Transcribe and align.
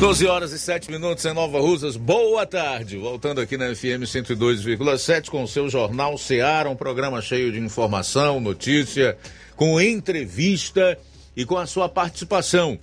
12 0.00 0.26
horas 0.26 0.52
e 0.52 0.58
7 0.58 0.90
minutos 0.90 1.24
em 1.26 1.34
Nova 1.34 1.60
Russas. 1.60 1.94
Boa 1.94 2.46
tarde. 2.46 2.96
Voltando 2.96 3.38
aqui 3.38 3.58
na 3.58 3.74
FM 3.74 4.06
102,7 4.06 5.28
com 5.28 5.42
o 5.42 5.46
seu 5.46 5.68
Jornal 5.68 6.16
Seara, 6.16 6.70
um 6.70 6.74
programa 6.74 7.20
cheio 7.20 7.52
de 7.52 7.58
informação, 7.58 8.40
notícia, 8.40 9.18
com 9.54 9.78
entrevista 9.78 10.96
e 11.36 11.44
com 11.44 11.58
a 11.58 11.66
sua 11.66 11.86
participação. 11.86 12.78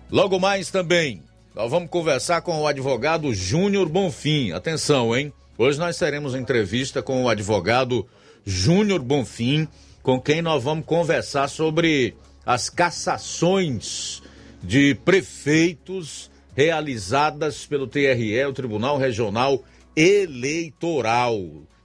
Logo 0.09 0.39
mais 0.39 0.69
também, 0.69 1.21
nós 1.53 1.69
vamos 1.69 1.89
conversar 1.89 2.41
com 2.41 2.61
o 2.61 2.67
advogado 2.67 3.33
Júnior 3.33 3.89
Bonfim. 3.89 4.51
Atenção, 4.51 5.15
hein? 5.15 5.33
Hoje 5.57 5.77
nós 5.77 5.97
teremos 5.97 6.33
entrevista 6.33 7.01
com 7.01 7.23
o 7.23 7.29
advogado 7.29 8.07
Júnior 8.45 9.01
Bonfim, 9.01 9.67
com 10.01 10.19
quem 10.19 10.41
nós 10.41 10.63
vamos 10.63 10.85
conversar 10.85 11.47
sobre 11.47 12.15
as 12.45 12.69
cassações 12.69 14.21
de 14.61 14.95
prefeitos 15.05 16.31
realizadas 16.55 17.65
pelo 17.65 17.87
TRE, 17.87 18.45
o 18.45 18.53
Tribunal 18.53 18.97
Regional 18.97 19.63
Eleitoral. 19.95 21.39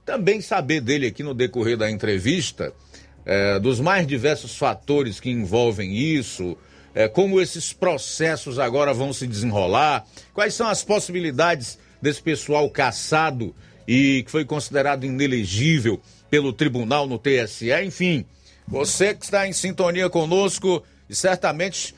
Também 0.05 0.41
saber 0.41 0.81
dele 0.81 1.07
aqui 1.07 1.21
no 1.21 1.33
decorrer 1.33 1.77
da 1.77 1.89
entrevista 1.89 2.73
é, 3.25 3.59
dos 3.59 3.79
mais 3.79 4.07
diversos 4.07 4.57
fatores 4.57 5.19
que 5.19 5.29
envolvem 5.29 5.95
isso, 5.95 6.57
é, 6.93 7.07
como 7.07 7.39
esses 7.39 7.71
processos 7.73 8.59
agora 8.59 8.93
vão 8.93 9.13
se 9.13 9.27
desenrolar, 9.27 10.05
quais 10.33 10.53
são 10.53 10.67
as 10.67 10.83
possibilidades 10.83 11.77
desse 12.01 12.21
pessoal 12.21 12.69
caçado 12.69 13.55
e 13.87 14.23
que 14.23 14.31
foi 14.31 14.45
considerado 14.45 15.05
inelegível 15.05 16.01
pelo 16.29 16.53
tribunal 16.53 17.07
no 17.07 17.17
TSE, 17.17 17.71
enfim. 17.83 18.25
Você 18.67 19.13
que 19.13 19.25
está 19.25 19.47
em 19.47 19.53
sintonia 19.53 20.09
conosco 20.09 20.83
e 21.09 21.15
certamente 21.15 21.95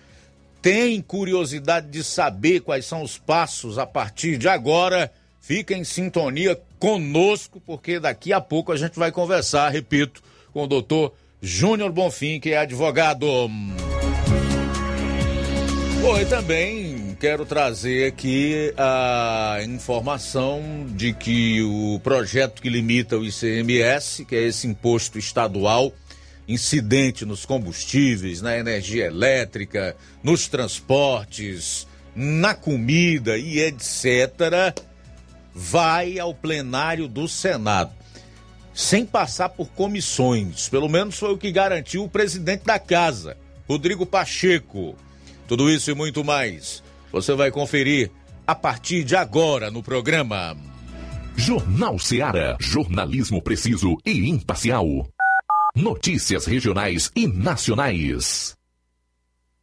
tem 0.62 1.02
curiosidade 1.02 1.88
de 1.88 2.03
saber 2.03 2.62
quais 2.62 2.86
são 2.86 3.02
os 3.02 3.18
passos 3.18 3.78
a 3.78 3.86
partir 3.86 4.38
de 4.38 4.48
agora, 4.48 5.12
fica 5.42 5.74
em 5.74 5.84
sintonia 5.84 6.58
conosco, 6.80 7.62
porque 7.66 8.00
daqui 8.00 8.32
a 8.32 8.40
pouco 8.40 8.72
a 8.72 8.78
gente 8.78 8.98
vai 8.98 9.12
conversar, 9.12 9.70
repito, 9.70 10.22
com 10.53 10.63
o 10.63 10.67
doutor 10.67 11.13
Júnior 11.41 11.91
Bonfim, 11.91 12.39
que 12.39 12.51
é 12.51 12.57
advogado. 12.57 13.25
Oi, 16.03 16.25
também 16.25 17.16
quero 17.19 17.45
trazer 17.45 18.07
aqui 18.07 18.73
a 18.78 19.59
informação 19.63 20.88
de 20.90 21.13
que 21.13 21.61
o 21.61 22.00
projeto 22.03 22.61
que 22.61 22.69
limita 22.69 23.17
o 23.17 23.25
ICMS, 23.25 24.25
que 24.25 24.35
é 24.35 24.44
esse 24.44 24.67
imposto 24.67 25.19
estadual, 25.19 25.94
incidente 26.47 27.25
nos 27.25 27.45
combustíveis, 27.45 28.41
na 28.41 28.57
energia 28.57 29.06
elétrica, 29.06 29.95
nos 30.23 30.47
transportes, 30.47 31.88
na 32.16 32.53
comida 32.53 33.38
e 33.38 33.59
etc., 33.59 34.75
vai 35.53 36.17
ao 36.17 36.34
plenário 36.34 37.07
do 37.07 37.28
Senado 37.28 38.00
sem 38.74 39.06
passar 39.06 39.50
por 39.50 39.70
comissões. 39.70 40.70
Pelo 40.70 40.90
menos 40.90 41.18
foi 41.18 41.34
o 41.34 41.38
que 41.38 41.52
garantiu 41.52 42.04
o 42.04 42.09
presidente 42.09 42.66
da 42.66 42.80
casa, 42.80 43.38
Rodrigo 43.68 44.06
Pacheco. 44.06 44.96
Tudo 45.48 45.70
isso 45.70 45.92
e 45.92 45.96
muito 45.96 46.24
mais 46.24 46.84
você 47.12 47.34
vai 47.34 47.52
conferir 47.52 48.09
a 48.48 48.56
partir 48.56 49.04
de 49.04 49.16
agora 49.16 49.70
no 49.70 49.84
programa. 49.84 50.56
Jornal 51.36 51.98
Seara. 52.00 52.58
Jornalismo 52.59 53.42
preciso 53.42 53.98
e 54.06 54.30
imparcial. 54.30 54.86
Notícias 55.76 56.46
regionais 56.46 57.12
e 57.16 57.28
nacionais. 57.28 58.56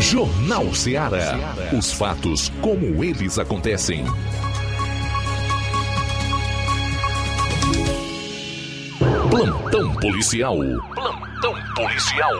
Jornal 0.00 0.72
Ceará. 0.74 1.36
Os 1.76 1.92
fatos 1.92 2.52
como 2.60 3.02
eles 3.02 3.38
acontecem. 3.38 4.04
Plantão 9.28 9.92
policial. 9.94 10.56
Plantão 10.94 11.54
policial. 11.74 12.32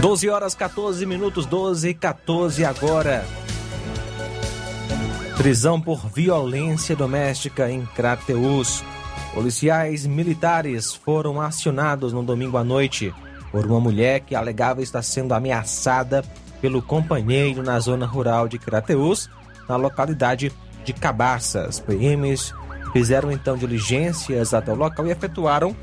Doze 0.00 0.28
horas 0.28 0.54
14 0.54 1.06
minutos, 1.06 1.46
12 1.46 1.88
e 1.88 1.94
14 1.94 2.64
agora. 2.66 3.24
Prisão 5.38 5.80
por 5.80 6.06
violência 6.06 6.94
doméstica 6.94 7.70
em 7.70 7.84
Crateus. 7.86 8.84
Policiais 9.36 10.06
militares 10.06 10.94
foram 10.94 11.42
acionados 11.42 12.10
no 12.10 12.22
domingo 12.22 12.56
à 12.56 12.64
noite 12.64 13.14
por 13.52 13.66
uma 13.66 13.78
mulher 13.78 14.20
que 14.20 14.34
alegava 14.34 14.80
estar 14.80 15.02
sendo 15.02 15.34
ameaçada 15.34 16.24
pelo 16.58 16.80
companheiro 16.80 17.62
na 17.62 17.78
zona 17.78 18.06
rural 18.06 18.48
de 18.48 18.58
Crateus, 18.58 19.28
na 19.68 19.76
localidade 19.76 20.50
de 20.86 20.92
Cabaças. 20.94 21.78
PMs 21.78 22.54
fizeram 22.94 23.30
então 23.30 23.58
diligências 23.58 24.54
até 24.54 24.72
o 24.72 24.74
local 24.74 25.06
e 25.06 25.10
efetuaram 25.10 25.76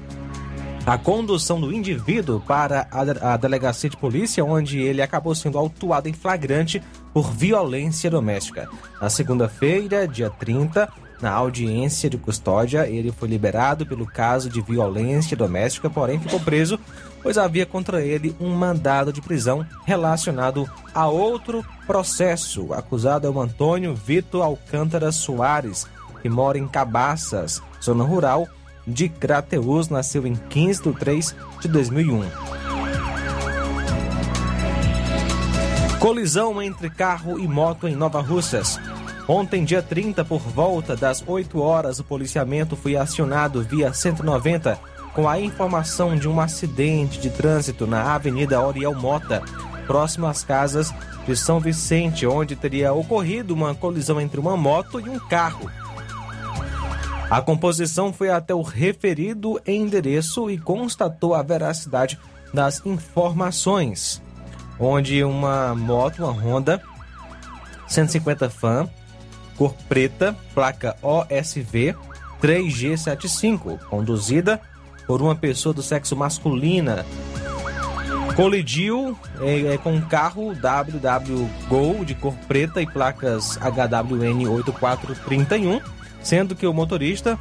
a 0.84 0.98
condução 0.98 1.62
do 1.62 1.72
indivíduo 1.72 2.40
para 2.40 2.88
a, 3.22 3.38
delegacia 3.38 3.88
de 3.88 3.98
polícia, 3.98 4.44
onde 4.44 4.80
ele 4.80 5.00
acabou 5.00 5.36
sendo 5.36 5.60
autuado 5.60 6.10
em 6.10 6.14
flagrante 6.14 6.82
por 7.14 7.32
violência 7.32 8.10
doméstica. 8.10 8.68
Na 9.00 9.12
segunda-feira, 9.12 10.08
dia 10.08 10.32
30, 10.32 10.90
na 11.24 11.32
audiência 11.32 12.10
de 12.10 12.18
custódia, 12.18 12.86
ele 12.86 13.10
foi 13.10 13.30
liberado 13.30 13.86
pelo 13.86 14.06
caso 14.06 14.50
de 14.50 14.60
violência 14.60 15.38
doméstica, 15.38 15.90
porém 15.90 16.20
ficou 16.20 16.38
preso, 16.38 16.78
pois 17.22 17.38
havia 17.38 17.66
contra 17.66 18.04
ele 18.04 18.36
um 18.42 18.50
mandado 18.50 19.14
de 19.14 19.22
prisão 19.22 19.66
relacionado 19.86 20.70
a 20.94 21.08
outro 21.08 21.66
processo. 21.88 22.66
O 22.66 22.74
acusado 22.74 23.26
é 23.26 23.30
o 23.30 23.40
Antônio 23.40 23.96
Vitor 23.96 24.44
Alcântara 24.44 25.14
Soares, 25.14 25.88
que 26.22 26.28
mora 26.28 26.58
em 26.58 26.68
Cabaças, 26.68 27.62
zona 27.82 28.04
rural 28.04 28.46
de 28.86 29.08
Crateus, 29.08 29.88
nasceu 29.88 30.28
em 30.28 30.36
15 30.36 30.84
de 30.84 30.92
3 30.92 31.36
de 31.62 31.68
2001. 31.70 32.24
Colisão 36.00 36.62
entre 36.62 36.90
carro 36.90 37.40
e 37.40 37.48
moto 37.48 37.88
em 37.88 37.96
Nova 37.96 38.20
Russas. 38.20 38.78
Ontem, 39.28 39.64
dia 39.64 39.82
30, 39.82 40.26
por 40.26 40.42
volta 40.42 40.96
das 40.96 41.24
8 41.26 41.62
horas, 41.62 42.00
o 42.00 42.04
policiamento 42.04 42.76
foi 42.76 42.98
acionado 42.98 43.62
via 43.62 43.94
190 43.94 44.78
com 45.14 45.30
a 45.30 45.40
informação 45.40 46.16
de 46.16 46.28
um 46.28 46.42
acidente 46.42 47.20
de 47.20 47.30
trânsito 47.30 47.88
na 47.88 48.14
Avenida 48.14 48.62
Oriel 48.62 48.94
Mota, 48.96 49.42
próximo 49.88 50.26
às 50.26 50.44
casas 50.44 50.94
de 51.26 51.36
São 51.38 51.60
Vicente, 51.60 52.28
onde 52.28 52.56
teria 52.56 52.94
ocorrido 52.94 53.54
uma 53.54 53.74
colisão 53.74 54.20
entre 54.20 54.40
uma 54.40 54.58
moto 54.58 55.00
e 55.00 55.08
um 55.08 55.20
carro. 55.20 55.72
A 57.30 57.42
composição 57.42 58.12
foi 58.12 58.30
até 58.30 58.54
o 58.54 58.62
referido 58.62 59.60
endereço 59.66 60.50
e 60.50 60.58
constatou 60.58 61.34
a 61.34 61.42
veracidade 61.42 62.20
das 62.54 62.86
informações, 62.86 64.22
onde 64.80 65.24
uma 65.24 65.74
moto, 65.74 66.24
uma 66.24 66.32
Honda 66.32 66.82
150 67.88 68.50
Fan, 68.50 68.90
cor 69.64 69.76
preta, 69.88 70.36
placa 70.54 70.98
OSV 71.02 71.96
3G75, 72.42 73.80
conduzida 73.86 74.60
por 75.08 75.22
uma 75.22 75.36
pessoa 75.36 75.74
do 75.74 75.82
sexo 75.82 76.18
masculina. 76.18 77.06
Colidiu 78.36 79.18
é, 79.40 79.74
é, 79.74 79.78
com 79.78 79.94
um 79.94 80.02
carro 80.02 80.54
WW 80.54 81.50
Gol 81.70 82.04
de 82.04 82.14
cor 82.14 82.34
preta 82.46 82.82
e 82.82 82.88
placas 82.88 83.58
HWN 83.58 84.50
8431, 84.50 85.80
sendo 86.22 86.56
que 86.56 86.68
o 86.68 86.74
motorista 86.74 87.40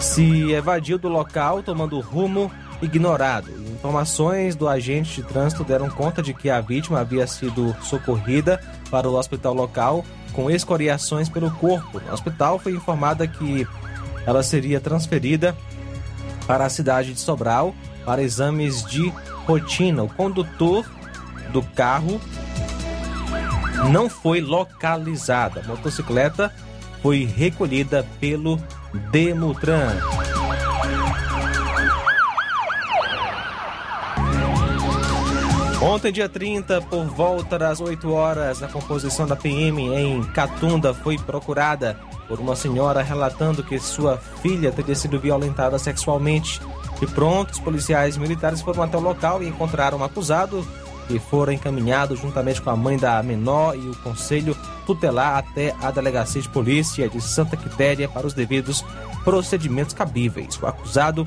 se 0.00 0.50
evadiu 0.50 0.98
do 0.98 1.08
local 1.08 1.62
tomando 1.62 2.00
rumo 2.00 2.50
ignorado. 2.80 3.52
Informações 3.70 4.56
do 4.56 4.68
agente 4.68 5.22
de 5.22 5.28
trânsito 5.28 5.62
deram 5.62 5.88
conta 5.88 6.20
de 6.20 6.34
que 6.34 6.50
a 6.50 6.60
vítima 6.60 6.98
havia 6.98 7.26
sido 7.28 7.72
socorrida 7.82 8.60
para 8.90 9.08
o 9.08 9.14
hospital 9.14 9.54
local 9.54 10.04
com 10.32 10.50
escoriações 10.50 11.28
pelo 11.28 11.50
corpo. 11.50 12.00
No 12.00 12.12
hospital 12.12 12.58
foi 12.58 12.72
informada 12.72 13.26
que 13.26 13.66
ela 14.26 14.42
seria 14.42 14.80
transferida 14.80 15.56
para 16.46 16.66
a 16.66 16.70
cidade 16.70 17.12
de 17.12 17.20
Sobral 17.20 17.74
para 18.04 18.22
exames 18.22 18.84
de 18.84 19.12
rotina. 19.46 20.02
O 20.02 20.08
condutor 20.08 20.84
do 21.52 21.62
carro 21.62 22.20
não 23.90 24.08
foi 24.08 24.40
localizado. 24.40 25.60
A 25.60 25.62
motocicleta 25.64 26.52
foi 27.02 27.24
recolhida 27.24 28.06
pelo 28.20 28.60
Demutran. 29.10 29.96
Ontem, 35.82 36.12
dia 36.12 36.28
30, 36.28 36.80
por 36.82 37.04
volta 37.06 37.58
das 37.58 37.80
8 37.80 38.08
horas, 38.12 38.62
a 38.62 38.68
composição 38.68 39.26
da 39.26 39.34
PM 39.34 39.92
em 39.92 40.22
Catunda 40.22 40.94
foi 40.94 41.18
procurada 41.18 41.98
por 42.28 42.38
uma 42.38 42.54
senhora 42.54 43.02
relatando 43.02 43.64
que 43.64 43.80
sua 43.80 44.16
filha 44.16 44.70
teria 44.70 44.94
sido 44.94 45.18
violentada 45.18 45.76
sexualmente. 45.80 46.60
E 47.02 47.06
pronto, 47.08 47.50
os 47.50 47.58
policiais 47.58 48.16
militares 48.16 48.62
foram 48.62 48.84
até 48.84 48.96
o 48.96 49.00
local 49.00 49.42
e 49.42 49.48
encontraram 49.48 49.98
um 49.98 50.04
acusado 50.04 50.64
que 51.08 51.18
foram 51.18 51.52
encaminhados 51.52 52.20
juntamente 52.20 52.62
com 52.62 52.70
a 52.70 52.76
mãe 52.76 52.96
da 52.96 53.20
menor 53.20 53.74
e 53.76 53.88
o 53.88 53.96
conselho 53.96 54.56
tutelar 54.86 55.36
até 55.36 55.74
a 55.82 55.90
delegacia 55.90 56.40
de 56.40 56.48
polícia 56.48 57.08
de 57.08 57.20
Santa 57.20 57.56
Quitéria 57.56 58.08
para 58.08 58.24
os 58.24 58.34
devidos 58.34 58.84
procedimentos 59.24 59.94
cabíveis. 59.94 60.56
O 60.62 60.66
acusado 60.66 61.26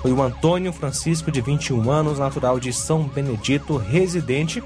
foi 0.00 0.12
o 0.12 0.22
Antônio 0.22 0.72
Francisco, 0.72 1.30
de 1.30 1.40
21 1.40 1.90
anos, 1.90 2.18
natural 2.18 2.58
de 2.58 2.72
São 2.72 3.02
Benedito, 3.04 3.76
residente 3.76 4.62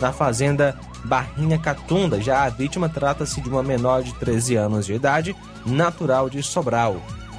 na 0.00 0.12
fazenda 0.12 0.78
Barrinha 1.04 1.58
Catunda. 1.58 2.20
Já 2.20 2.44
a 2.44 2.48
vítima 2.48 2.88
trata-se 2.88 3.40
de 3.40 3.48
uma 3.48 3.62
menor 3.62 4.02
de 4.02 4.14
13 4.14 4.54
anos 4.56 4.86
de 4.86 4.94
idade, 4.94 5.36
natural 5.64 6.30
de 6.30 6.42
Sobral. 6.42 6.96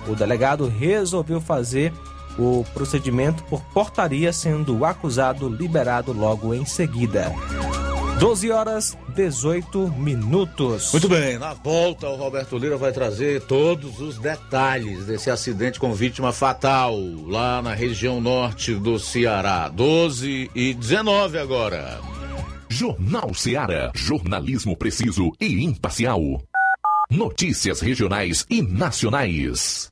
O 0.08 0.16
delegado 0.16 0.68
resolveu 0.68 1.40
fazer 1.40 1.94
o 2.38 2.66
procedimento 2.74 3.44
por 3.46 3.62
portaria, 3.74 4.32
sendo 4.32 4.78
o 4.78 4.86
acusado 4.86 5.50
liberado 5.50 6.14
logo 6.14 6.54
em 6.54 6.66
seguida. 6.66 7.34
12 8.20 8.52
horas 8.52 8.98
18 9.16 9.92
minutos. 9.92 10.92
Muito 10.92 11.08
bem, 11.08 11.38
na 11.38 11.54
volta 11.54 12.10
o 12.10 12.16
Roberto 12.16 12.58
Lira 12.58 12.76
vai 12.76 12.92
trazer 12.92 13.42
todos 13.42 14.00
os 14.00 14.18
detalhes 14.18 15.06
desse 15.06 15.30
acidente 15.30 15.80
com 15.80 15.94
vítima 15.94 16.34
fatal 16.34 16.98
lá 17.28 17.62
na 17.62 17.76
região 17.76 18.20
norte 18.20 18.74
do 18.74 18.98
Ceará. 18.98 19.70
12 19.70 20.50
e 20.56 20.74
19 20.74 21.38
agora. 21.38 22.00
Jornal 22.68 23.34
Ceará, 23.36 23.92
jornalismo 23.94 24.76
preciso 24.76 25.32
e 25.40 25.64
imparcial. 25.64 26.42
Notícias 27.10 27.82
regionais 27.82 28.46
e 28.50 28.62
nacionais. 28.64 29.92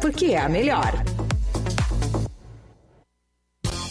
porque 0.01 0.33
é 0.33 0.39
a 0.39 0.49
melhor. 0.49 0.91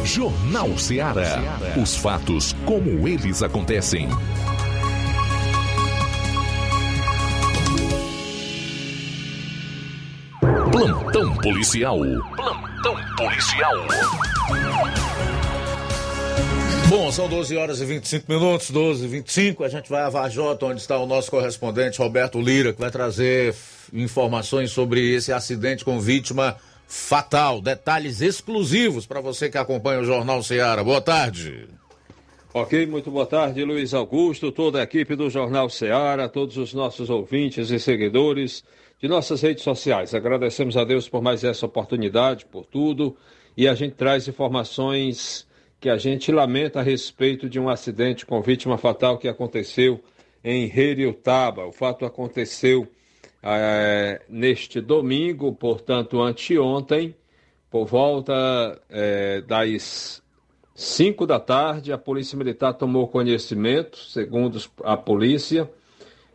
Jornal 0.06 0.78
Ceará. 0.78 1.42
Os 1.82 1.98
fatos 1.98 2.54
como 2.66 3.06
eles 3.06 3.44
acontecem. 3.44 4.08
Plantão 10.72 11.36
policial. 11.36 12.00
Plantão 12.38 12.96
policial. 13.18 13.76
Bom, 16.90 17.12
são 17.12 17.28
12 17.28 17.58
horas 17.58 17.82
e 17.82 17.86
25 17.86 18.32
minutos, 18.32 18.70
12 18.70 19.06
e 19.06 19.08
25. 19.08 19.64
A 19.64 19.68
gente 19.70 19.90
vai 19.90 20.04
a 20.04 20.10
Vajota, 20.10 20.68
onde 20.68 20.80
está 20.80 20.98
o 20.98 21.08
nosso 21.08 21.32
correspondente 21.32 21.98
Roberto 21.98 22.40
Lira, 22.40 22.72
que 22.72 22.80
vai 22.80 22.92
trazer 22.92 23.56
informações 23.92 24.72
sobre 24.72 25.14
esse 25.14 25.34
acidente 25.34 25.84
com 25.84 26.00
vítima 26.00 26.56
fatal. 26.88 27.60
Detalhes 27.62 28.22
exclusivos 28.22 29.08
para 29.08 29.22
você 29.22 29.50
que 29.50 29.58
acompanha 29.58 30.02
o 30.02 30.06
Jornal 30.06 30.44
Ceará. 30.44 30.84
Boa 30.84 31.02
tarde. 31.02 31.68
Ok, 32.54 32.86
muito 32.86 33.10
boa 33.10 33.26
tarde, 33.26 33.64
Luiz 33.64 33.96
Augusto, 33.96 34.52
toda 34.52 34.80
a 34.80 34.84
equipe 34.84 35.16
do 35.16 35.28
Jornal 35.28 35.72
Ceará, 35.72 36.30
todos 36.30 36.56
os 36.58 36.72
nossos 36.76 37.10
ouvintes 37.10 37.72
e 37.72 37.80
seguidores 37.80 38.64
de 39.02 39.08
nossas 39.08 39.42
redes 39.42 39.64
sociais. 39.64 40.14
Agradecemos 40.14 40.78
a 40.78 40.84
Deus 40.84 41.10
por 41.10 41.24
mais 41.24 41.44
essa 41.44 41.66
oportunidade, 41.66 42.46
por 42.46 42.68
tudo, 42.68 43.18
e 43.58 43.68
a 43.68 43.74
gente 43.74 43.96
traz 43.96 44.28
informações 44.28 45.48
que 45.84 45.90
a 45.90 45.98
gente 45.98 46.32
lamenta 46.32 46.80
a 46.80 46.82
respeito 46.82 47.50
de 47.50 47.60
um 47.60 47.68
acidente 47.68 48.26
com 48.26 48.42
vítima 48.42 48.78
fatal 48.78 49.18
que 49.18 49.28
aconteceu 49.28 50.02
em 50.42 50.64
Heriutaba. 50.74 51.66
O 51.66 51.74
fato 51.74 52.06
aconteceu 52.06 52.88
é, 53.44 54.22
neste 54.30 54.80
domingo, 54.80 55.52
portanto, 55.52 56.22
anteontem, 56.22 57.14
por 57.70 57.86
volta 57.86 58.82
é, 58.90 59.42
das 59.42 60.24
5 60.74 61.28
da 61.28 61.38
tarde, 61.38 61.92
a 61.92 61.98
Polícia 61.98 62.38
Militar 62.38 62.76
tomou 62.76 63.06
conhecimento, 63.10 63.98
segundo 63.98 64.58
a 64.86 64.96
polícia, 64.96 65.70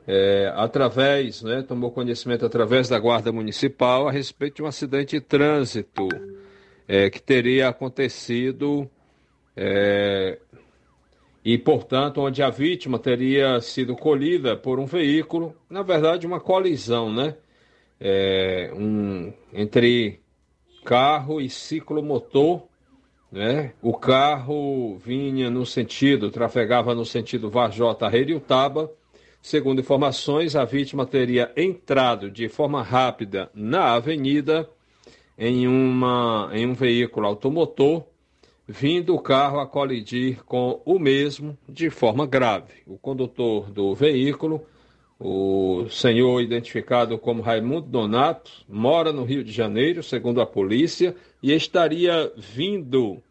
é, 0.07 0.53
através, 0.57 1.41
né, 1.41 1.65
tomou 1.67 1.91
conhecimento 1.91 2.45
através 2.45 2.87
da 2.87 2.99
Guarda 2.99 3.33
Municipal 3.33 4.09
a 4.09 4.13
respeito 4.13 4.57
de 4.57 4.63
um 4.65 4.67
acidente 4.67 5.17
de 5.17 5.23
trânsito 5.23 6.07
que 7.13 7.21
teria 7.21 7.69
acontecido 7.69 8.91
é, 9.61 10.39
e, 11.45 11.59
portanto, 11.59 12.21
onde 12.21 12.41
a 12.45 12.49
vítima 12.49 12.97
teria 12.97 13.61
sido 13.61 13.97
colhida 13.97 14.57
por 14.57 14.79
um 14.79 14.87
veículo, 14.87 15.53
na 15.69 15.83
verdade, 15.83 16.29
uma 16.29 16.39
colisão, 16.39 17.13
né? 17.13 17.35
É, 17.99 18.71
um, 18.73 19.33
entre 19.53 20.21
carro 20.85 21.41
e 21.41 21.51
ciclomotor, 21.51 22.69
né? 23.33 23.73
O 23.83 23.95
carro 23.95 24.97
vinha 24.99 25.51
no 25.51 25.67
sentido, 25.67 26.31
trafegava 26.31 26.95
no 26.95 27.05
sentido 27.05 27.51
Varjota 27.51 28.09
Taba. 28.47 28.89
Segundo 29.43 29.81
informações, 29.81 30.55
a 30.55 30.65
vítima 30.65 31.05
teria 31.05 31.51
entrado 31.57 32.31
de 32.31 32.49
forma 32.49 32.81
rápida 32.81 33.51
na 33.53 33.95
avenida 33.95 34.71
em, 35.37 35.67
uma, 35.67 36.49
em 36.53 36.65
um 36.65 36.75
veículo 36.75 37.27
automotor 37.27 38.05
vindo 38.69 39.15
o 39.15 39.19
carro 39.19 39.61
a 39.61 39.67
colidir 39.67 40.45
com 40.45 40.83
o 40.85 40.99
mesmo 40.99 41.57
de 41.67 41.89
forma 41.89 42.27
grave. 42.27 42.83
O 42.87 42.99
condutor 42.99 43.71
do 43.71 43.95
veículo, 43.95 44.63
o 45.19 45.87
senhor 45.89 46.43
identificado 46.43 47.19
como 47.19 47.41
Raimundo 47.41 47.89
Donato, 47.89 48.53
mora 48.69 49.11
no 49.11 49.25
Rio 49.25 49.43
de 49.43 49.51
Janeiro, 49.51 50.03
segundo 50.03 50.43
a 50.43 50.47
polícia, 50.47 51.17
e 51.43 51.51
estaria 51.53 52.31
vindo 52.37 53.23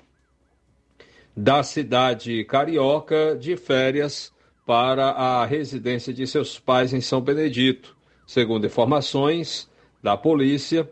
da 1.35 1.61
cidade 1.61 2.43
carioca 2.45 3.37
de 3.39 3.55
férias 3.55 4.33
para 4.65 5.11
a 5.11 5.45
residência 5.45 6.11
de 6.11 6.25
seus 6.25 6.57
pais 6.57 6.93
em 6.93 6.99
São 6.99 7.21
Benedito. 7.21 7.95
Segundo 8.25 8.65
informações 8.65 9.69
da 10.01 10.17
polícia, 10.17 10.89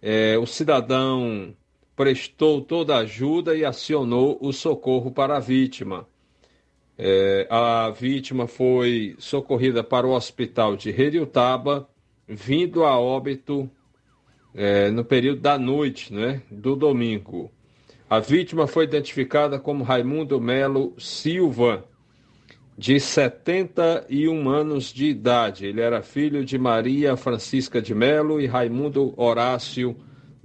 é, 0.00 0.38
o 0.38 0.46
cidadão 0.46 1.52
prestou 1.98 2.62
toda 2.62 2.94
a 2.94 3.00
ajuda 3.00 3.56
e 3.56 3.64
acionou 3.64 4.38
o 4.40 4.52
socorro 4.52 5.10
para 5.10 5.36
a 5.36 5.40
vítima. 5.40 6.06
É, 6.96 7.44
a 7.50 7.90
vítima 7.90 8.46
foi 8.46 9.16
socorrida 9.18 9.82
para 9.82 10.06
o 10.06 10.12
hospital 10.12 10.76
de 10.76 10.90
Heriutaba, 10.90 11.88
vindo 12.28 12.84
a 12.84 12.96
óbito 12.96 13.68
é, 14.54 14.92
no 14.92 15.04
período 15.04 15.40
da 15.40 15.58
noite, 15.58 16.14
né, 16.14 16.40
do 16.48 16.76
domingo. 16.76 17.50
A 18.08 18.20
vítima 18.20 18.68
foi 18.68 18.84
identificada 18.84 19.58
como 19.58 19.82
Raimundo 19.82 20.40
Melo 20.40 20.94
Silva, 20.98 21.84
de 22.76 23.00
71 23.00 24.48
anos 24.48 24.92
de 24.92 25.06
idade. 25.06 25.66
Ele 25.66 25.80
era 25.80 26.00
filho 26.00 26.44
de 26.44 26.56
Maria 26.56 27.16
Francisca 27.16 27.82
de 27.82 27.92
Melo 27.92 28.40
e 28.40 28.46
Raimundo 28.46 29.12
Horácio 29.16 29.96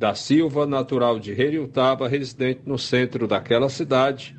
da 0.03 0.13
Silva, 0.13 0.67
natural 0.67 1.17
de 1.17 1.31
Heriutaba, 1.31 2.09
residente 2.09 2.59
no 2.65 2.77
centro 2.77 3.25
daquela 3.25 3.69
cidade, 3.69 4.35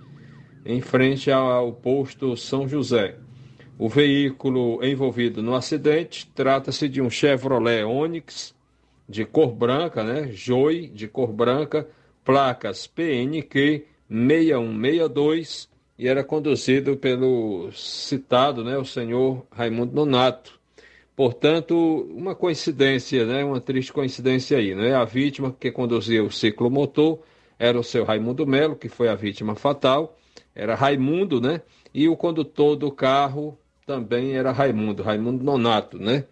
em 0.63 0.83
frente 0.83 1.31
ao 1.31 1.73
posto 1.73 2.37
São 2.37 2.69
José. 2.69 3.17
O 3.79 3.89
veículo 3.89 4.85
envolvido 4.85 5.43
no 5.43 5.55
acidente 5.55 6.31
trata-se 6.35 6.87
de 6.87 7.01
um 7.01 7.09
Chevrolet 7.09 7.83
Onix 7.83 8.55
de 9.09 9.25
cor 9.25 9.55
branca, 9.55 10.05
né? 10.05 10.29
Joy 10.31 10.89
de 10.89 11.09
cor 11.09 11.33
branca, 11.33 11.89
placas 12.23 12.87
PNQ 12.87 13.87
6162 14.11 15.71
e 15.99 16.07
era 16.07 16.23
conduzido 16.23 16.95
pelo 16.95 17.73
citado, 17.73 18.63
né, 18.63 18.77
o 18.77 18.85
senhor 18.85 19.47
Raimundo 19.51 19.95
Nonato. 19.95 20.61
Portanto, 21.17 22.09
uma 22.11 22.35
coincidência, 22.35 23.25
né, 23.25 23.45
uma 23.45 23.61
triste 23.61 23.93
coincidência 23.93 24.59
aí, 24.59 24.75
né? 24.75 24.95
A 24.95 25.05
vítima 25.05 25.55
que 25.59 25.71
conduzia 25.71 26.25
o 26.25 26.31
ciclomotor 26.31 27.21
era 27.59 27.79
o 27.79 27.85
seu 27.85 28.05
Raimundo 28.05 28.45
Melo, 28.47 28.75
que 28.75 28.89
foi 28.89 29.09
a 29.09 29.15
vítima 29.15 29.55
fatal, 29.55 30.19
era 30.55 30.75
Raimundo, 30.75 31.41
né? 31.41 31.63
E 31.93 32.09
o 32.09 32.17
condutor 32.17 32.75
do 32.75 32.91
carro 32.91 33.57
também 33.87 34.33
era 34.33 34.51
Raimundo, 34.51 35.03
Raimundo 35.03 35.45
Nonato, 35.45 35.99
né? 35.99 36.25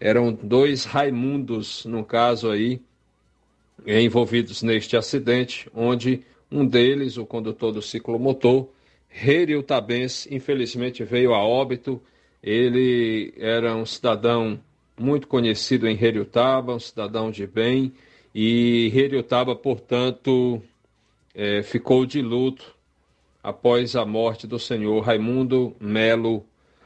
Eram 0.00 0.32
dois 0.32 0.84
Raimundos, 0.84 1.84
no 1.84 2.02
caso 2.02 2.50
aí, 2.50 2.80
envolvidos 3.86 4.62
neste 4.62 4.96
acidente, 4.96 5.68
onde 5.74 6.22
um 6.50 6.66
deles, 6.66 7.18
o 7.18 7.26
condutor 7.26 7.72
do 7.72 7.82
ciclomotor, 7.82 8.68
Rerio 9.08 9.62
Tabens, 9.62 10.26
infelizmente 10.30 11.04
veio 11.04 11.34
a 11.34 11.42
óbito. 11.44 12.02
Ele 12.44 13.32
era 13.38 13.74
um 13.74 13.86
cidadão 13.86 14.60
muito 15.00 15.26
conhecido 15.26 15.88
em 15.88 15.98
Heriotaba, 15.98 16.74
um 16.74 16.78
cidadão 16.78 17.30
de 17.30 17.46
bem, 17.46 17.94
e 18.34 18.92
Heriotaba, 18.94 19.56
portanto, 19.56 20.62
é, 21.34 21.62
ficou 21.62 22.04
de 22.04 22.20
luto 22.20 22.76
após 23.42 23.96
a 23.96 24.04
morte 24.04 24.46
do 24.46 24.58
senhor 24.58 25.00
Raimundo 25.00 25.74
Melo 25.80 26.44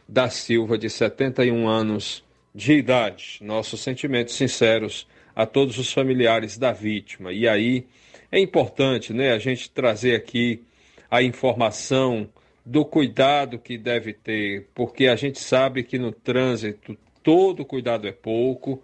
da 0.09 0.31
Silva, 0.31 0.79
de 0.79 0.89
71 0.89 1.69
anos 1.69 2.25
de 2.55 2.75
idade. 2.75 3.41
Nossos 3.43 3.81
sentimentos 3.81 4.35
sinceros 4.35 5.09
a 5.35 5.45
todos 5.45 5.77
os 5.77 5.93
familiares 5.93 6.57
da 6.57 6.73
vítima. 6.73 7.33
E 7.33 7.49
aí 7.49 7.85
é 8.31 8.39
importante 8.39 9.13
né, 9.13 9.33
a 9.33 9.39
gente 9.41 9.69
trazer 9.71 10.15
aqui 10.15 10.63
a 11.11 11.21
informação 11.21 12.29
do 12.69 12.85
cuidado 12.85 13.59
que 13.59 13.79
deve 13.79 14.13
ter, 14.13 14.69
porque 14.75 15.07
a 15.07 15.17
gente 15.17 15.39
sabe 15.39 15.83
que 15.83 15.99
no 15.99 16.13
trânsito 16.13 16.99
todo 17.23 17.65
cuidado 17.65 18.07
é 18.07 18.13
pouco. 18.13 18.83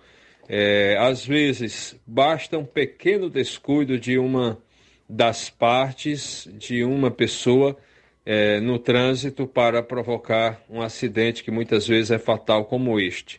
É, 0.49 0.97
às 0.99 1.27
vezes 1.27 1.95
basta 2.07 2.57
um 2.57 2.65
pequeno 2.65 3.29
descuido 3.29 3.99
de 3.99 4.17
uma 4.17 4.59
das 5.07 5.51
partes 5.51 6.49
de 6.55 6.83
uma 6.83 7.11
pessoa 7.11 7.77
é, 8.25 8.59
no 8.59 8.79
trânsito 8.79 9.47
para 9.47 9.83
provocar 9.83 10.63
um 10.71 10.81
acidente 10.81 11.45
que 11.45 11.51
muitas 11.51 11.87
vezes 11.87 12.11
é 12.11 12.19
fatal 12.19 12.65
como 12.65 12.99
este. 12.99 13.39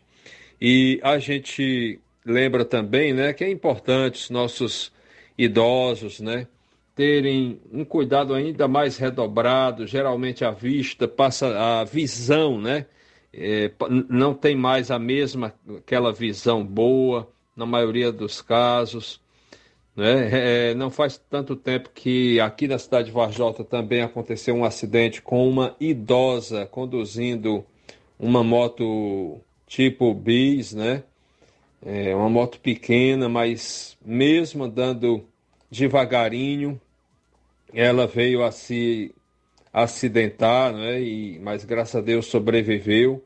E 0.62 1.00
a 1.02 1.18
gente 1.18 2.00
lembra 2.24 2.64
também 2.64 3.14
né, 3.14 3.34
que 3.34 3.44
é 3.44 3.50
importante 3.50 4.22
os 4.22 4.30
nossos 4.30 4.94
idosos, 5.36 6.20
né, 6.20 6.48
terem 6.96 7.60
um 7.72 7.84
cuidado 7.84 8.34
ainda 8.34 8.68
mais 8.68 8.98
redobrado, 8.98 9.86
geralmente 9.86 10.46
a 10.46 10.52
vista 10.52 11.08
passa 11.08 11.82
a 11.82 11.84
visão, 11.84 12.60
né? 12.60 12.86
É, 13.34 13.70
não 14.10 14.34
tem 14.34 14.56
mais 14.56 14.90
a 14.90 14.98
mesma 14.98 15.54
aquela 15.78 16.14
visão 16.14 16.66
boa 16.66 17.30
na 17.56 17.66
maioria 17.66 18.12
dos 18.12 18.42
casos. 18.42 19.20
Né? 19.94 20.70
É, 20.72 20.74
não 20.74 20.90
faz 20.90 21.18
tanto 21.30 21.56
tempo 21.56 21.90
que 21.94 22.40
aqui 22.40 22.68
na 22.68 22.78
cidade 22.78 23.08
de 23.08 23.12
Varjota 23.12 23.64
também 23.64 24.02
aconteceu 24.02 24.56
um 24.56 24.64
acidente 24.66 25.22
com 25.22 25.48
uma 25.48 25.76
idosa 25.80 26.66
conduzindo 26.66 27.66
uma 28.18 28.44
moto 28.44 29.40
tipo 29.68 30.14
bis, 30.14 30.74
né? 30.74 31.04
É 31.86 32.16
uma 32.16 32.30
moto 32.30 32.60
pequena, 32.60 33.30
mas 33.30 33.98
mesmo 34.04 34.64
andando 34.64 35.24
devagarinho, 35.70 36.80
ela 37.74 38.08
veio 38.08 38.44
a 38.44 38.52
se 38.52 39.14
acidentar, 39.74 40.74
né? 40.74 41.02
E, 41.02 41.40
mas 41.40 41.66
graças 41.66 41.96
a 41.96 42.02
Deus 42.02 42.28
sobreviveu. 42.28 43.24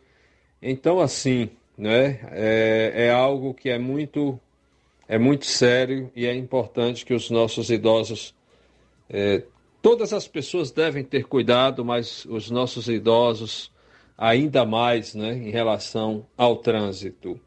Então, 0.62 1.00
assim, 1.00 1.50
né? 1.78 2.20
É, 2.32 3.06
é 3.06 3.12
algo 3.12 3.54
que 3.54 3.70
é 3.70 3.78
muito, 3.80 4.40
é 5.08 5.18
muito 5.18 5.46
sério 5.46 6.12
e 6.16 6.26
é 6.26 6.36
importante 6.36 7.06
que 7.06 7.14
os 7.14 7.30
nossos 7.30 7.70
idosos, 7.70 8.36
é, 9.10 9.44
todas 9.82 10.12
as 10.12 10.28
pessoas 10.28 10.72
devem 10.72 11.04
ter 11.04 11.24
cuidado, 11.26 11.86
mas 11.86 12.26
os 12.26 12.52
nossos 12.52 12.90
idosos 12.90 13.72
ainda 14.18 14.66
mais, 14.66 15.16
né? 15.16 15.34
Em 15.34 15.52
relação 15.52 16.26
ao 16.38 16.58
trânsito. 16.58 17.40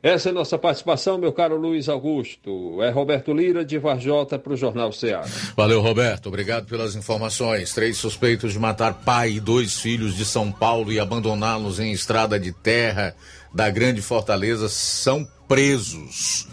Essa 0.00 0.28
é 0.28 0.32
nossa 0.32 0.56
participação, 0.56 1.18
meu 1.18 1.32
caro 1.32 1.56
Luiz 1.56 1.88
Augusto. 1.88 2.80
É 2.82 2.90
Roberto 2.90 3.32
Lira, 3.32 3.64
de 3.64 3.78
Varjota, 3.78 4.38
para 4.38 4.52
o 4.52 4.56
Jornal 4.56 4.92
Ceará. 4.92 5.26
Valeu, 5.56 5.80
Roberto. 5.80 6.28
Obrigado 6.28 6.66
pelas 6.66 6.94
informações. 6.94 7.72
Três 7.74 7.96
suspeitos 7.96 8.52
de 8.52 8.60
matar 8.60 8.94
pai 8.94 9.32
e 9.32 9.40
dois 9.40 9.80
filhos 9.80 10.14
de 10.14 10.24
São 10.24 10.52
Paulo 10.52 10.92
e 10.92 11.00
abandoná-los 11.00 11.80
em 11.80 11.90
estrada 11.90 12.38
de 12.38 12.52
terra 12.52 13.12
da 13.52 13.68
Grande 13.70 14.00
Fortaleza 14.00 14.68
são 14.68 15.26
presos. 15.48 16.46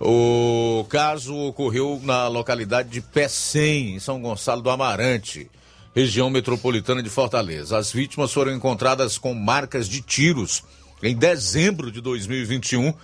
O 0.00 0.86
caso 0.88 1.36
ocorreu 1.36 2.00
na 2.02 2.26
localidade 2.26 2.88
de 2.88 3.02
Pecém, 3.02 3.96
em 3.96 3.98
São 3.98 4.20
Gonçalo 4.20 4.62
do 4.62 4.70
Amarante, 4.70 5.50
região 5.94 6.30
metropolitana 6.30 7.02
de 7.02 7.10
Fortaleza. 7.10 7.76
As 7.76 7.92
vítimas 7.92 8.32
foram 8.32 8.52
encontradas 8.52 9.18
com 9.18 9.34
marcas 9.34 9.86
de 9.86 10.00
tiros 10.00 10.62
em 11.02 11.14
dezembro 11.14 11.90
de 11.90 12.00
2021 12.00 12.94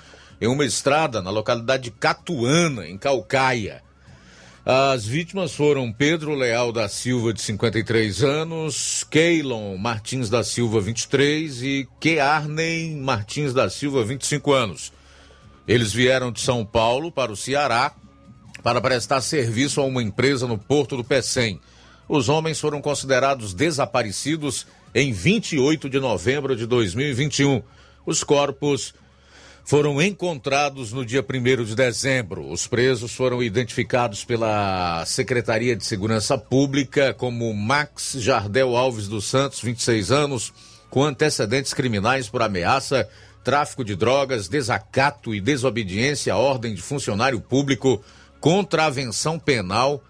em 0.40 0.46
uma 0.46 0.64
estrada 0.64 1.22
na 1.22 1.30
localidade 1.30 1.84
de 1.84 1.90
Catuana, 1.92 2.86
em 2.86 2.98
Calcaia. 2.98 3.82
As 4.64 5.04
vítimas 5.04 5.54
foram 5.54 5.92
Pedro 5.92 6.34
Leal 6.34 6.72
da 6.72 6.88
Silva, 6.88 7.32
de 7.32 7.40
53 7.42 8.22
anos, 8.22 9.04
Keilon 9.10 9.76
Martins 9.76 10.30
da 10.30 10.44
Silva, 10.44 10.80
23 10.80 11.62
e 11.62 11.88
Kearney 12.00 12.94
Martins 12.96 13.52
da 13.52 13.68
Silva, 13.68 14.04
25 14.04 14.52
anos. 14.52 14.92
Eles 15.66 15.92
vieram 15.92 16.30
de 16.32 16.40
São 16.40 16.64
Paulo 16.64 17.10
para 17.10 17.32
o 17.32 17.36
Ceará 17.36 17.92
para 18.62 18.80
prestar 18.80 19.20
serviço 19.20 19.80
a 19.80 19.84
uma 19.84 20.02
empresa 20.02 20.46
no 20.46 20.56
Porto 20.56 20.96
do 20.96 21.04
Pecém. 21.04 21.60
Os 22.08 22.28
homens 22.28 22.60
foram 22.60 22.80
considerados 22.80 23.54
desaparecidos 23.54 24.66
em 24.94 25.12
28 25.12 25.88
de 25.88 25.98
novembro 25.98 26.54
de 26.54 26.66
2021 26.66 27.62
os 28.04 28.24
corpos 28.24 28.94
foram 29.64 30.02
encontrados 30.02 30.92
no 30.92 31.04
dia 31.04 31.24
1 31.24 31.64
de 31.64 31.74
dezembro. 31.74 32.50
Os 32.50 32.66
presos 32.66 33.14
foram 33.14 33.42
identificados 33.42 34.24
pela 34.24 35.04
Secretaria 35.06 35.76
de 35.76 35.84
Segurança 35.84 36.36
Pública 36.36 37.14
como 37.14 37.52
Max 37.54 38.16
Jardel 38.18 38.76
Alves 38.76 39.08
dos 39.08 39.26
Santos, 39.26 39.60
26 39.60 40.10
anos, 40.10 40.52
com 40.90 41.04
antecedentes 41.04 41.72
criminais 41.72 42.28
por 42.28 42.42
ameaça, 42.42 43.08
tráfico 43.42 43.84
de 43.84 43.96
drogas, 43.96 44.48
desacato 44.48 45.34
e 45.34 45.40
desobediência 45.40 46.34
à 46.34 46.36
ordem 46.36 46.74
de 46.74 46.82
funcionário 46.82 47.40
público, 47.40 48.02
contravenção 48.40 49.38
penal, 49.38 50.02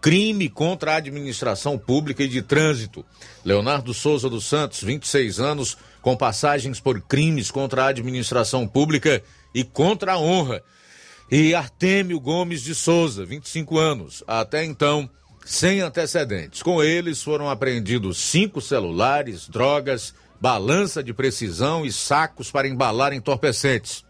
crime 0.00 0.48
contra 0.48 0.92
a 0.92 0.96
administração 0.96 1.78
pública 1.78 2.22
e 2.22 2.28
de 2.28 2.42
trânsito. 2.42 3.04
Leonardo 3.44 3.94
Souza 3.94 4.28
dos 4.28 4.44
Santos, 4.44 4.82
26 4.82 5.40
anos, 5.40 5.76
com 6.06 6.16
passagens 6.16 6.78
por 6.78 7.00
crimes 7.00 7.50
contra 7.50 7.82
a 7.82 7.88
administração 7.88 8.64
pública 8.64 9.20
e 9.52 9.64
contra 9.64 10.12
a 10.12 10.18
honra. 10.20 10.62
E 11.28 11.52
Artêmio 11.52 12.20
Gomes 12.20 12.62
de 12.62 12.76
Souza, 12.76 13.24
25 13.24 13.76
anos, 13.76 14.22
até 14.24 14.64
então 14.64 15.10
sem 15.44 15.80
antecedentes. 15.80 16.62
Com 16.62 16.80
eles 16.80 17.20
foram 17.20 17.50
apreendidos 17.50 18.18
cinco 18.18 18.60
celulares, 18.60 19.48
drogas, 19.48 20.14
balança 20.40 21.02
de 21.02 21.12
precisão 21.12 21.84
e 21.84 21.90
sacos 21.90 22.52
para 22.52 22.68
embalar 22.68 23.12
entorpecentes. 23.12 24.04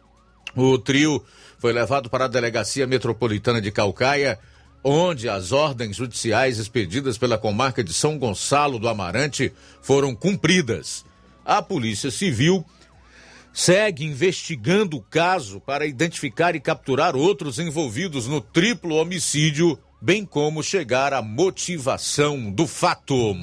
O 0.54 0.76
trio 0.76 1.24
foi 1.58 1.72
levado 1.72 2.10
para 2.10 2.26
a 2.26 2.28
Delegacia 2.28 2.86
Metropolitana 2.86 3.58
de 3.58 3.72
Calcaia, 3.72 4.38
onde 4.84 5.30
as 5.30 5.50
ordens 5.50 5.96
judiciais 5.96 6.58
expedidas 6.58 7.16
pela 7.16 7.38
comarca 7.38 7.82
de 7.82 7.94
São 7.94 8.18
Gonçalo 8.18 8.78
do 8.78 8.86
Amarante 8.86 9.50
foram 9.80 10.14
cumpridas 10.14 11.06
a 11.46 11.62
Polícia 11.62 12.10
Civil 12.10 12.64
segue 13.52 14.04
investigando 14.04 14.98
o 14.98 15.02
caso 15.02 15.60
para 15.60 15.86
identificar 15.86 16.54
e 16.54 16.60
capturar 16.60 17.16
outros 17.16 17.58
envolvidos 17.58 18.26
no 18.26 18.40
triplo 18.40 18.96
homicídio, 18.96 19.78
bem 20.02 20.26
como 20.26 20.62
chegar 20.62 21.14
à 21.14 21.22
motivação 21.22 22.50
do 22.50 22.66
fato. 22.66 23.34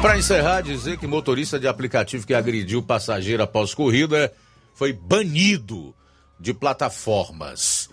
Para 0.00 0.16
encerrar, 0.16 0.60
dizer 0.60 0.96
que 0.96 1.08
motorista 1.08 1.58
de 1.58 1.66
aplicativo 1.66 2.24
que 2.24 2.34
agrediu 2.34 2.80
passageiro 2.80 3.42
após 3.42 3.74
corrida 3.74 4.32
foi 4.74 4.92
banido 4.92 5.92
de 6.38 6.54
plataformas. 6.54 7.87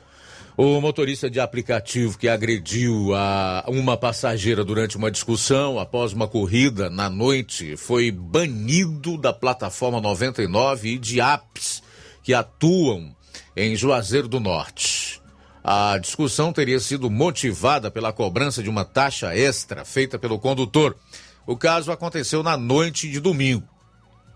O 0.57 0.79
motorista 0.79 1.29
de 1.29 1.37
aplicativo 1.37 2.17
que 2.17 2.29
agrediu 2.29 3.13
a 3.13 3.65
uma 3.67 3.97
passageira 3.97 4.63
durante 4.63 4.95
uma 4.95 5.11
discussão 5.11 5.77
após 5.77 6.13
uma 6.13 6.29
corrida 6.29 6.89
na 6.89 7.09
noite 7.09 7.75
foi 7.75 8.09
banido 8.09 9.17
da 9.17 9.33
plataforma 9.33 9.99
99 9.99 10.93
e 10.93 10.97
de 10.97 11.19
apps 11.19 11.83
que 12.23 12.33
atuam 12.33 13.13
em 13.53 13.75
Juazeiro 13.75 14.29
do 14.29 14.39
Norte. 14.39 15.21
A 15.61 15.97
discussão 15.97 16.53
teria 16.53 16.79
sido 16.79 17.11
motivada 17.11 17.91
pela 17.91 18.13
cobrança 18.13 18.63
de 18.63 18.69
uma 18.69 18.85
taxa 18.85 19.35
extra 19.35 19.83
feita 19.83 20.17
pelo 20.17 20.39
condutor. 20.39 20.95
O 21.45 21.57
caso 21.57 21.91
aconteceu 21.91 22.41
na 22.41 22.55
noite 22.55 23.09
de 23.09 23.19
domingo. 23.19 23.74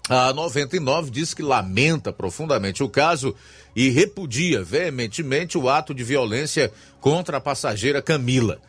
A 0.09 0.33
99 0.33 1.11
diz 1.11 1.35
que 1.35 1.43
lamenta 1.43 2.11
profundamente 2.11 2.81
o 2.81 2.89
caso 2.89 3.35
e 3.75 3.89
repudia 3.91 4.63
veementemente 4.63 5.55
o 5.55 5.69
ato 5.69 5.93
de 5.93 6.03
violência 6.03 6.71
contra 6.99 7.37
a 7.37 7.41
passageira 7.41 8.01
Camila. 8.01 8.59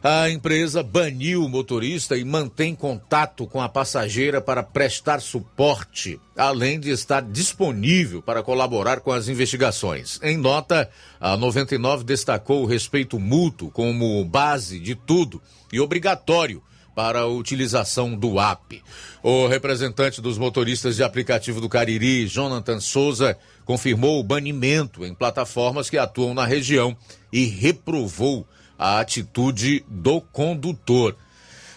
A 0.00 0.30
empresa 0.30 0.80
baniu 0.80 1.44
o 1.44 1.48
motorista 1.48 2.16
e 2.16 2.24
mantém 2.24 2.72
contato 2.72 3.48
com 3.48 3.60
a 3.60 3.68
passageira 3.68 4.40
para 4.40 4.62
prestar 4.62 5.20
suporte, 5.20 6.20
além 6.36 6.78
de 6.78 6.90
estar 6.90 7.20
disponível 7.20 8.22
para 8.22 8.40
colaborar 8.40 9.00
com 9.00 9.10
as 9.10 9.26
investigações. 9.26 10.20
Em 10.22 10.36
nota, 10.36 10.88
a 11.20 11.36
99 11.36 12.04
destacou 12.04 12.62
o 12.62 12.66
respeito 12.66 13.18
mútuo 13.18 13.72
como 13.72 14.24
base 14.24 14.78
de 14.78 14.94
tudo 14.94 15.42
e 15.72 15.80
obrigatório 15.80 16.62
para 16.94 17.20
a 17.20 17.26
utilização 17.26 18.14
do 18.14 18.40
app. 18.40 18.82
O 19.22 19.46
representante 19.46 20.20
dos 20.20 20.38
motoristas 20.38 20.96
de 20.96 21.02
aplicativo 21.02 21.60
do 21.60 21.68
Cariri, 21.68 22.26
Jonathan 22.26 22.80
Souza, 22.80 23.36
confirmou 23.64 24.18
o 24.18 24.24
banimento 24.24 25.04
em 25.04 25.14
plataformas 25.14 25.88
que 25.88 25.98
atuam 25.98 26.34
na 26.34 26.44
região 26.44 26.96
e 27.32 27.44
reprovou 27.44 28.46
a 28.78 28.98
atitude 29.00 29.84
do 29.88 30.20
condutor. 30.20 31.16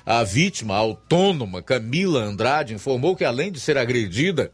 A 0.06 0.23
vítima, 0.23 0.76
autônoma 0.76 1.62
Camila 1.62 2.23
Andrade, 2.23 2.73
informou 2.73 3.15
que 3.15 3.23
além 3.23 3.52
de 3.52 3.60
ser 3.60 3.78
agredida, 3.78 4.52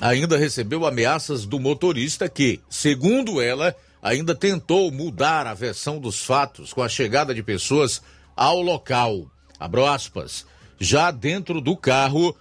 ainda 0.00 0.36
recebeu 0.36 0.86
ameaças 0.86 1.46
do 1.46 1.58
motorista 1.58 2.28
que, 2.28 2.60
segundo 2.68 3.40
ela, 3.40 3.74
ainda 4.02 4.34
tentou 4.34 4.90
mudar 4.90 5.46
a 5.46 5.54
versão 5.54 5.98
dos 5.98 6.24
fatos 6.24 6.72
com 6.72 6.82
a 6.82 6.88
chegada 6.88 7.34
de 7.34 7.42
pessoas 7.42 8.02
ao 8.36 8.60
local. 8.60 9.30
Abro 9.58 9.86
aspas. 9.86 10.46
Já 10.78 11.10
dentro 11.10 11.60
do 11.60 11.76
carro, 11.76 12.36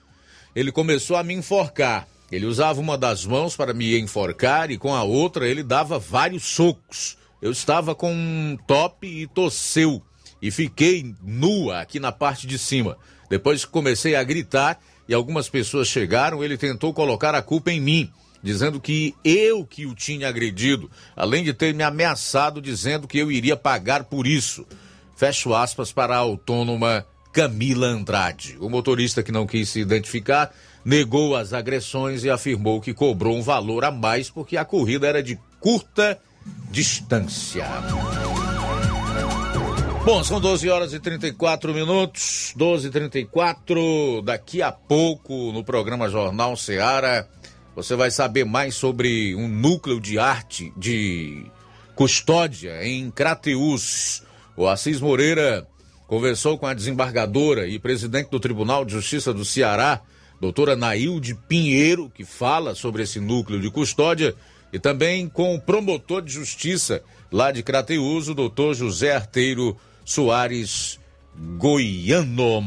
ele 0.55 0.71
começou 0.71 1.15
a 1.15 1.23
me 1.23 1.33
enforcar. 1.33 2.07
Ele 2.31 2.45
usava 2.45 2.81
uma 2.81 2.97
das 2.97 3.25
mãos 3.25 3.55
para 3.55 3.73
me 3.73 3.99
enforcar 3.99 4.71
e 4.71 4.77
com 4.77 4.95
a 4.95 5.03
outra 5.03 5.47
ele 5.47 5.61
dava 5.61 5.99
vários 5.99 6.43
socos. 6.43 7.17
Eu 7.41 7.51
estava 7.51 7.93
com 7.93 8.11
um 8.11 8.57
top 8.65 9.05
e 9.05 9.27
tosseu 9.27 10.01
e 10.41 10.49
fiquei 10.49 11.13
nua 11.21 11.81
aqui 11.81 11.99
na 11.99 12.11
parte 12.11 12.47
de 12.47 12.57
cima. 12.57 12.97
Depois 13.29 13.63
que 13.63 13.71
comecei 13.71 14.15
a 14.15 14.23
gritar 14.23 14.79
e 15.07 15.13
algumas 15.13 15.47
pessoas 15.47 15.87
chegaram, 15.87 16.43
ele 16.43 16.57
tentou 16.57 16.93
colocar 16.93 17.35
a 17.35 17.41
culpa 17.41 17.71
em 17.71 17.79
mim, 17.79 18.11
dizendo 18.41 18.79
que 18.79 19.13
eu 19.23 19.65
que 19.65 19.85
o 19.85 19.93
tinha 19.93 20.27
agredido, 20.27 20.89
além 21.15 21.43
de 21.43 21.53
ter 21.53 21.73
me 21.73 21.83
ameaçado 21.83 22.61
dizendo 22.61 23.07
que 23.07 23.17
eu 23.17 23.31
iria 23.31 23.55
pagar 23.55 24.05
por 24.05 24.25
isso. 24.25 24.65
Fecho 25.15 25.53
aspas 25.53 25.91
para 25.91 26.15
a 26.15 26.19
autônoma 26.19 27.05
Camila 27.31 27.87
Andrade. 27.87 28.57
O 28.59 28.69
motorista 28.69 29.23
que 29.23 29.31
não 29.31 29.47
quis 29.47 29.69
se 29.69 29.79
identificar 29.79 30.51
negou 30.85 31.35
as 31.35 31.53
agressões 31.53 32.23
e 32.23 32.29
afirmou 32.29 32.81
que 32.81 32.93
cobrou 32.93 33.35
um 33.35 33.41
valor 33.41 33.85
a 33.85 33.91
mais 33.91 34.29
porque 34.29 34.57
a 34.57 34.65
corrida 34.65 35.07
era 35.07 35.23
de 35.23 35.39
curta 35.59 36.19
distância. 36.69 37.65
Bom, 40.05 40.21
são 40.21 40.39
12 40.41 40.69
horas 40.69 40.93
e 40.93 40.99
34 40.99 41.73
minutos, 41.73 42.53
12 42.57 42.87
e 42.87 42.91
34 42.91 44.21
Daqui 44.21 44.61
a 44.61 44.69
pouco, 44.69 45.53
no 45.53 45.63
programa 45.63 46.09
Jornal 46.09 46.57
Seara, 46.57 47.29
você 47.73 47.95
vai 47.95 48.11
saber 48.11 48.43
mais 48.43 48.75
sobre 48.75 49.33
um 49.33 49.47
núcleo 49.47 50.01
de 50.01 50.19
arte 50.19 50.73
de 50.75 51.45
custódia 51.95 52.85
em 52.85 53.09
Crateus. 53.09 54.23
O 54.55 54.67
Assis 54.67 55.01
Moreira 55.01 55.67
conversou 56.07 56.57
com 56.57 56.67
a 56.67 56.73
desembargadora 56.73 57.67
e 57.67 57.79
presidente 57.79 58.29
do 58.29 58.39
Tribunal 58.39 58.85
de 58.85 58.93
Justiça 58.93 59.33
do 59.33 59.43
Ceará, 59.43 60.01
doutora 60.39 60.75
Nailde 60.75 61.33
Pinheiro, 61.47 62.11
que 62.13 62.23
fala 62.23 62.75
sobre 62.75 63.03
esse 63.03 63.19
núcleo 63.19 63.59
de 63.59 63.71
custódia 63.71 64.35
e 64.71 64.77
também 64.77 65.27
com 65.27 65.55
o 65.55 65.61
promotor 65.61 66.21
de 66.21 66.31
justiça 66.31 67.01
lá 67.31 67.51
de 67.51 67.63
Crateus, 67.63 68.27
o 68.27 68.35
doutor 68.35 68.75
José 68.75 69.15
Arteiro 69.15 69.75
Soares 70.05 70.99
Goiano. 71.57 72.63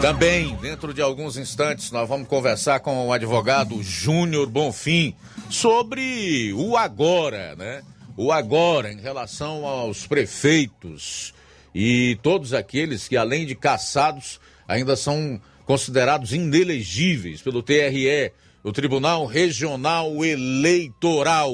Também, 0.00 0.54
dentro 0.56 0.92
de 0.92 1.00
alguns 1.00 1.36
instantes, 1.36 1.90
nós 1.90 2.08
vamos 2.08 2.28
conversar 2.28 2.80
com 2.80 3.06
o 3.06 3.12
advogado 3.12 3.82
Júnior 3.82 4.48
Bonfim 4.48 5.14
sobre 5.48 6.52
o 6.52 6.76
agora, 6.76 7.54
né? 7.56 7.82
O 8.16 8.32
agora 8.32 8.90
em 8.90 8.98
relação 8.98 9.66
aos 9.66 10.06
prefeitos 10.06 11.34
e 11.74 12.18
todos 12.22 12.54
aqueles 12.54 13.06
que, 13.06 13.16
além 13.16 13.44
de 13.44 13.54
caçados, 13.54 14.40
ainda 14.66 14.96
são 14.96 15.40
considerados 15.66 16.32
inelegíveis 16.32 17.42
pelo 17.42 17.62
TRE 17.62 18.32
o 18.64 18.72
Tribunal 18.72 19.26
Regional 19.26 20.24
Eleitoral. 20.24 21.52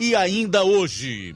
E 0.00 0.14
ainda 0.14 0.64
hoje. 0.64 1.34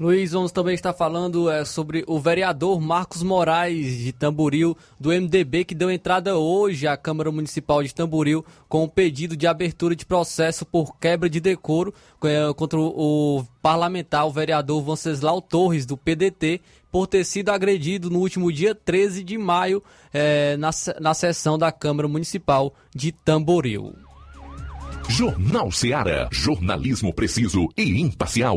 Luiz, 0.00 0.32
vamos 0.32 0.50
também 0.50 0.74
estar 0.74 0.92
falando 0.92 1.50
é, 1.50 1.64
sobre 1.64 2.02
o 2.08 2.18
vereador 2.18 2.80
Marcos 2.80 3.22
Moraes 3.22 3.98
de 3.98 4.12
Tamboril, 4.12 4.76
do 4.98 5.10
MDB, 5.10 5.64
que 5.64 5.74
deu 5.74 5.90
entrada 5.90 6.36
hoje 6.36 6.86
à 6.86 6.96
Câmara 6.96 7.30
Municipal 7.30 7.82
de 7.82 7.94
Tamboril 7.94 8.44
com 8.68 8.82
o 8.82 8.88
pedido 8.88 9.36
de 9.36 9.46
abertura 9.46 9.94
de 9.94 10.06
processo 10.06 10.64
por 10.64 10.96
quebra 10.98 11.28
de 11.28 11.40
decoro 11.40 11.94
é, 12.24 12.52
contra 12.54 12.80
o, 12.80 13.38
o 13.38 13.44
parlamentar, 13.60 14.26
o 14.26 14.32
vereador 14.32 14.82
Venceslau 14.82 15.40
Torres, 15.40 15.86
do 15.86 15.96
PDT, 15.96 16.60
por 16.90 17.06
ter 17.06 17.24
sido 17.24 17.50
agredido 17.50 18.10
no 18.10 18.18
último 18.18 18.50
dia 18.50 18.74
13 18.74 19.22
de 19.22 19.38
maio 19.38 19.82
é, 20.12 20.56
na, 20.56 20.70
na 21.00 21.14
sessão 21.14 21.56
da 21.56 21.70
Câmara 21.70 22.08
Municipal 22.08 22.74
de 22.94 23.12
Tamboril. 23.12 23.94
Jornal 25.08 25.70
Seara. 25.70 26.28
Jornalismo 26.32 27.12
preciso 27.12 27.68
e 27.76 28.00
imparcial. 28.00 28.56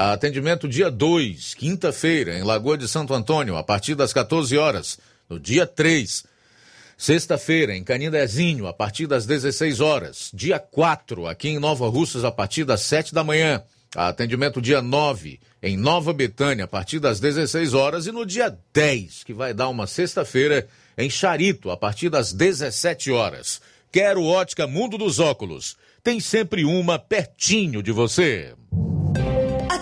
Atendimento 0.00 0.68
dia 0.68 0.92
2, 0.92 1.54
quinta-feira, 1.54 2.38
em 2.38 2.44
Lagoa 2.44 2.78
de 2.78 2.86
Santo 2.86 3.12
Antônio, 3.12 3.56
a 3.56 3.64
partir 3.64 3.96
das 3.96 4.12
14 4.12 4.56
horas. 4.56 4.96
No 5.28 5.40
dia 5.40 5.66
3, 5.66 6.24
sexta-feira, 6.96 7.74
em 7.74 7.82
Canindezinho, 7.82 8.68
a 8.68 8.72
partir 8.72 9.08
das 9.08 9.26
16 9.26 9.80
horas. 9.80 10.30
Dia 10.32 10.60
4, 10.60 11.26
aqui 11.26 11.48
em 11.48 11.58
Nova 11.58 11.88
Russas, 11.88 12.22
a 12.22 12.30
partir 12.30 12.62
das 12.62 12.82
7 12.82 13.12
da 13.12 13.24
manhã. 13.24 13.60
Atendimento 13.92 14.62
dia 14.62 14.80
9, 14.80 15.40
em 15.60 15.76
Nova 15.76 16.12
Betânia, 16.12 16.66
a 16.66 16.68
partir 16.68 17.00
das 17.00 17.18
16 17.18 17.74
horas. 17.74 18.06
E 18.06 18.12
no 18.12 18.24
dia 18.24 18.56
10, 18.72 19.24
que 19.24 19.34
vai 19.34 19.52
dar 19.52 19.68
uma 19.68 19.88
sexta-feira, 19.88 20.68
em 20.96 21.10
Charito, 21.10 21.72
a 21.72 21.76
partir 21.76 22.08
das 22.08 22.32
17 22.32 23.10
horas. 23.10 23.60
Quero 23.90 24.22
Ótica 24.22 24.64
Mundo 24.64 24.96
dos 24.96 25.18
Óculos. 25.18 25.76
Tem 26.04 26.20
sempre 26.20 26.64
uma 26.64 27.00
pertinho 27.00 27.82
de 27.82 27.90
você. 27.90 28.54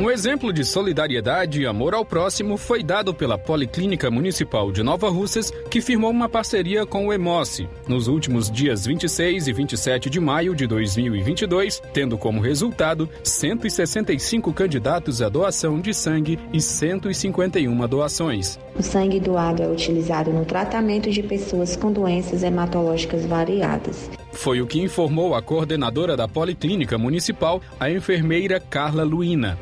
Um 0.00 0.12
exemplo 0.12 0.52
de 0.52 0.64
solidariedade 0.64 1.60
e 1.60 1.66
amor 1.66 1.92
ao 1.92 2.04
próximo 2.04 2.56
foi 2.56 2.84
dado 2.84 3.12
pela 3.12 3.36
Policlínica 3.36 4.08
Municipal 4.08 4.70
de 4.70 4.80
Nova 4.80 5.10
Russas, 5.10 5.50
que 5.68 5.80
firmou 5.80 6.12
uma 6.12 6.28
parceria 6.28 6.86
com 6.86 7.08
o 7.08 7.12
Emoce 7.12 7.68
nos 7.88 8.06
últimos 8.06 8.48
dias 8.48 8.86
26 8.86 9.48
e 9.48 9.52
27 9.52 10.08
de 10.08 10.20
maio 10.20 10.54
de 10.54 10.68
2022, 10.68 11.82
tendo 11.92 12.16
como 12.16 12.40
resultado 12.40 13.08
165 13.24 14.52
candidatos 14.52 15.20
à 15.20 15.28
doação 15.28 15.80
de 15.80 15.92
sangue 15.92 16.38
e 16.52 16.60
151 16.60 17.88
doações. 17.88 18.56
O 18.78 18.82
sangue 18.84 19.18
doado 19.18 19.64
é 19.64 19.68
utilizado 19.68 20.32
no 20.32 20.44
tratamento 20.44 21.10
de 21.10 21.24
pessoas 21.24 21.74
com 21.74 21.90
doenças 21.90 22.44
hematológicas 22.44 23.26
variadas. 23.26 24.08
Foi 24.30 24.60
o 24.60 24.66
que 24.68 24.80
informou 24.80 25.34
a 25.34 25.42
coordenadora 25.42 26.16
da 26.16 26.28
Policlínica 26.28 26.96
Municipal, 26.96 27.60
a 27.80 27.90
enfermeira 27.90 28.60
Carla 28.60 29.02
Luina. 29.02 29.58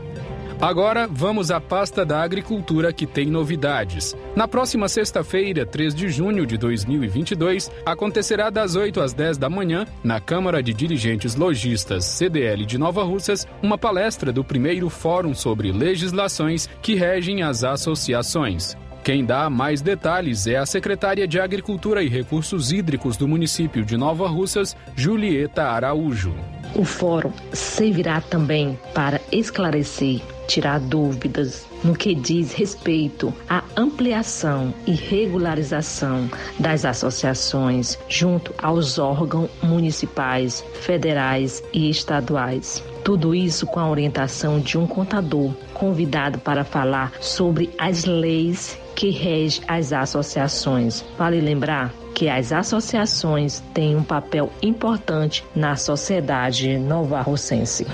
Agora 0.62 1.08
vamos 1.12 1.50
à 1.50 1.60
pasta 1.60 2.06
da 2.06 2.22
Agricultura 2.22 2.94
que 2.94 3.08
tem 3.08 3.26
novidades. 3.26 4.16
Na 4.36 4.48
próxima 4.48 4.88
sexta-feira, 4.88 5.66
3 5.66 5.96
de 5.96 6.08
junho 6.08 6.46
de 6.46 6.56
2022, 6.56 7.72
acontecerá 7.84 8.52
das 8.52 8.76
8 8.76 9.02
às 9.02 9.12
10 9.12 9.40
da 9.40 9.50
manhã, 9.50 9.88
na 10.04 10.20
Câmara 10.20 10.62
de 10.62 10.72
Dirigentes 10.72 11.34
Logistas 11.34 12.06
CDL 12.06 12.64
de 12.64 12.78
Nova 12.78 13.04
Russas, 13.04 13.48
uma 13.60 13.76
palestra 13.76 14.32
do 14.32 14.44
primeiro 14.44 14.88
Fórum 14.88 15.34
sobre 15.34 15.72
legislações 15.72 16.70
que 16.80 16.94
regem 16.94 17.42
as 17.42 17.64
associações. 17.64 18.78
Quem 19.04 19.26
dá 19.26 19.50
mais 19.50 19.82
detalhes 19.82 20.46
é 20.46 20.58
a 20.58 20.66
secretária 20.68 21.28
de 21.28 21.40
Agricultura 21.40 22.04
e 22.04 22.08
Recursos 22.08 22.72
Hídricos 22.72 23.18
do 23.18 23.28
município 23.28 23.84
de 23.84 23.98
Nova 23.98 24.28
Russas, 24.28 24.78
Julieta 24.96 25.64
Araújo. 25.64 26.36
O 26.76 26.86
fórum 26.86 27.34
servirá 27.52 28.22
também 28.22 28.78
para 28.94 29.20
esclarecer, 29.32 30.22
tirar 30.52 30.80
dúvidas 30.80 31.66
no 31.82 31.96
que 31.96 32.14
diz 32.14 32.52
respeito 32.52 33.34
à 33.50 33.64
ampliação 33.78 34.74
e 34.86 34.92
regularização 34.92 36.30
das 36.60 36.84
associações 36.84 37.98
junto 38.10 38.54
aos 38.58 39.00
órgãos 39.00 39.50
municipais, 39.64 40.64
federais 40.82 41.64
e 41.72 41.90
estaduais. 41.90 42.84
Tudo 43.04 43.34
isso 43.34 43.66
com 43.66 43.80
a 43.80 43.90
orientação 43.90 44.60
de 44.60 44.78
um 44.78 44.86
contador 44.86 45.54
convidado 45.74 46.38
para 46.38 46.64
falar 46.64 47.14
sobre 47.22 47.70
as 47.78 48.06
leis 48.06 48.78
que 48.94 49.10
regem 49.10 49.64
as 49.68 49.94
associações. 49.94 51.04
Vale 51.18 51.40
lembrar 51.40 51.94
que 52.14 52.28
as 52.30 52.52
associações 52.52 53.64
têm 53.74 53.96
um 53.96 54.04
papel 54.04 54.52
importante 54.62 55.44
na 55.56 55.76
sociedade 55.76 56.78
nova-russense. 56.78 57.88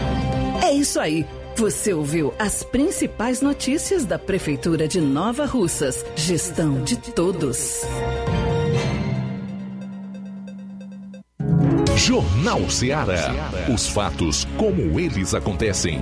É 0.62 0.74
isso 0.74 1.00
aí. 1.00 1.26
Você 1.58 1.92
ouviu 1.92 2.32
as 2.38 2.62
principais 2.62 3.42
notícias 3.42 4.06
da 4.06 4.20
Prefeitura 4.20 4.88
de 4.88 5.02
Nova 5.02 5.48
Russas. 5.48 6.06
Gestão 6.16 6.84
de 6.84 6.98
todos. 6.98 7.82
Jornal 11.96 12.70
Ceará. 12.70 13.34
Os 13.74 13.88
fatos 13.88 14.46
como 14.56 15.00
eles 15.00 15.34
acontecem. 15.34 16.00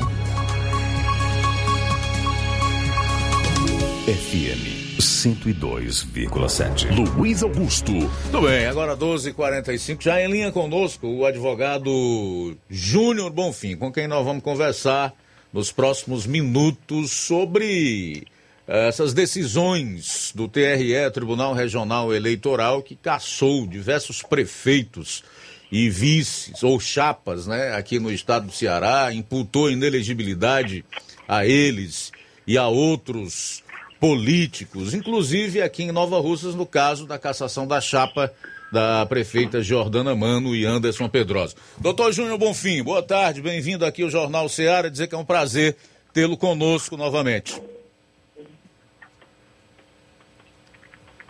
FM 4.08 5.00
102,7. 5.00 7.16
Luiz 7.18 7.42
Augusto. 7.42 7.94
Tudo 8.30 8.42
bem, 8.42 8.66
agora 8.66 8.98
12h45, 8.98 10.04
já 10.04 10.22
em 10.22 10.30
linha 10.30 10.52
conosco 10.52 11.08
o 11.08 11.26
advogado 11.26 12.58
Júnior 12.70 13.32
Bonfim, 13.32 13.78
com 13.78 13.90
quem 13.90 14.06
nós 14.06 14.26
vamos 14.26 14.44
conversar 14.44 15.14
nos 15.56 15.72
próximos 15.72 16.26
minutos 16.26 17.12
sobre 17.12 18.28
eh, 18.68 18.90
essas 18.90 19.14
decisões 19.14 20.34
do 20.36 20.50
TRE, 20.50 21.10
Tribunal 21.14 21.54
Regional 21.54 22.14
Eleitoral, 22.14 22.84
que 22.84 22.94
caçou 22.94 23.66
diversos 23.66 24.22
prefeitos 24.22 25.24
e 25.72 25.90
vices 25.90 26.62
ou 26.62 26.78
chapas, 26.78 27.48
né, 27.48 27.74
aqui 27.74 28.00
no 28.00 28.12
estado 28.12 28.48
do 28.48 28.52
Ceará, 28.52 29.14
imputou 29.14 29.72
inelegibilidade 29.72 30.84
a 31.26 31.46
eles 31.46 32.12
e 32.46 32.58
a 32.58 32.68
outros 32.68 33.64
políticos, 33.98 34.94
inclusive 34.94 35.62
aqui 35.62 35.84
em 35.84 35.92
Nova 35.94 36.20
Russas, 36.20 36.54
no 36.54 36.66
caso 36.66 37.08
da 37.08 37.18
cassação 37.18 37.66
da 37.66 37.80
chapa 37.80 38.30
da 38.76 39.06
prefeita 39.06 39.64
Jordana 39.64 40.14
Mano 40.14 40.54
e 40.54 40.66
Anderson 40.66 41.08
Pedrosa. 41.08 41.56
Doutor 41.78 42.12
Júnior 42.12 42.38
Bonfim, 42.38 42.84
boa 42.84 43.02
tarde, 43.02 43.42
bem-vindo 43.42 43.86
aqui 43.86 44.04
ao 44.04 44.10
Jornal 44.10 44.50
Ceará, 44.50 44.90
dizer 44.90 45.08
que 45.08 45.16
é 45.16 45.18
um 45.18 45.24
prazer 45.24 45.78
tê-lo 46.12 46.36
conosco 46.36 46.98
novamente. 46.98 47.62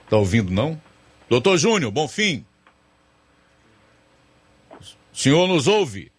Tá 0.09 0.17
ouvindo, 0.17 0.51
não? 0.51 0.81
Doutor 1.29 1.59
Júnior, 1.59 1.91
Bonfim. 1.91 2.43
O 4.71 4.83
senhor 5.13 5.47
nos 5.47 5.67
ouve? 5.67 6.11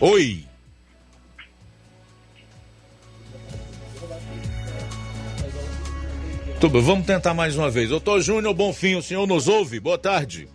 Oi. 0.00 0.45
Tudo, 6.58 6.80
vamos 6.80 7.04
tentar 7.04 7.34
mais 7.34 7.54
uma 7.54 7.70
vez. 7.70 7.90
Doutor 7.90 8.18
Júnior 8.22 8.54
Bonfim, 8.54 8.94
o 8.94 9.02
senhor 9.02 9.26
nos 9.26 9.46
ouve? 9.46 9.78
Boa 9.78 9.98
tarde. 9.98 10.48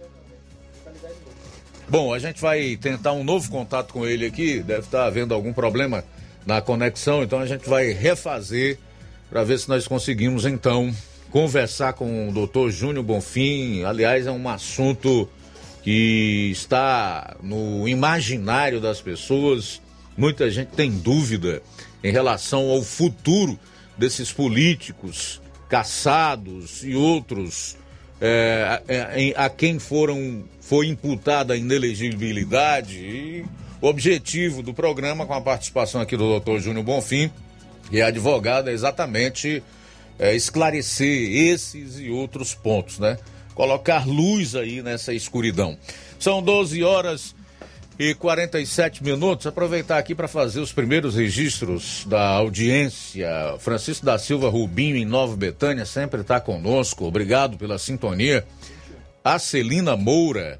Bom, 1.87 2.11
a 2.11 2.17
gente 2.17 2.41
vai 2.41 2.75
tentar 2.75 3.11
um 3.11 3.23
novo 3.23 3.51
contato 3.51 3.93
com 3.93 4.03
ele 4.03 4.25
aqui. 4.25 4.63
Deve 4.63 4.79
estar 4.79 5.05
havendo 5.05 5.31
algum 5.31 5.53
problema 5.53 6.03
na 6.43 6.59
conexão, 6.59 7.21
então 7.21 7.39
a 7.39 7.45
gente 7.45 7.69
vai 7.69 7.91
refazer 7.91 8.79
para 9.29 9.43
ver 9.43 9.59
se 9.59 9.69
nós 9.69 9.87
conseguimos 9.87 10.43
então 10.43 10.91
conversar 11.29 11.93
com 11.93 12.29
o 12.29 12.31
doutor 12.31 12.71
Júnior 12.71 13.03
Bonfim. 13.03 13.83
Aliás, 13.83 14.25
é 14.25 14.31
um 14.31 14.49
assunto 14.49 15.29
que 15.83 16.49
está 16.51 17.35
no 17.43 17.87
imaginário 17.87 18.81
das 18.81 18.99
pessoas. 18.99 19.79
Muita 20.17 20.49
gente 20.49 20.69
tem 20.69 20.89
dúvida 20.89 21.61
em 22.03 22.11
relação 22.11 22.71
ao 22.71 22.81
futuro 22.81 23.59
desses 23.95 24.31
políticos 24.31 25.40
caçados 25.71 26.83
e 26.83 26.93
outros 26.95 27.77
é, 28.19 28.81
é, 28.89 29.33
a 29.37 29.49
quem 29.49 29.79
foram 29.79 30.43
foi 30.59 30.87
imputada 30.87 31.53
a 31.53 31.57
inelegibilidade. 31.57 32.97
E 32.97 33.45
o 33.81 33.87
objetivo 33.87 34.61
do 34.61 34.73
programa, 34.73 35.25
com 35.25 35.33
a 35.33 35.39
participação 35.39 36.01
aqui 36.01 36.17
do 36.17 36.27
doutor 36.27 36.59
Júnior 36.59 36.83
Bonfim, 36.83 37.31
e 37.89 38.01
advogado, 38.01 38.69
é 38.69 38.73
exatamente 38.73 39.63
é, 40.19 40.35
esclarecer 40.35 41.31
esses 41.31 41.97
e 41.99 42.09
outros 42.09 42.53
pontos, 42.53 42.99
né? 42.99 43.17
Colocar 43.55 44.05
luz 44.05 44.55
aí 44.55 44.81
nessa 44.81 45.13
escuridão. 45.13 45.77
São 46.19 46.43
12 46.43 46.83
horas 46.83 47.33
e 48.01 48.15
47 48.15 49.03
minutos. 49.03 49.45
Aproveitar 49.45 49.99
aqui 49.99 50.15
para 50.15 50.27
fazer 50.27 50.59
os 50.59 50.73
primeiros 50.73 51.13
registros 51.13 52.03
da 52.07 52.29
audiência. 52.29 53.29
Francisco 53.59 54.03
da 54.03 54.17
Silva 54.17 54.49
Rubinho, 54.49 54.95
em 54.95 55.05
Nova 55.05 55.37
Betânia, 55.37 55.85
sempre 55.85 56.21
está 56.21 56.41
conosco. 56.41 57.05
Obrigado 57.05 57.59
pela 57.59 57.77
sintonia. 57.77 58.43
A 59.23 59.37
Celina 59.37 59.95
Moura, 59.95 60.59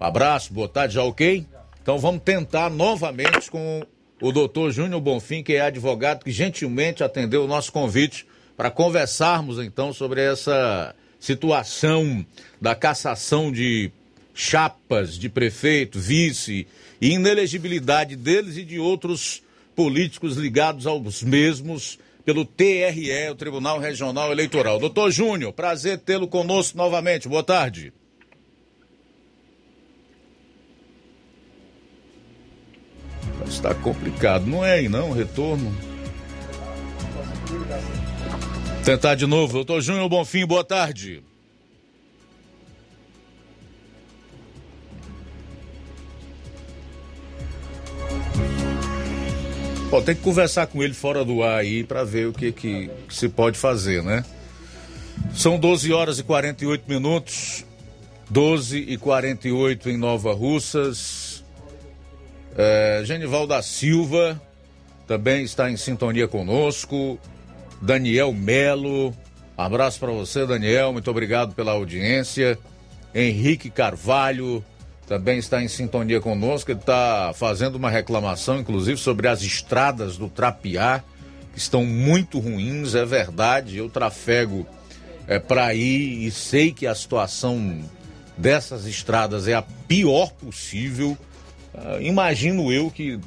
abraço, 0.00 0.52
boa 0.52 0.68
tarde, 0.68 0.94
já 0.94 1.04
ok? 1.04 1.46
Então 1.80 2.00
vamos 2.00 2.20
tentar 2.24 2.68
novamente 2.68 3.48
com 3.48 3.86
o 4.20 4.32
doutor 4.32 4.72
Júnior 4.72 5.00
Bonfim, 5.00 5.44
que 5.44 5.52
é 5.52 5.60
advogado, 5.60 6.24
que 6.24 6.32
gentilmente 6.32 7.04
atendeu 7.04 7.44
o 7.44 7.48
nosso 7.48 7.70
convite 7.70 8.26
para 8.56 8.72
conversarmos 8.72 9.60
então 9.60 9.92
sobre 9.92 10.20
essa 10.20 10.96
situação 11.20 12.26
da 12.60 12.74
cassação 12.74 13.52
de 13.52 13.92
chapas 14.34 15.18
de 15.18 15.28
prefeito, 15.28 15.98
vice 15.98 16.66
e 17.00 17.12
inelegibilidade 17.12 18.16
deles 18.16 18.56
e 18.56 18.64
de 18.64 18.78
outros 18.78 19.42
políticos 19.74 20.36
ligados 20.36 20.86
aos 20.86 21.22
mesmos 21.22 21.98
pelo 22.24 22.44
TRE, 22.44 23.30
o 23.30 23.34
Tribunal 23.34 23.78
Regional 23.78 24.30
Eleitoral. 24.30 24.78
Doutor 24.78 25.10
Júnior, 25.10 25.52
prazer 25.52 25.98
tê-lo 25.98 26.28
conosco 26.28 26.76
novamente. 26.78 27.28
Boa 27.28 27.42
tarde. 27.42 27.92
Está 33.46 33.74
complicado. 33.74 34.46
Não 34.46 34.64
é 34.64 34.74
aí 34.74 34.88
não, 34.88 35.10
retorno. 35.10 35.74
Tentar 38.84 39.14
de 39.14 39.26
novo. 39.26 39.52
Doutor 39.52 39.80
Júnior 39.80 40.08
Bonfim, 40.08 40.46
boa 40.46 40.64
tarde. 40.64 41.22
Tem 50.00 50.14
que 50.14 50.22
conversar 50.22 50.66
com 50.68 50.82
ele 50.82 50.94
fora 50.94 51.24
do 51.24 51.42
ar 51.42 51.58
aí 51.58 51.84
para 51.84 52.02
ver 52.04 52.28
o 52.28 52.32
que, 52.32 52.50
que, 52.50 52.90
que, 53.08 53.14
se 53.14 53.28
pode 53.28 53.58
fazer, 53.58 54.02
né? 54.02 54.24
São 55.34 55.58
12 55.58 55.92
horas 55.92 56.18
e 56.18 56.22
48 56.22 56.84
minutos. 56.88 57.64
12 58.30 58.78
e 58.78 58.96
48 58.96 59.90
em 59.90 59.98
Nova 59.98 60.32
Russas. 60.32 61.44
É, 62.56 63.02
Genival 63.04 63.46
da 63.46 63.60
Silva 63.60 64.40
também 65.06 65.44
está 65.44 65.70
em 65.70 65.76
sintonia 65.76 66.26
conosco. 66.26 67.18
Daniel 67.80 68.32
Melo. 68.32 69.14
Abraço 69.56 70.00
para 70.00 70.12
você, 70.12 70.46
Daniel. 70.46 70.92
Muito 70.92 71.10
obrigado 71.10 71.54
pela 71.54 71.72
audiência. 71.72 72.58
Henrique 73.14 73.68
Carvalho 73.68 74.64
também 75.12 75.36
está 75.36 75.62
em 75.62 75.68
sintonia 75.68 76.22
conosco. 76.22 76.70
Ele 76.70 76.80
está 76.80 77.32
fazendo 77.34 77.76
uma 77.76 77.90
reclamação, 77.90 78.58
inclusive, 78.58 78.98
sobre 78.98 79.28
as 79.28 79.42
estradas 79.42 80.16
do 80.16 80.26
Trapiá, 80.26 81.04
que 81.52 81.58
estão 81.58 81.84
muito 81.84 82.38
ruins, 82.38 82.94
é 82.94 83.04
verdade. 83.04 83.76
Eu 83.76 83.90
trafego 83.90 84.66
é, 85.28 85.38
para 85.38 85.74
ir 85.74 86.26
e 86.26 86.30
sei 86.30 86.72
que 86.72 86.86
a 86.86 86.94
situação 86.94 87.84
dessas 88.38 88.86
estradas 88.86 89.46
é 89.46 89.52
a 89.52 89.60
pior 89.60 90.32
possível. 90.32 91.10
Uh, 91.74 92.00
imagino 92.00 92.72
eu 92.72 92.90
que 92.90 93.20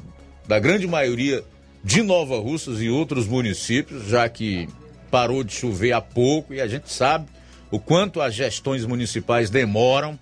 da 0.44 0.58
grande 0.58 0.88
maioria 0.88 1.44
de 1.84 2.02
Nova 2.02 2.36
Russas 2.40 2.80
e 2.80 2.90
outros 2.90 3.28
municípios, 3.28 4.08
já 4.08 4.28
que 4.28 4.68
parou 5.08 5.44
de 5.44 5.54
chover 5.54 5.92
há 5.92 6.00
pouco 6.00 6.52
e 6.52 6.60
a 6.60 6.66
gente 6.66 6.92
sabe 6.92 7.26
o 7.70 7.78
quanto 7.78 8.20
as 8.20 8.34
gestões 8.34 8.84
municipais 8.84 9.50
demoram 9.50 10.18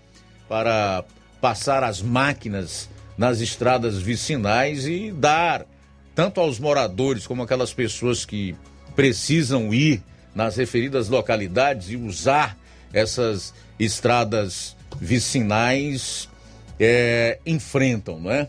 para 0.46 1.04
passar 1.44 1.84
as 1.84 2.00
máquinas 2.00 2.88
nas 3.18 3.42
estradas 3.42 3.98
vicinais 3.98 4.86
e 4.86 5.12
dar 5.12 5.66
tanto 6.14 6.40
aos 6.40 6.58
moradores 6.58 7.26
como 7.26 7.42
aquelas 7.42 7.70
pessoas 7.70 8.24
que 8.24 8.56
precisam 8.96 9.74
ir 9.74 10.02
nas 10.34 10.56
referidas 10.56 11.10
localidades 11.10 11.90
e 11.90 11.96
usar 11.96 12.56
essas 12.94 13.52
estradas 13.78 14.74
vicinais 14.98 16.30
é, 16.80 17.38
enfrentam, 17.44 18.18
não 18.18 18.30
é? 18.30 18.48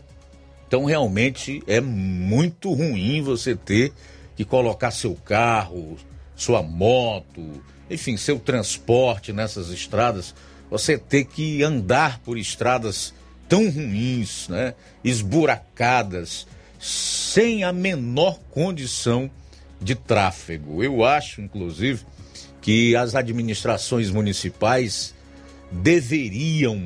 Então 0.66 0.86
realmente 0.86 1.62
é 1.66 1.82
muito 1.82 2.72
ruim 2.72 3.20
você 3.20 3.54
ter 3.54 3.92
que 4.34 4.42
colocar 4.42 4.90
seu 4.90 5.14
carro, 5.16 5.98
sua 6.34 6.62
moto, 6.62 7.62
enfim, 7.90 8.16
seu 8.16 8.38
transporte 8.38 9.34
nessas 9.34 9.68
estradas, 9.68 10.34
você 10.70 10.98
ter 10.98 11.24
que 11.24 11.62
andar 11.62 12.20
por 12.20 12.38
estradas 12.38 13.14
tão 13.48 13.70
ruins, 13.70 14.48
né? 14.48 14.74
Esburacadas, 15.04 16.46
sem 16.78 17.64
a 17.64 17.72
menor 17.72 18.38
condição 18.50 19.30
de 19.80 19.94
tráfego. 19.94 20.82
Eu 20.82 21.04
acho, 21.04 21.40
inclusive, 21.40 22.04
que 22.60 22.96
as 22.96 23.14
administrações 23.14 24.10
municipais 24.10 25.14
deveriam 25.70 26.80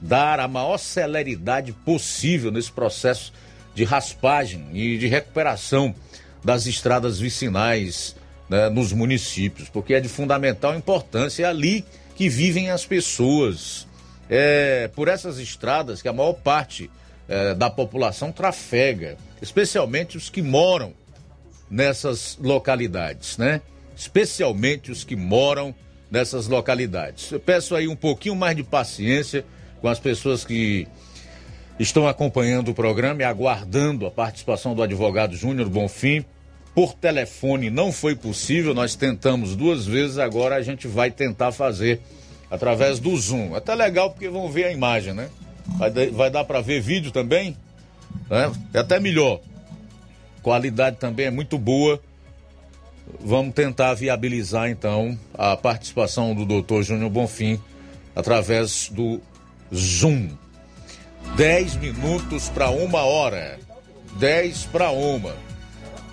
dar 0.00 0.40
a 0.40 0.48
maior 0.48 0.78
celeridade 0.78 1.72
possível 1.72 2.50
nesse 2.50 2.72
processo 2.72 3.32
de 3.74 3.84
raspagem 3.84 4.68
e 4.72 4.98
de 4.98 5.06
recuperação 5.06 5.94
das 6.42 6.66
estradas 6.66 7.18
vicinais 7.20 8.16
né, 8.48 8.68
nos 8.68 8.92
municípios, 8.92 9.68
porque 9.68 9.94
é 9.94 10.00
de 10.00 10.08
fundamental 10.08 10.74
importância, 10.74 11.44
é 11.44 11.46
ali 11.46 11.84
que 12.14 12.28
vivem 12.28 12.70
as 12.70 12.84
pessoas. 12.84 13.86
É 14.28 14.88
por 14.94 15.08
essas 15.08 15.38
estradas 15.38 16.00
que 16.00 16.08
a 16.08 16.12
maior 16.12 16.34
parte 16.34 16.90
é, 17.28 17.54
da 17.54 17.68
população 17.68 18.30
trafega, 18.30 19.16
especialmente 19.42 20.16
os 20.16 20.30
que 20.30 20.40
moram 20.40 20.92
nessas 21.70 22.36
localidades, 22.40 23.38
né? 23.38 23.60
Especialmente 23.96 24.90
os 24.90 25.04
que 25.04 25.14
moram 25.14 25.74
nessas 26.10 26.48
localidades. 26.48 27.30
Eu 27.30 27.38
peço 27.38 27.76
aí 27.76 27.86
um 27.86 27.94
pouquinho 27.94 28.34
mais 28.34 28.56
de 28.56 28.62
paciência 28.62 29.44
com 29.80 29.88
as 29.88 30.00
pessoas 30.00 30.44
que 30.44 30.88
estão 31.78 32.06
acompanhando 32.06 32.70
o 32.70 32.74
programa 32.74 33.22
e 33.22 33.24
aguardando 33.24 34.06
a 34.06 34.10
participação 34.10 34.74
do 34.74 34.82
advogado 34.82 35.36
Júnior 35.36 35.68
Bonfim. 35.68 36.24
Por 36.74 36.94
telefone 36.94 37.68
não 37.68 37.92
foi 37.92 38.14
possível, 38.14 38.74
nós 38.74 38.94
tentamos 38.94 39.56
duas 39.56 39.86
vezes, 39.86 40.18
agora 40.18 40.56
a 40.56 40.62
gente 40.62 40.86
vai 40.86 41.10
tentar 41.10 41.52
fazer 41.52 42.00
através 42.50 42.98
do 42.98 43.16
Zoom. 43.16 43.54
Até 43.54 43.74
legal 43.74 44.10
porque 44.10 44.28
vão 44.28 44.48
ver 44.48 44.64
a 44.66 44.72
imagem, 44.72 45.12
né? 45.12 45.28
Vai, 45.76 45.90
vai 46.10 46.30
dar 46.30 46.44
para 46.44 46.60
ver 46.60 46.80
vídeo 46.80 47.10
também, 47.10 47.56
né? 48.28 48.52
É 48.72 48.78
até 48.78 48.98
melhor. 49.00 49.40
Qualidade 50.42 50.96
também 50.96 51.26
é 51.26 51.30
muito 51.30 51.58
boa 51.58 52.00
Vamos 53.18 53.54
tentar 53.54 53.94
viabilizar 53.94 54.70
então 54.70 55.18
a 55.34 55.56
participação 55.56 56.34
do 56.34 56.44
doutor 56.44 56.82
Júnior 56.82 57.10
Bonfim 57.10 57.60
através 58.14 58.88
do 58.90 59.20
Zoom. 59.74 60.28
10 61.36 61.76
minutos 61.76 62.48
para 62.48 62.70
uma 62.70 63.02
hora. 63.02 63.58
10 64.18 64.66
para 64.66 64.90
uma. 64.90 65.34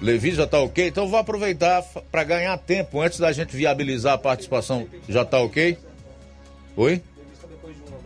Levi 0.02 0.32
já 0.32 0.46
tá 0.46 0.60
ok? 0.60 0.88
Então 0.88 1.08
vou 1.08 1.20
aproveitar 1.20 1.84
para 2.12 2.24
ganhar 2.24 2.58
tempo 2.58 3.02
antes 3.02 3.20
da 3.20 3.32
gente 3.32 3.56
viabilizar 3.56 4.14
a 4.14 4.18
participação. 4.18 4.88
Já 5.10 5.26
tá 5.26 5.40
ok? 5.40 5.78
Oi? 6.76 7.02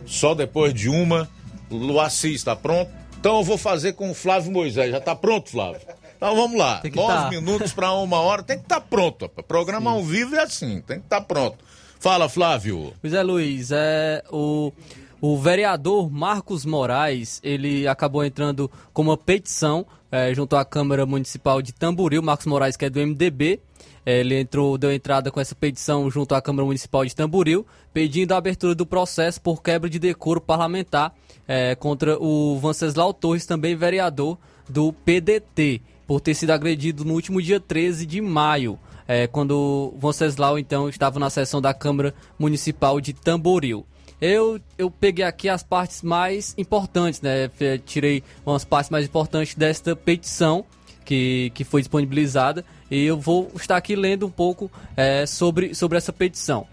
Só 0.06 0.34
depois 0.34 0.72
de 0.72 0.88
uma. 0.88 1.28
Luaci 1.70 2.34
está 2.34 2.56
pronto? 2.56 2.90
Então 3.18 3.36
eu 3.36 3.44
vou 3.44 3.56
fazer 3.56 3.92
com 3.92 4.10
o 4.10 4.14
Flávio 4.14 4.50
Moisés. 4.50 4.90
Já 4.90 5.00
tá 5.00 5.14
pronto, 5.14 5.50
Flávio? 5.50 5.80
Então 6.16 6.34
vamos 6.36 6.58
lá. 6.58 6.80
Nove 6.94 7.12
tá. 7.12 7.30
minutos 7.30 7.72
para 7.72 7.92
uma 7.92 8.20
hora, 8.20 8.42
tem 8.42 8.56
que 8.56 8.64
estar 8.64 8.80
tá 8.80 8.86
pronto. 8.88 9.28
Programa 9.28 9.90
Sim. 9.90 9.96
ao 9.96 10.04
vivo 10.04 10.36
é 10.36 10.42
assim, 10.42 10.80
tem 10.80 10.98
que 10.98 11.04
estar 11.04 11.20
tá 11.20 11.26
pronto. 11.26 11.58
Fala, 12.00 12.28
Flávio. 12.28 12.92
Pois 13.00 13.12
é, 13.12 13.22
Luiz, 13.22 13.70
é 13.72 14.22
o. 14.30 14.72
O 15.20 15.38
vereador 15.38 16.10
Marcos 16.10 16.64
Moraes, 16.64 17.40
ele 17.44 17.86
acabou 17.86 18.24
entrando 18.24 18.68
com 18.92 19.02
uma 19.02 19.16
petição 19.16 19.86
é, 20.12 20.34
junto 20.34 20.54
à 20.54 20.64
Câmara 20.64 21.06
Municipal 21.06 21.62
de 21.62 21.72
Tamboril, 21.72 22.22
Marcos 22.22 22.44
Moraes, 22.44 22.76
que 22.76 22.84
é 22.84 22.90
do 22.90 23.00
MDB. 23.00 23.58
É, 24.04 24.20
ele 24.20 24.38
entrou, 24.38 24.76
deu 24.76 24.92
entrada 24.92 25.30
com 25.30 25.40
essa 25.40 25.54
petição 25.54 26.10
junto 26.10 26.34
à 26.34 26.42
Câmara 26.42 26.66
Municipal 26.66 27.04
de 27.06 27.16
Tamboril, 27.16 27.66
pedindo 27.94 28.32
a 28.32 28.36
abertura 28.36 28.74
do 28.74 28.84
processo 28.84 29.40
por 29.40 29.62
quebra 29.62 29.88
de 29.88 29.98
decoro 29.98 30.40
parlamentar 30.40 31.14
é, 31.48 31.74
contra 31.74 32.18
o 32.20 32.58
Venceslau 32.60 33.14
Torres, 33.14 33.46
também 33.46 33.74
vereador 33.74 34.36
do 34.68 34.92
PDT 34.92 35.80
por 36.06 36.20
ter 36.20 36.34
sido 36.34 36.50
agredido 36.50 37.04
no 37.04 37.14
último 37.14 37.40
dia 37.40 37.58
13 37.58 38.04
de 38.04 38.20
maio, 38.20 38.78
é, 39.08 39.26
quando 39.26 39.94
Venceslau 39.96 40.58
então 40.58 40.88
estava 40.88 41.18
na 41.18 41.30
sessão 41.30 41.60
da 41.60 41.72
Câmara 41.72 42.14
Municipal 42.38 43.00
de 43.00 43.14
Tamboril. 43.14 43.86
Eu, 44.22 44.60
eu 44.78 44.88
peguei 44.88 45.24
aqui 45.24 45.48
as 45.48 45.64
partes 45.64 46.00
mais 46.00 46.54
importantes, 46.56 47.20
né? 47.20 47.50
Tirei 47.84 48.22
umas 48.46 48.64
partes 48.64 48.88
mais 48.88 49.04
importantes 49.04 49.56
desta 49.56 49.96
petição 49.96 50.64
que, 51.04 51.50
que 51.56 51.64
foi 51.64 51.80
disponibilizada 51.80 52.64
e 52.88 53.04
eu 53.04 53.18
vou 53.18 53.50
estar 53.56 53.76
aqui 53.76 53.96
lendo 53.96 54.24
um 54.24 54.30
pouco 54.30 54.70
é, 54.96 55.26
sobre, 55.26 55.74
sobre 55.74 55.98
essa 55.98 56.12
petição. 56.12 56.68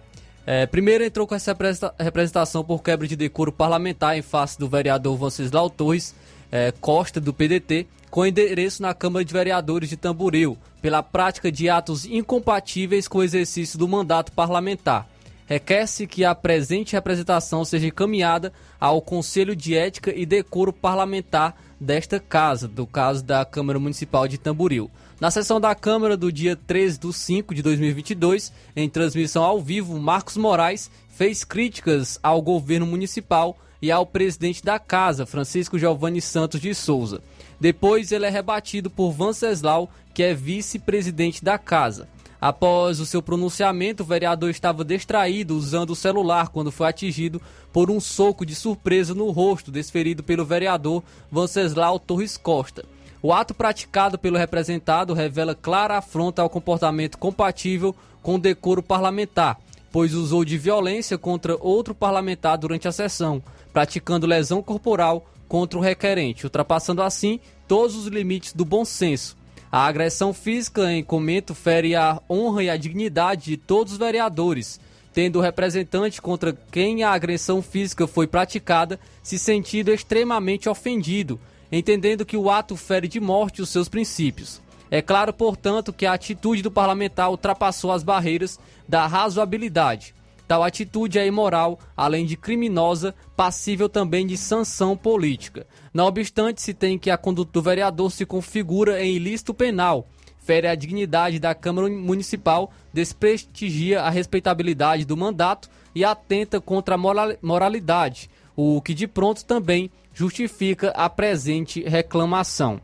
É, 0.46 0.68
primeiro 0.68 1.04
entrou 1.04 1.26
com 1.26 1.34
essa 1.34 1.58
representação 2.00 2.64
por 2.64 2.84
quebra 2.84 3.08
de 3.08 3.16
decoro 3.16 3.52
parlamentar 3.52 4.16
em 4.16 4.22
face 4.22 4.60
do 4.60 4.70
vereador 4.70 5.18
Venceslau 5.18 5.72
Torres 5.72 6.14
é, 6.52 6.72
Costa, 6.80 7.20
do 7.20 7.34
PDT, 7.34 7.88
com 8.12 8.28
endereço 8.28 8.84
na 8.84 8.94
Câmara 8.94 9.26
de 9.26 9.34
Vereadores 9.34 9.90
de 9.90 9.98
Tamboril, 9.98 10.56
pela 10.84 11.02
prática 11.02 11.52
de 11.52 11.68
atos 11.68 12.06
incompatíveis 12.06 13.08
com 13.08 13.18
o 13.18 13.24
exercício 13.24 13.80
do 13.80 13.88
mandato 13.88 14.32
parlamentar. 14.34 15.08
Requer-se 15.50 16.06
que 16.06 16.24
a 16.24 16.36
presente 16.36 16.94
representação 16.94 17.66
seja 17.66 17.88
encaminhada 17.88 18.54
ao 18.80 19.02
Conselho 19.02 19.56
de 19.56 19.76
Ética 19.76 20.14
e 20.16 20.24
Decoro 20.24 20.72
Parlamentar 20.72 21.56
desta 21.80 22.20
casa, 22.20 22.68
do 22.68 22.86
caso 22.86 23.24
da 23.24 23.44
Câmara 23.44 23.80
Municipal 23.80 24.28
de 24.28 24.38
Tamboril. 24.38 24.92
Na 25.20 25.32
sessão 25.32 25.60
da 25.60 25.74
Câmara 25.74 26.16
do 26.16 26.32
dia 26.32 26.56
13 26.56 27.00
de 27.00 27.12
5 27.12 27.56
de 27.56 27.64
2022, 27.64 28.54
em 28.76 28.88
transmissão 28.88 29.44
ao 29.44 29.60
vivo, 29.60 29.98
Marcos 29.98 30.38
Moraes 30.38 30.92
fez 31.10 31.44
críticas 31.44 32.20
ao 32.22 32.44
governo 32.44 32.86
municipal 32.86 33.58
e 33.82 33.92
ao 33.92 34.06
presidente 34.06 34.64
da 34.64 34.78
casa, 34.78 35.26
Francisco 35.26 35.80
Giovanni 35.80 36.22
Santos 36.22 36.62
de 36.62 36.76
Souza. 36.76 37.24
Depois 37.60 38.12
ele 38.12 38.28
é 38.28 38.30
rebatido 38.30 38.88
por 38.88 39.12
Venceslau, 39.12 39.90
que 40.14 40.22
é 40.22 40.32
vice-presidente 40.32 41.44
da 41.44 41.58
casa. 41.58 42.08
Após 42.42 43.02
o 43.02 43.06
seu 43.06 43.22
pronunciamento, 43.22 44.02
o 44.02 44.06
vereador 44.06 44.50
estava 44.50 44.86
distraído 44.86 45.58
usando 45.58 45.90
o 45.90 45.96
celular 45.96 46.48
quando 46.48 46.72
foi 46.72 46.88
atingido 46.88 47.42
por 47.74 47.92
um 47.92 48.00
soco 48.00 48.46
de 48.46 48.56
surpresa 48.56 49.14
no 49.14 49.30
rosto 49.30 49.72
desferido 49.72 50.24
pelo 50.24 50.46
vereador 50.46 51.04
Venceslau 51.30 52.00
Torres 52.00 52.38
Costa. 52.38 52.86
O 53.22 53.34
ato 53.34 53.54
praticado 53.54 54.18
pelo 54.18 54.38
representado 54.38 55.14
revela 55.14 55.54
clara 55.54 55.98
afronta 55.98 56.42
ao 56.42 56.50
comportamento 56.50 57.18
compatível 57.18 57.94
com 58.22 58.36
o 58.36 58.40
decoro 58.40 58.82
parlamentar, 58.82 59.60
pois 59.92 60.14
usou 60.14 60.46
de 60.46 60.58
violência 60.58 61.18
contra 61.18 61.58
outro 61.60 61.94
parlamentar 61.94 62.58
durante 62.58 62.88
a 62.88 62.92
sessão, 62.94 63.44
praticando 63.74 64.26
lesão 64.26 64.64
corporal 64.64 65.26
contra 65.50 65.78
o 65.78 65.82
requerente, 65.82 66.46
ultrapassando 66.46 67.02
assim 67.02 67.42
todos 67.68 67.98
os 67.98 68.08
limites 68.08 68.54
do 68.54 68.64
bom 68.64 68.86
senso. 68.86 69.39
A 69.72 69.86
agressão 69.86 70.34
física 70.34 70.92
em 70.92 71.04
comento 71.04 71.54
fere 71.54 71.96
a 71.96 72.20
honra 72.28 72.64
e 72.64 72.70
a 72.72 72.78
dignidade 72.78 73.52
de 73.52 73.58
todos 73.58 73.94
os 73.94 74.00
vereadores, 74.00 74.80
tendo 75.14 75.38
o 75.38 75.42
representante 75.42 76.20
contra 76.20 76.58
quem 76.72 77.04
a 77.04 77.12
agressão 77.12 77.62
física 77.62 78.08
foi 78.08 78.26
praticada 78.26 79.00
se 79.22 79.38
sentido 79.38 79.94
extremamente 79.94 80.68
ofendido, 80.68 81.40
entendendo 81.72 82.26
que 82.26 82.36
o 82.36 82.50
ato 82.50 82.76
fere 82.76 83.08
de 83.08 83.20
morte 83.20 83.62
os 83.62 83.70
seus 83.70 83.88
princípios. 83.88 84.60
É 84.90 85.04
claro, 85.04 85.32
portanto, 85.32 85.94
que 85.94 86.08
a 86.08 86.14
atitude 86.14 86.64
do 86.64 86.72
parlamentar 86.72 87.30
ultrapassou 87.30 87.92
as 87.92 88.02
barreiras 88.02 88.60
da 88.88 89.06
razoabilidade. 89.06 90.16
Tal 90.50 90.64
atitude 90.64 91.20
é 91.20 91.28
imoral, 91.28 91.78
além 91.96 92.26
de 92.26 92.36
criminosa, 92.36 93.14
passível 93.38 93.88
também 93.88 94.26
de 94.26 94.36
sanção 94.36 94.98
política. 94.98 95.68
Não 95.94 96.08
obstante, 96.08 96.60
se 96.60 96.74
tem 96.74 96.98
que 96.98 97.12
a 97.12 97.18
conduta 97.20 97.52
do 97.52 97.62
vereador 97.62 98.12
se 98.12 98.26
configura 98.26 99.00
em 99.00 99.14
ilícito 99.16 99.54
penal, 99.54 100.08
fere 100.40 100.68
a 100.68 100.74
dignidade 100.74 101.38
da 101.38 101.54
Câmara 101.54 101.88
Municipal, 101.88 102.72
desprestigia 102.92 104.02
a 104.02 104.10
respeitabilidade 104.10 105.06
do 105.06 105.16
mandato 105.16 105.70
e 105.94 106.04
atenta 106.04 106.60
contra 106.60 106.96
a 106.96 107.38
moralidade, 107.44 108.28
o 108.56 108.82
que 108.82 108.96
de 108.96 109.06
pronto 109.06 109.46
também 109.46 109.92
justifica 110.16 110.90
a 110.96 111.08
presente 111.08 111.84
reclamação. 111.84 112.82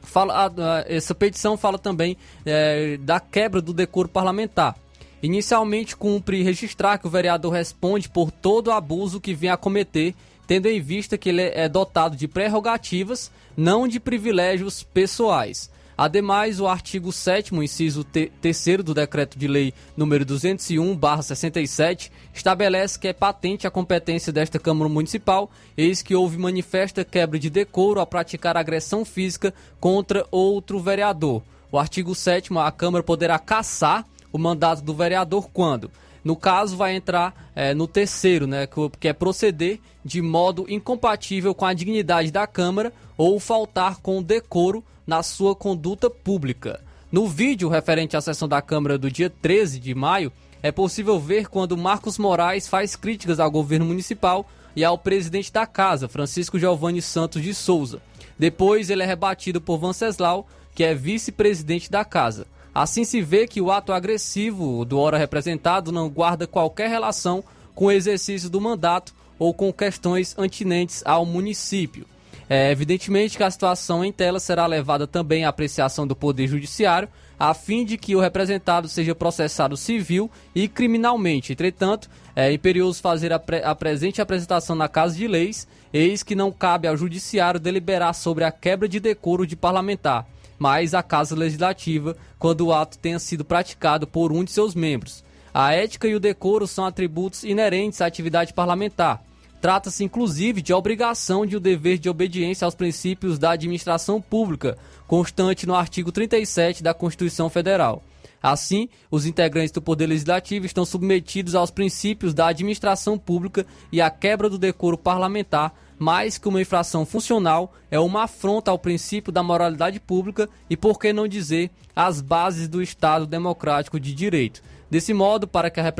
Fala, 0.00 0.54
essa 0.86 1.12
petição 1.12 1.56
fala 1.56 1.76
também 1.76 2.16
é, 2.46 2.98
da 2.98 3.18
quebra 3.18 3.60
do 3.60 3.74
decoro 3.74 4.08
parlamentar. 4.08 4.76
Inicialmente, 5.22 5.96
cumpre 5.96 6.42
registrar 6.42 6.98
que 6.98 7.06
o 7.06 7.10
vereador 7.10 7.52
responde 7.52 8.08
por 8.08 8.30
todo 8.30 8.72
abuso 8.72 9.20
que 9.20 9.34
vem 9.34 9.50
a 9.50 9.56
cometer, 9.56 10.14
tendo 10.46 10.66
em 10.66 10.80
vista 10.80 11.18
que 11.18 11.28
ele 11.28 11.42
é 11.42 11.68
dotado 11.68 12.16
de 12.16 12.26
prerrogativas, 12.26 13.30
não 13.56 13.86
de 13.86 14.00
privilégios 14.00 14.82
pessoais. 14.82 15.70
Ademais, 15.96 16.58
o 16.58 16.66
artigo 16.66 17.12
7 17.12 17.54
inciso 17.54 18.02
3 18.04 18.82
do 18.82 18.94
Decreto 18.94 19.38
de 19.38 19.46
Lei 19.46 19.74
número 19.94 20.24
201/67 20.24 22.10
estabelece 22.32 22.98
que 22.98 23.08
é 23.08 23.12
patente 23.12 23.66
a 23.66 23.70
competência 23.70 24.32
desta 24.32 24.58
Câmara 24.58 24.88
Municipal, 24.88 25.50
eis 25.76 26.00
que 26.00 26.14
houve 26.14 26.38
manifesta 26.38 27.04
quebra 27.04 27.38
de 27.38 27.50
decoro 27.50 28.00
ao 28.00 28.06
praticar 28.06 28.56
agressão 28.56 29.04
física 29.04 29.52
contra 29.78 30.26
outro 30.30 30.80
vereador. 30.80 31.42
O 31.70 31.78
artigo 31.78 32.14
7 32.14 32.50
a 32.56 32.72
Câmara 32.72 33.04
poderá 33.04 33.38
caçar 33.38 34.06
o 34.32 34.38
mandato 34.38 34.82
do 34.82 34.94
vereador 34.94 35.48
quando? 35.52 35.90
No 36.22 36.36
caso, 36.36 36.76
vai 36.76 36.94
entrar 36.94 37.50
é, 37.54 37.72
no 37.72 37.86
terceiro, 37.86 38.46
né, 38.46 38.68
que 38.98 39.08
é 39.08 39.12
proceder 39.12 39.80
de 40.04 40.20
modo 40.20 40.66
incompatível 40.68 41.54
com 41.54 41.64
a 41.64 41.72
dignidade 41.72 42.30
da 42.30 42.46
Câmara 42.46 42.92
ou 43.16 43.40
faltar 43.40 43.98
com 44.00 44.22
decoro 44.22 44.84
na 45.06 45.22
sua 45.22 45.54
conduta 45.54 46.10
pública. 46.10 46.80
No 47.10 47.26
vídeo 47.26 47.68
referente 47.68 48.16
à 48.16 48.20
sessão 48.20 48.48
da 48.48 48.62
Câmara 48.62 48.96
do 48.96 49.10
dia 49.10 49.30
13 49.30 49.80
de 49.80 49.94
maio, 49.94 50.32
é 50.62 50.70
possível 50.70 51.18
ver 51.18 51.48
quando 51.48 51.76
Marcos 51.76 52.18
Moraes 52.18 52.68
faz 52.68 52.94
críticas 52.94 53.40
ao 53.40 53.50
governo 53.50 53.86
municipal 53.86 54.46
e 54.76 54.84
ao 54.84 54.98
presidente 54.98 55.52
da 55.52 55.66
casa, 55.66 56.06
Francisco 56.06 56.58
Giovanni 56.58 57.02
Santos 57.02 57.42
de 57.42 57.54
Souza. 57.54 58.00
Depois 58.38 58.90
ele 58.90 59.02
é 59.02 59.06
rebatido 59.06 59.60
por 59.60 59.78
Venceslau, 59.78 60.46
que 60.74 60.84
é 60.84 60.94
vice-presidente 60.94 61.90
da 61.90 62.04
casa. 62.04 62.46
Assim 62.74 63.04
se 63.04 63.20
vê 63.20 63.46
que 63.46 63.60
o 63.60 63.70
ato 63.70 63.92
agressivo 63.92 64.84
do 64.84 64.98
ora 64.98 65.18
representado 65.18 65.90
não 65.90 66.08
guarda 66.08 66.46
qualquer 66.46 66.88
relação 66.88 67.42
com 67.74 67.86
o 67.86 67.92
exercício 67.92 68.48
do 68.48 68.60
mandato 68.60 69.12
ou 69.38 69.52
com 69.52 69.72
questões 69.72 70.36
antinentes 70.38 71.02
ao 71.04 71.26
município. 71.26 72.06
É, 72.48 72.70
evidentemente 72.70 73.36
que 73.36 73.42
a 73.42 73.50
situação 73.50 74.04
em 74.04 74.12
tela 74.12 74.40
será 74.40 74.66
levada 74.66 75.06
também 75.06 75.44
à 75.44 75.48
apreciação 75.48 76.06
do 76.06 76.16
Poder 76.16 76.46
Judiciário, 76.48 77.08
a 77.38 77.54
fim 77.54 77.84
de 77.84 77.96
que 77.96 78.14
o 78.14 78.20
representado 78.20 78.88
seja 78.88 79.14
processado 79.14 79.76
civil 79.76 80.30
e 80.54 80.68
criminalmente. 80.68 81.52
Entretanto, 81.52 82.10
é 82.36 82.52
imperioso 82.52 83.00
fazer 83.00 83.32
a, 83.32 83.38
pre 83.38 83.62
a 83.62 83.74
presente 83.74 84.20
apresentação 84.20 84.76
na 84.76 84.88
Casa 84.88 85.16
de 85.16 85.26
Leis, 85.26 85.66
eis 85.92 86.22
que 86.22 86.34
não 86.34 86.52
cabe 86.52 86.86
ao 86.86 86.96
Judiciário 86.96 87.58
deliberar 87.58 88.14
sobre 88.14 88.44
a 88.44 88.52
quebra 88.52 88.88
de 88.88 89.00
decoro 89.00 89.46
de 89.46 89.56
parlamentar 89.56 90.26
mas 90.60 90.92
a 90.92 91.02
Casa 91.02 91.34
Legislativa 91.34 92.14
quando 92.38 92.66
o 92.66 92.72
ato 92.72 92.98
tenha 92.98 93.18
sido 93.18 93.46
praticado 93.46 94.06
por 94.06 94.30
um 94.30 94.44
de 94.44 94.52
seus 94.52 94.74
membros. 94.74 95.24
A 95.54 95.72
ética 95.72 96.06
e 96.06 96.14
o 96.14 96.20
decoro 96.20 96.66
são 96.66 96.84
atributos 96.84 97.44
inerentes 97.44 98.02
à 98.02 98.06
atividade 98.06 98.52
parlamentar. 98.52 99.24
Trata-se 99.58 100.04
inclusive 100.04 100.60
de 100.60 100.72
obrigação 100.72 101.46
de 101.46 101.56
o 101.56 101.58
um 101.58 101.62
dever 101.62 101.98
de 101.98 102.10
obediência 102.10 102.66
aos 102.66 102.74
princípios 102.74 103.38
da 103.38 103.52
administração 103.52 104.20
pública, 104.20 104.76
constante 105.06 105.66
no 105.66 105.74
artigo 105.74 106.12
37 106.12 106.82
da 106.82 106.94
Constituição 106.94 107.48
Federal. 107.48 108.02
Assim, 108.42 108.88
os 109.10 109.26
integrantes 109.26 109.72
do 109.72 109.82
Poder 109.82 110.06
Legislativo 110.06 110.64
estão 110.66 110.84
submetidos 110.84 111.54
aos 111.54 111.70
princípios 111.70 112.32
da 112.32 112.46
administração 112.46 113.18
pública 113.18 113.66
e 113.90 114.00
à 114.00 114.10
quebra 114.10 114.48
do 114.48 114.58
decoro 114.58 114.96
parlamentar 114.96 115.74
mais 116.00 116.38
que 116.38 116.48
uma 116.48 116.62
infração 116.62 117.04
funcional, 117.04 117.74
é 117.90 118.00
uma 118.00 118.22
afronta 118.22 118.70
ao 118.70 118.78
princípio 118.78 119.30
da 119.30 119.42
moralidade 119.42 120.00
pública 120.00 120.48
e, 120.70 120.74
por 120.74 120.98
que 120.98 121.12
não 121.12 121.28
dizer, 121.28 121.70
às 121.94 122.22
bases 122.22 122.66
do 122.68 122.82
Estado 122.82 123.26
democrático 123.26 124.00
de 124.00 124.14
direito. 124.14 124.62
Desse 124.90 125.12
modo, 125.12 125.46
para 125.46 125.68
que 125.68 125.78
a, 125.78 125.92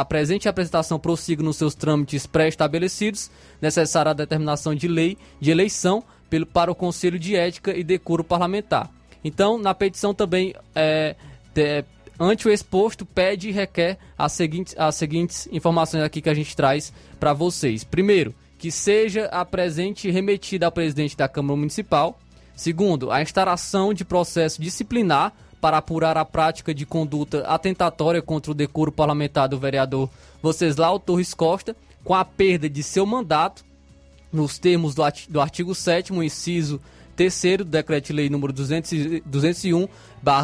a 0.00 0.04
presente 0.04 0.48
apresentação 0.48 1.00
prossiga 1.00 1.42
nos 1.42 1.56
seus 1.56 1.74
trâmites 1.74 2.28
pré-estabelecidos, 2.28 3.28
necessária 3.60 4.12
a 4.12 4.14
determinação 4.14 4.72
de 4.72 4.86
lei 4.86 5.18
de 5.40 5.50
eleição 5.50 6.04
pelo, 6.30 6.46
para 6.46 6.70
o 6.70 6.74
Conselho 6.74 7.18
de 7.18 7.34
Ética 7.34 7.76
e 7.76 7.82
Decoro 7.82 8.22
Parlamentar. 8.22 8.88
Então, 9.24 9.58
na 9.58 9.74
petição 9.74 10.14
também, 10.14 10.54
é, 10.76 11.16
é, 11.56 11.84
ante 12.20 12.46
o 12.46 12.52
exposto, 12.52 13.04
pede 13.04 13.48
e 13.48 13.52
requer 13.52 13.98
as 14.16 14.30
seguintes, 14.30 14.76
as 14.78 14.94
seguintes 14.94 15.48
informações 15.50 16.04
aqui 16.04 16.22
que 16.22 16.30
a 16.30 16.34
gente 16.34 16.54
traz 16.54 16.92
para 17.18 17.32
vocês. 17.32 17.82
Primeiro, 17.82 18.32
que 18.64 18.72
seja 18.72 19.26
a 19.26 19.44
presente 19.44 20.10
remetida 20.10 20.64
ao 20.64 20.72
presidente 20.72 21.14
da 21.14 21.28
Câmara 21.28 21.54
Municipal. 21.54 22.18
Segundo, 22.56 23.10
a 23.10 23.20
instalação 23.20 23.92
de 23.92 24.06
processo 24.06 24.62
disciplinar 24.62 25.34
para 25.60 25.76
apurar 25.76 26.16
a 26.16 26.24
prática 26.24 26.72
de 26.72 26.86
conduta 26.86 27.40
atentatória 27.46 28.22
contra 28.22 28.52
o 28.52 28.54
decoro 28.54 28.90
parlamentar 28.90 29.50
do 29.50 29.58
vereador 29.58 30.08
Voceslau 30.40 30.98
Torres 30.98 31.34
Costa, 31.34 31.76
com 32.02 32.14
a 32.14 32.24
perda 32.24 32.66
de 32.66 32.82
seu 32.82 33.04
mandato, 33.04 33.62
nos 34.32 34.58
termos 34.58 34.94
do 35.28 35.42
artigo 35.42 35.74
7 35.74 36.14
inciso 36.14 36.80
3 37.14 37.58
do 37.58 37.64
Decreto-Lei 37.64 38.28
número 38.28 38.52
201, 38.52 39.88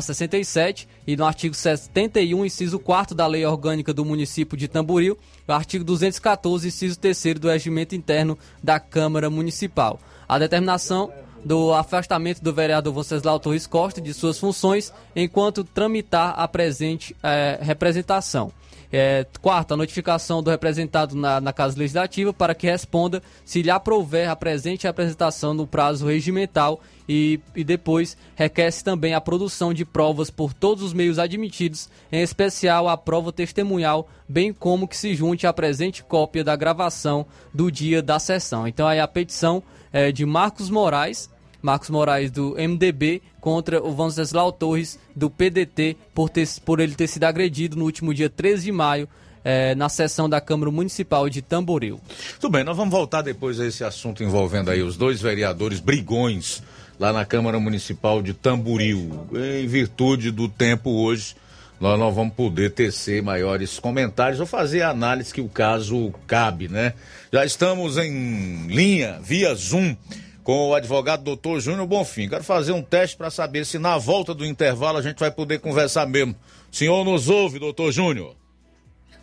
67 0.00 0.88
e 1.06 1.16
no 1.16 1.24
artigo 1.24 1.54
71, 1.54 2.44
inciso 2.44 2.78
4 2.78 3.14
da 3.14 3.26
Lei 3.26 3.44
Orgânica 3.44 3.92
do 3.92 4.04
Município 4.04 4.56
de 4.56 4.68
Tamboril, 4.68 5.18
o 5.46 5.52
artigo 5.52 5.84
214, 5.84 6.68
inciso 6.68 6.98
3 6.98 7.34
do 7.40 7.48
Regimento 7.48 7.94
Interno 7.94 8.38
da 8.62 8.78
Câmara 8.78 9.28
Municipal. 9.28 10.00
A 10.28 10.38
determinação 10.38 11.12
do 11.44 11.72
afastamento 11.72 12.42
do 12.42 12.52
vereador 12.52 12.92
Venceslau 12.94 13.40
Torres 13.40 13.66
Costa 13.66 14.00
de 14.00 14.12
suas 14.12 14.38
funções 14.38 14.92
enquanto 15.16 15.64
tramitar 15.64 16.34
a 16.38 16.46
presente 16.46 17.16
é, 17.22 17.58
representação. 17.60 18.52
É, 18.92 19.24
quarto, 19.40 19.74
a 19.74 19.76
notificação 19.76 20.42
do 20.42 20.50
representado 20.50 21.14
na, 21.14 21.40
na, 21.40 21.52
Casa 21.52 21.78
Legislativa 21.78 22.32
para 22.32 22.56
que 22.56 22.66
responda 22.66 23.22
se 23.44 23.62
lhe 23.62 23.70
aprouver 23.70 24.28
a 24.28 24.34
presente 24.34 24.88
apresentação 24.88 25.54
no 25.54 25.64
prazo 25.64 26.06
regimental 26.06 26.80
e, 27.08 27.38
e 27.54 27.62
depois 27.62 28.16
requer-se 28.34 28.82
também 28.82 29.14
a 29.14 29.20
produção 29.20 29.72
de 29.72 29.84
provas 29.84 30.28
por 30.28 30.52
todos 30.52 30.82
os 30.82 30.92
meios 30.92 31.18
admitidos, 31.20 31.88
em 32.10 32.20
especial 32.20 32.88
a 32.88 32.96
prova 32.96 33.32
testemunhal, 33.32 34.08
bem 34.28 34.52
como 34.52 34.88
que 34.88 34.96
se 34.96 35.14
junte 35.14 35.46
a 35.46 35.52
presente 35.52 36.02
cópia 36.02 36.42
da 36.42 36.56
gravação 36.56 37.26
do 37.54 37.70
dia 37.70 38.02
da 38.02 38.18
sessão. 38.18 38.66
Então 38.66 38.88
aí 38.88 38.98
a 38.98 39.06
petição 39.06 39.62
é 39.92 40.10
de 40.10 40.26
Marcos 40.26 40.68
Moraes, 40.68 41.30
Marcos 41.62 41.90
Moraes 41.90 42.30
do 42.30 42.54
MDB 42.56 43.22
contra 43.40 43.82
o 43.82 43.94
Venceslau 43.94 44.52
Torres 44.52 44.98
do 45.14 45.28
PDT 45.28 45.96
por, 46.14 46.28
ter, 46.28 46.48
por 46.64 46.80
ele 46.80 46.94
ter 46.94 47.06
sido 47.06 47.24
agredido 47.24 47.76
no 47.76 47.84
último 47.84 48.14
dia 48.14 48.30
13 48.30 48.64
de 48.64 48.72
maio 48.72 49.08
é, 49.44 49.74
na 49.74 49.88
sessão 49.88 50.28
da 50.28 50.40
Câmara 50.40 50.70
Municipal 50.70 51.28
de 51.28 51.42
Tamboril. 51.42 52.00
Tudo 52.38 52.52
bem, 52.52 52.64
nós 52.64 52.76
vamos 52.76 52.92
voltar 52.92 53.22
depois 53.22 53.58
a 53.60 53.66
esse 53.66 53.82
assunto 53.82 54.22
envolvendo 54.22 54.70
aí 54.70 54.82
os 54.82 54.96
dois 54.96 55.20
vereadores 55.20 55.80
brigões 55.80 56.62
lá 56.98 57.12
na 57.12 57.24
Câmara 57.24 57.58
Municipal 57.58 58.20
de 58.20 58.34
Tamboril. 58.34 59.26
Em 59.32 59.66
virtude 59.66 60.30
do 60.30 60.48
tempo 60.48 60.90
hoje, 60.90 61.34
nós 61.80 61.98
não 61.98 62.12
vamos 62.12 62.34
poder 62.34 62.72
tecer 62.72 63.22
maiores 63.22 63.78
comentários 63.78 64.38
ou 64.38 64.44
fazer 64.44 64.82
a 64.82 64.90
análise 64.90 65.32
que 65.32 65.40
o 65.40 65.48
caso 65.48 66.12
cabe, 66.26 66.68
né? 66.68 66.92
Já 67.32 67.42
estamos 67.42 67.96
em 67.96 68.66
linha, 68.66 69.18
via 69.22 69.54
Zoom 69.54 69.96
com 70.42 70.68
o 70.68 70.74
advogado 70.74 71.22
doutor 71.22 71.60
Júnior 71.60 71.86
Bonfim. 71.86 72.28
Quero 72.28 72.44
fazer 72.44 72.72
um 72.72 72.82
teste 72.82 73.16
para 73.16 73.30
saber 73.30 73.66
se 73.66 73.78
na 73.78 73.98
volta 73.98 74.34
do 74.34 74.44
intervalo 74.44 74.98
a 74.98 75.02
gente 75.02 75.18
vai 75.18 75.30
poder 75.30 75.60
conversar 75.60 76.06
mesmo. 76.06 76.34
O 76.70 76.76
senhor 76.76 77.04
nos 77.04 77.28
ouve, 77.28 77.58
doutor 77.58 77.92
Júnior? 77.92 78.34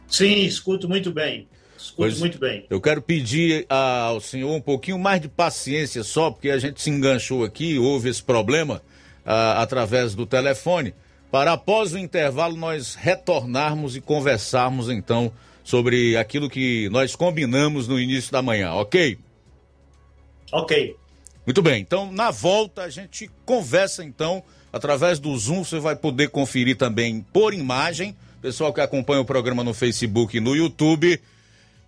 Sim, 0.08 0.46
escuto 0.46 0.88
muito 0.88 1.12
bem. 1.12 1.48
Escuto 1.78 1.98
Pois 1.98 2.20
muito 2.20 2.40
bem. 2.40 2.66
Eu 2.70 2.82
quero 2.82 3.02
pedir 3.02 3.66
ao 3.70 4.20
senhor 4.20 4.54
um 4.54 4.62
pouquinho 4.62 4.98
mais 4.98 5.22
de 5.22 5.28
paciência 5.28 6.04
só, 6.04 6.32
porque 6.32 6.50
a 6.50 6.58
gente 6.58 6.82
se 6.82 6.90
enganchou 6.90 7.44
aqui, 7.44 7.78
houve 7.78 8.10
esse 8.10 8.24
problema 8.24 8.82
ah, 9.26 9.62
através 9.62 10.16
do 10.16 10.26
telefone, 10.26 10.94
para 11.32 11.54
após 11.54 11.94
o 11.94 11.98
intervalo 11.98 12.56
nós 12.56 12.96
retornarmos 12.96 13.96
e 13.96 14.02
conversarmos 14.02 14.90
então 14.90 15.32
sobre 15.64 16.16
aquilo 16.16 16.50
que 16.50 16.90
nós 16.90 17.16
combinamos 17.16 17.88
no 17.88 18.00
início 18.00 18.32
da 18.32 18.42
manhã, 18.42 18.72
ok? 18.74 19.20
Ok. 20.52 20.96
Muito 21.48 21.62
bem, 21.62 21.82
então 21.82 22.12
na 22.12 22.30
volta 22.30 22.82
a 22.82 22.90
gente 22.90 23.32
conversa 23.46 24.04
então 24.04 24.44
através 24.72 25.18
do 25.18 25.36
Zoom, 25.38 25.64
você 25.64 25.80
vai 25.80 25.96
poder 25.96 26.28
conferir 26.28 26.76
também 26.76 27.26
por 27.32 27.54
imagem, 27.54 28.14
pessoal 28.42 28.74
que 28.74 28.82
acompanha 28.82 29.22
o 29.22 29.26
programa 29.26 29.64
no 29.64 29.74
Facebook 29.74 30.36
e 30.36 30.42
no 30.42 30.54
YouTube, 30.54 31.22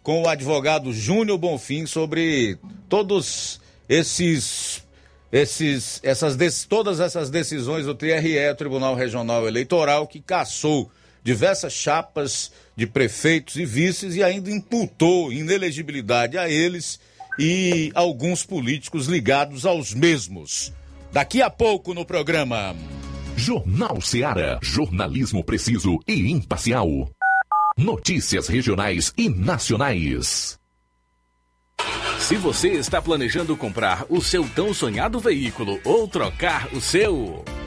com 0.01 0.22
o 0.22 0.30
advogado 0.30 0.93
Júnior 0.93 1.38
Bonfim 1.38 1.86
sobre 1.86 2.57
todos 2.88 3.60
esses 3.89 4.82
esses 5.30 5.99
essas 6.03 6.38
todas 6.64 7.01
essas 7.01 7.30
decisões 7.30 7.86
do 7.86 7.93
TRE, 7.93 8.55
Tribunal 8.57 8.95
Regional 8.95 9.45
Eleitoral, 9.45 10.07
que 10.07 10.22
cassou 10.22 10.89
diversas 11.22 11.74
chapas 11.74 12.49
de 12.78 12.88
prefeitos 12.88 13.57
e 13.57 13.66
vices 13.66 14.16
e 14.16 14.24
ainda 14.24 14.49
imputou 14.49 15.34
inelegibilidade 15.34 16.38
a 16.38 16.49
eles 16.49 16.97
e 17.40 17.92
alguns 17.96 18.46
políticos 18.46 19.08
ligados 19.08 19.66
aos 19.66 19.94
mesmos. 19.94 20.74
Daqui 21.12 21.42
a 21.42 21.50
pouco 21.50 21.94
no 21.94 22.06
programa. 22.06 22.76
Jornal 23.38 24.02
Seara. 24.02 24.60
Jornalismo 24.62 25.44
preciso 25.44 25.98
e 26.06 26.30
imparcial. 26.30 27.10
Notícias 27.78 28.50
regionais 28.50 29.14
e 29.18 29.30
nacionais. 29.30 30.60
Se 32.20 32.36
você 32.36 32.74
está 32.74 33.02
planejando 33.02 33.56
comprar 33.56 34.06
o 34.10 34.22
seu 34.22 34.48
tão 34.50 34.74
sonhado 34.74 35.20
veículo 35.20 35.80
ou 35.86 36.08
trocar 36.08 36.68
o 36.74 36.82
seu, 36.82 37.44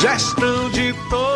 Gestão 0.00 0.70
de 0.70 0.94
todos 1.10 1.35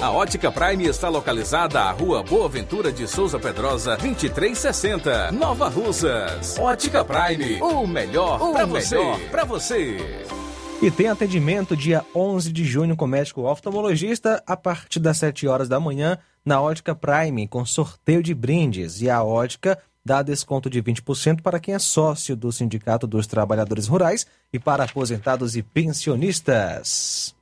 A 0.00 0.12
Ótica 0.12 0.52
Prime 0.52 0.86
está 0.86 1.08
localizada 1.08 1.80
à 1.80 1.90
Rua 1.90 2.22
Boa 2.22 2.48
Ventura 2.48 2.92
de 2.92 3.08
Souza 3.08 3.40
Pedrosa, 3.40 3.96
2360, 3.96 5.32
Nova 5.32 5.68
Russas. 5.68 6.56
Ótica 6.60 7.04
Prime, 7.04 7.60
o 7.60 7.84
melhor 7.84 8.38
para 8.52 8.64
você. 8.64 8.96
Para 9.32 9.44
você. 9.44 9.96
E 10.80 10.92
tem 10.92 11.08
atendimento 11.08 11.76
dia 11.76 12.04
11 12.14 12.52
de 12.52 12.64
junho 12.64 12.94
com 12.94 13.08
médico 13.08 13.50
oftalmologista 13.50 14.40
a 14.46 14.56
partir 14.56 15.00
das 15.00 15.16
7 15.16 15.48
horas 15.48 15.68
da 15.68 15.80
manhã 15.80 16.18
na 16.44 16.60
Ótica 16.60 16.94
Prime 16.94 17.48
com 17.48 17.66
sorteio 17.66 18.22
de 18.22 18.34
brindes. 18.34 19.02
E 19.02 19.10
a 19.10 19.24
Ótica 19.24 19.76
dá 20.04 20.22
desconto 20.22 20.70
de 20.70 20.80
20% 20.80 21.42
para 21.42 21.58
quem 21.58 21.74
é 21.74 21.80
sócio 21.80 22.36
do 22.36 22.52
Sindicato 22.52 23.08
dos 23.08 23.26
Trabalhadores 23.26 23.88
Rurais 23.88 24.24
e 24.52 24.58
para 24.60 24.84
aposentados 24.84 25.56
e 25.56 25.64
pensionistas. 25.64 27.36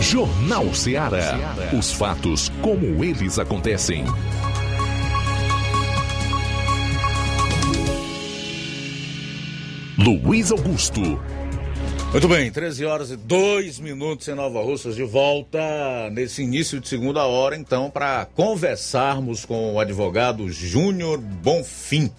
Jornal 0.00 0.74
Ceará. 0.74 1.38
Os 1.76 1.92
fatos 1.92 2.50
como 2.60 3.02
eles 3.02 3.38
acontecem. 3.38 4.04
Luiz 9.98 10.52
Augusto. 10.52 11.00
Muito 12.12 12.28
bem, 12.28 12.50
13 12.50 12.84
horas 12.84 13.10
e 13.10 13.16
2 13.16 13.80
minutos 13.80 14.28
em 14.28 14.34
Nova 14.34 14.62
Russas, 14.62 14.94
de 14.94 15.02
volta 15.02 15.58
nesse 16.12 16.42
início 16.42 16.78
de 16.78 16.86
segunda 16.86 17.24
hora, 17.24 17.56
então, 17.56 17.90
para 17.90 18.26
conversarmos 18.26 19.44
com 19.44 19.74
o 19.74 19.80
advogado 19.80 20.48
Júnior 20.48 21.18
Bonfim. 21.18 22.10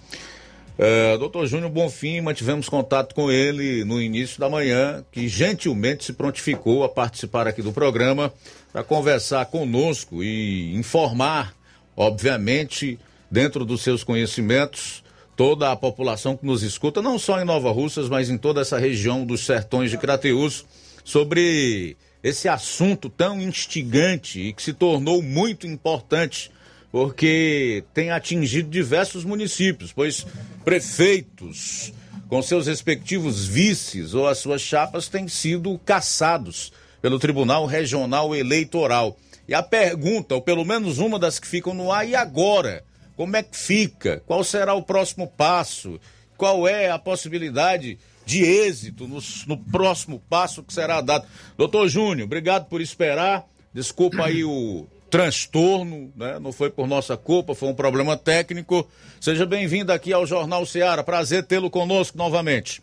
É, 0.78 1.18
doutor 1.18 1.48
Júnior 1.48 1.72
Bonfim, 1.72 2.20
mantivemos 2.20 2.68
contato 2.68 3.16
com 3.16 3.32
ele 3.32 3.86
no 3.86 4.02
início 4.02 4.40
da 4.40 4.50
manhã, 4.50 5.06
que 5.10 5.28
gentilmente 5.30 6.04
se 6.04 6.12
prontificou 6.12 6.84
a 6.84 6.90
participar 6.90 7.48
aqui 7.48 7.62
do 7.62 7.72
programa 7.72 8.34
para 8.74 8.84
conversar 8.84 9.46
conosco 9.46 10.22
e 10.22 10.76
informar, 10.76 11.56
obviamente, 11.96 13.00
dentro 13.32 13.64
dos 13.64 13.82
seus 13.84 14.04
conhecimentos, 14.04 15.02
toda 15.34 15.72
a 15.72 15.78
população 15.78 16.36
que 16.36 16.46
nos 16.46 16.62
escuta, 16.62 17.02
não 17.02 17.18
só 17.18 17.40
em 17.42 17.46
Nova 17.46 17.72
Russas, 17.72 18.10
mas 18.10 18.30
em 18.30 18.38
toda 18.38 18.60
essa 18.60 18.78
região 18.78 19.26
dos 19.26 19.46
sertões 19.46 19.90
de 19.90 19.98
Crateus, 19.98 20.66
sobre 21.06 21.96
esse 22.22 22.50
assunto 22.50 23.10
tão 23.10 23.42
instigante 23.42 24.42
e 24.42 24.52
que 24.52 24.62
se 24.62 24.74
tornou 24.74 25.22
muito 25.22 25.68
importante, 25.68 26.52
porque 26.96 27.84
tem 27.94 28.10
atingido 28.10 28.70
diversos 28.70 29.26
municípios, 29.26 29.92
pois 29.92 30.26
prefeitos 30.64 31.92
com 32.30 32.42
seus 32.42 32.68
respectivos 32.68 33.46
vices 33.46 34.14
ou 34.14 34.26
as 34.26 34.38
suas 34.38 34.62
chapas 34.62 35.10
têm 35.10 35.28
sido 35.28 35.78
caçados 35.80 36.72
pelo 37.02 37.20
Tribunal 37.20 37.66
Regional 37.66 38.34
Eleitoral. 38.34 39.18
E 39.46 39.54
a 39.54 39.62
pergunta, 39.62 40.36
ou 40.36 40.42
pelo 40.42 40.64
menos 40.64 40.98
uma 40.98 41.20
das 41.20 41.38
que 41.38 41.50
ficam 41.50 41.74
no 41.74 41.92
ar, 41.92 42.08
e 42.08 42.16
agora? 42.16 42.82
Como 43.18 43.36
é 43.36 43.44
que 43.44 43.58
fica? 43.58 44.24
Qual 44.26 44.42
será 44.42 44.74
o 44.74 44.82
próximo 44.82 45.28
passo? 45.28 46.00
Qual 46.38 46.66
é 46.66 46.90
a 46.90 46.98
possibilidade 46.98 48.00
de 48.26 48.42
êxito 48.42 49.06
no, 49.06 49.20
no 49.48 49.58
próximo 49.58 50.24
passo 50.30 50.64
que 50.64 50.74
será 50.74 51.02
dado? 51.02 51.28
Doutor 51.58 51.90
Júnior, 51.90 52.26
obrigado 52.26 52.70
por 52.70 52.80
esperar. 52.80 53.46
Desculpa 53.74 54.28
aí 54.28 54.46
o 54.46 54.88
transtorno, 55.10 56.12
né? 56.16 56.40
Não 56.40 56.52
foi 56.52 56.70
por 56.70 56.88
nossa 56.88 57.16
culpa, 57.16 57.56
foi 57.56 57.70
um 57.70 57.76
problema 57.76 58.18
técnico. 58.18 58.88
Seja 59.20 59.46
bem-vindo 59.46 59.92
aqui 59.92 60.12
ao 60.12 60.26
Jornal 60.26 60.66
Ceará. 60.66 61.04
Prazer 61.04 61.46
tê-lo 61.46 61.70
conosco 61.70 62.18
novamente. 62.18 62.82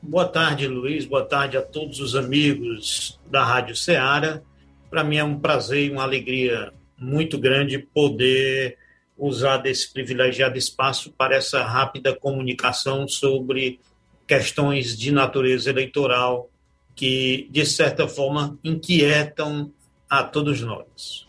Boa 0.00 0.26
tarde, 0.26 0.66
Luiz. 0.68 1.04
Boa 1.04 1.24
tarde 1.24 1.56
a 1.56 1.62
todos 1.62 2.00
os 2.00 2.14
amigos 2.14 3.18
da 3.30 3.44
Rádio 3.44 3.74
Ceará. 3.74 4.40
Para 4.88 5.04
mim 5.04 5.16
é 5.16 5.24
um 5.24 5.38
prazer 5.38 5.86
e 5.86 5.90
uma 5.90 6.04
alegria 6.04 6.72
muito 6.96 7.36
grande 7.36 7.78
poder 7.78 8.78
usar 9.16 9.58
desse 9.58 9.92
privilegiado 9.92 10.56
espaço 10.56 11.12
para 11.12 11.34
essa 11.34 11.64
rápida 11.64 12.14
comunicação 12.14 13.08
sobre 13.08 13.80
questões 14.26 14.96
de 14.96 15.10
natureza 15.10 15.68
eleitoral 15.70 16.48
que, 16.94 17.48
de 17.50 17.66
certa 17.66 18.06
forma, 18.06 18.58
inquietam 18.62 19.72
a 20.08 20.22
todos 20.22 20.60
nós. 20.62 21.26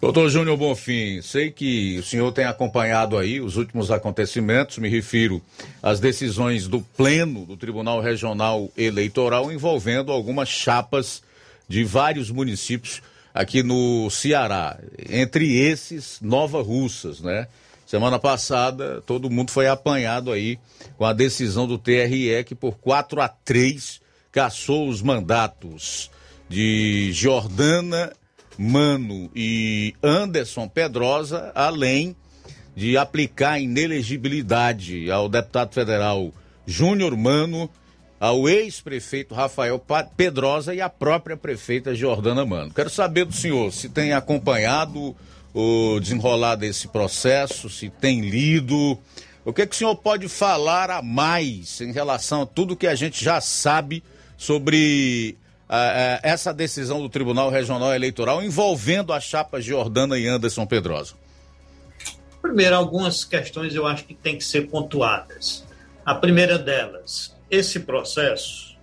Doutor 0.00 0.30
Júnior 0.30 0.56
Bonfim, 0.56 1.20
sei 1.20 1.50
que 1.50 1.98
o 1.98 2.02
senhor 2.02 2.32
tem 2.32 2.44
acompanhado 2.44 3.18
aí 3.18 3.40
os 3.40 3.56
últimos 3.56 3.90
acontecimentos, 3.90 4.78
me 4.78 4.88
refiro 4.88 5.42
às 5.82 6.00
decisões 6.00 6.66
do 6.66 6.80
Pleno 6.80 7.44
do 7.44 7.56
Tribunal 7.56 8.00
Regional 8.00 8.70
Eleitoral 8.76 9.52
envolvendo 9.52 10.10
algumas 10.10 10.48
chapas 10.48 11.22
de 11.68 11.84
vários 11.84 12.30
municípios 12.30 13.02
aqui 13.34 13.62
no 13.62 14.08
Ceará. 14.10 14.78
Entre 15.08 15.58
esses, 15.58 16.18
Nova 16.22 16.62
Russas, 16.62 17.20
né? 17.20 17.46
Semana 17.86 18.18
passada, 18.18 19.02
todo 19.04 19.28
mundo 19.28 19.50
foi 19.50 19.66
apanhado 19.66 20.30
aí 20.30 20.58
com 20.96 21.04
a 21.04 21.12
decisão 21.12 21.66
do 21.66 21.76
TRE 21.76 22.44
que 22.46 22.54
por 22.54 22.78
4 22.78 23.20
a 23.20 23.28
3 23.28 24.00
caçou 24.32 24.88
os 24.88 25.02
mandatos 25.02 26.10
de 26.48 27.10
Jordana 27.12 28.12
Mano 28.58 29.30
e 29.34 29.94
Anderson 30.02 30.68
Pedrosa, 30.68 31.52
além 31.54 32.14
de 32.74 32.96
aplicar 32.96 33.60
inelegibilidade 33.60 35.10
ao 35.10 35.28
deputado 35.28 35.74
federal 35.74 36.32
Júnior 36.66 37.16
Mano 37.16 37.68
ao 38.20 38.48
ex-prefeito 38.48 39.34
Rafael 39.34 39.82
Pedrosa 40.16 40.74
e 40.74 40.80
à 40.80 40.90
própria 40.90 41.36
prefeita 41.36 41.94
Jordana 41.94 42.44
Mano. 42.44 42.72
Quero 42.72 42.90
saber 42.90 43.24
do 43.24 43.32
senhor 43.32 43.72
se 43.72 43.88
tem 43.88 44.12
acompanhado 44.12 45.16
o 45.54 45.98
desenrolar 45.98 46.56
desse 46.56 46.86
processo, 46.88 47.68
se 47.70 47.88
tem 47.88 48.20
lido. 48.20 48.98
O 49.44 49.52
que, 49.52 49.66
que 49.66 49.74
o 49.74 49.78
senhor 49.78 49.96
pode 49.96 50.28
falar 50.28 50.90
a 50.90 51.00
mais 51.02 51.80
em 51.80 51.92
relação 51.92 52.42
a 52.42 52.46
tudo 52.46 52.76
que 52.76 52.86
a 52.86 52.94
gente 52.94 53.24
já 53.24 53.40
sabe 53.40 54.04
sobre 54.36 55.36
uh, 55.70 55.72
uh, 55.72 56.20
essa 56.24 56.52
decisão 56.52 57.00
do 57.00 57.08
Tribunal 57.08 57.48
Regional 57.48 57.94
Eleitoral 57.94 58.42
envolvendo 58.42 59.12
as 59.12 59.22
chapas 59.22 59.64
Jordana 59.64 60.18
e 60.18 60.26
Anderson 60.26 60.66
Pedrosa? 60.66 61.14
Primeiro, 62.42 62.74
algumas 62.74 63.24
questões 63.24 63.74
eu 63.74 63.86
acho 63.86 64.04
que 64.04 64.14
tem 64.14 64.36
que 64.36 64.44
ser 64.44 64.68
pontuadas. 64.68 65.64
A 66.04 66.14
primeira 66.14 66.58
delas, 66.58 67.36
esse 67.50 67.80
processo 67.80 68.76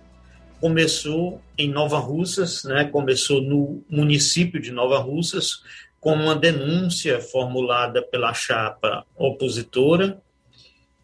começou 0.60 1.42
em 1.56 1.68
Nova 1.70 1.98
Russas, 1.98 2.64
né? 2.64 2.84
começou 2.84 3.42
no 3.42 3.82
município 3.90 4.60
de 4.60 4.70
Nova 4.70 4.98
Russas, 4.98 5.62
com 6.00 6.14
uma 6.14 6.34
denúncia 6.34 7.20
formulada 7.20 8.00
pela 8.02 8.32
chapa 8.32 9.04
opositora 9.16 10.20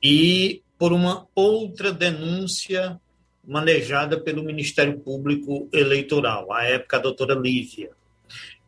e 0.03 0.63
por 0.79 0.93
uma 0.93 1.27
outra 1.35 1.93
denúncia 1.93 2.99
manejada 3.47 4.21
pelo 4.21 4.43
Ministério 4.43 4.99
Público 5.01 5.69
Eleitoral, 5.73 6.53
à 6.53 6.65
época 6.65 6.97
a 6.97 7.01
doutora 7.01 7.35
Lívia. 7.35 7.91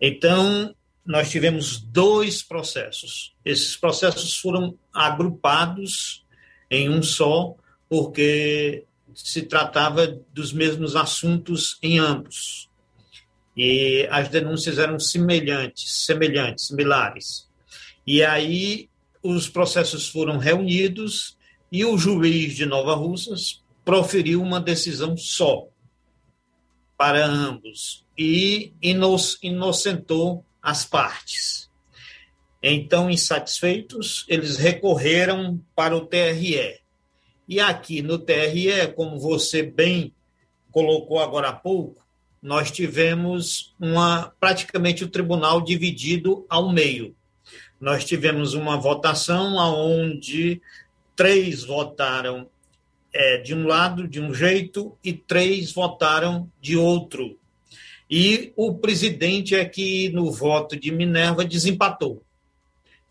Então, 0.00 0.74
nós 1.04 1.30
tivemos 1.30 1.78
dois 1.78 2.42
processos. 2.42 3.34
Esses 3.44 3.76
processos 3.76 4.36
foram 4.36 4.76
agrupados 4.92 6.24
em 6.70 6.90
um 6.90 7.02
só, 7.02 7.54
porque 7.88 8.84
se 9.14 9.42
tratava 9.42 10.06
dos 10.32 10.52
mesmos 10.52 10.96
assuntos 10.96 11.78
em 11.82 11.98
ambos. 11.98 12.68
E 13.56 14.06
as 14.10 14.28
denúncias 14.28 14.78
eram 14.78 14.98
semelhantes, 14.98 16.04
semelhantes, 16.04 16.66
similares. 16.66 17.48
E 18.06 18.22
aí 18.22 18.90
os 19.22 19.48
processos 19.48 20.08
foram 20.08 20.36
reunidos 20.36 21.36
e 21.72 21.84
o 21.84 21.96
juiz 21.96 22.54
de 22.54 22.66
Nova 22.66 22.94
Russas 22.94 23.62
proferiu 23.87 24.43
uma 24.43 24.61
decisão 24.61 25.16
só 25.16 25.68
para 26.99 27.24
ambos 27.24 28.05
e 28.18 28.72
inocentou 29.41 30.45
as 30.61 30.84
partes. 30.84 31.70
Então, 32.61 33.09
insatisfeitos, 33.09 34.24
eles 34.26 34.57
recorreram 34.57 35.62
para 35.72 35.97
o 35.97 36.05
TRE. 36.05 36.80
E 37.47 37.61
aqui 37.61 38.03
no 38.03 38.18
TRE, 38.18 38.93
como 38.97 39.20
você 39.20 39.62
bem 39.62 40.12
colocou 40.72 41.20
agora 41.20 41.51
há 41.51 41.53
pouco, 41.53 42.05
nós 42.43 42.72
tivemos 42.72 43.72
uma 43.78 44.32
praticamente 44.41 45.05
o 45.05 45.09
tribunal 45.09 45.61
dividido 45.61 46.45
ao 46.49 46.72
meio. 46.72 47.14
Nós 47.80 48.05
tivemos 48.05 48.53
uma 48.53 48.76
votação 48.76 49.55
onde 49.57 50.61
três 51.14 51.62
votaram 51.62 52.51
é, 53.16 53.38
de 53.38 53.54
um 53.54 53.66
lado, 53.66 54.06
de 54.06 54.20
um 54.20 54.32
jeito, 54.32 54.96
e 55.02 55.12
três 55.12 55.72
votaram 55.72 56.50
de 56.60 56.76
outro. 56.76 57.38
E 58.08 58.52
o 58.54 58.74
presidente 58.74 59.54
é 59.54 59.64
que, 59.64 60.10
no 60.10 60.30
voto 60.30 60.78
de 60.78 60.92
Minerva, 60.92 61.44
desempatou. 61.44 62.22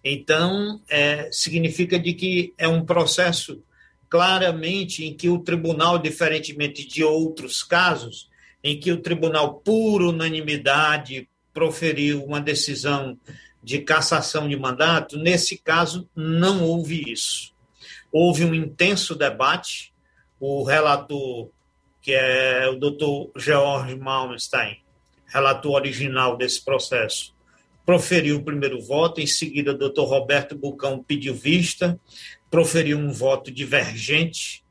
Então, 0.03 0.79
é, 0.87 1.29
significa 1.31 1.99
de 1.99 2.13
que 2.13 2.53
é 2.57 2.67
um 2.67 2.85
processo 2.85 3.61
claramente 4.07 5.03
em 5.03 5.13
que 5.13 5.27
o 5.27 5.39
tribunal, 5.39 5.97
diferentemente 5.97 6.87
de 6.87 7.03
outros 7.03 7.63
casos, 7.63 8.29
em 8.63 8.79
que 8.79 8.91
o 8.91 9.01
tribunal, 9.01 9.55
por 9.55 10.01
unanimidade, 10.01 11.27
proferiu 11.53 12.23
uma 12.23 12.39
decisão 12.39 13.17
de 13.63 13.79
cassação 13.79 14.47
de 14.47 14.55
mandato, 14.55 15.17
nesse 15.17 15.57
caso 15.57 16.07
não 16.15 16.63
houve 16.63 17.11
isso. 17.11 17.51
Houve 18.11 18.45
um 18.45 18.53
intenso 18.53 19.15
debate, 19.15 19.91
o 20.39 20.63
relator 20.63 21.49
que 22.01 22.13
é 22.13 22.67
o 22.69 22.75
doutor 22.75 23.31
George 23.35 23.95
Malmstein, 23.95 24.77
relator 25.25 25.73
original 25.73 26.37
desse 26.37 26.63
processo, 26.63 27.33
proferiu 27.83 28.37
o 28.37 28.43
primeiro 28.43 28.79
voto, 28.79 29.19
em 29.19 29.25
seguida 29.25 29.71
o 29.71 29.77
doutor 29.77 30.05
Roberto 30.05 30.55
Bucão 30.55 31.03
pediu 31.03 31.33
vista, 31.33 31.99
proferiu 32.49 32.99
um 32.99 33.11
voto 33.11 33.51
divergente, 33.51 34.63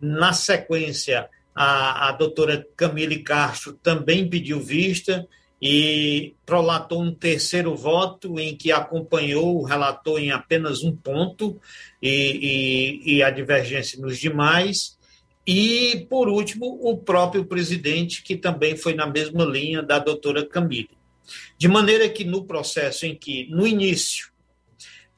na 0.00 0.32
sequência 0.32 1.28
a, 1.56 2.08
a 2.08 2.12
doutora 2.12 2.66
Camille 2.76 3.22
Castro 3.22 3.72
também 3.72 4.28
pediu 4.28 4.60
vista 4.60 5.26
e 5.60 6.34
prolatou 6.44 7.02
um 7.02 7.14
terceiro 7.14 7.74
voto 7.74 8.38
em 8.38 8.54
que 8.54 8.70
acompanhou 8.70 9.56
o 9.56 9.64
relator 9.64 10.20
em 10.20 10.30
apenas 10.30 10.82
um 10.82 10.94
ponto 10.94 11.58
e, 12.02 13.00
e, 13.04 13.16
e 13.16 13.22
a 13.22 13.30
divergência 13.30 13.98
nos 13.98 14.18
demais. 14.18 14.95
E, 15.46 16.06
por 16.10 16.28
último, 16.28 16.78
o 16.82 16.98
próprio 16.98 17.44
presidente, 17.44 18.22
que 18.22 18.36
também 18.36 18.76
foi 18.76 18.94
na 18.94 19.06
mesma 19.06 19.44
linha 19.44 19.82
da 19.82 19.98
doutora 19.98 20.44
Camille. 20.44 20.90
De 21.56 21.68
maneira 21.68 22.08
que 22.08 22.24
no 22.24 22.44
processo 22.44 23.06
em 23.06 23.14
que, 23.14 23.48
no 23.50 23.66
início, 23.66 24.30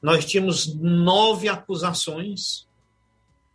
nós 0.01 0.25
tínhamos 0.25 0.73
nove 0.75 1.49
acusações, 1.49 2.67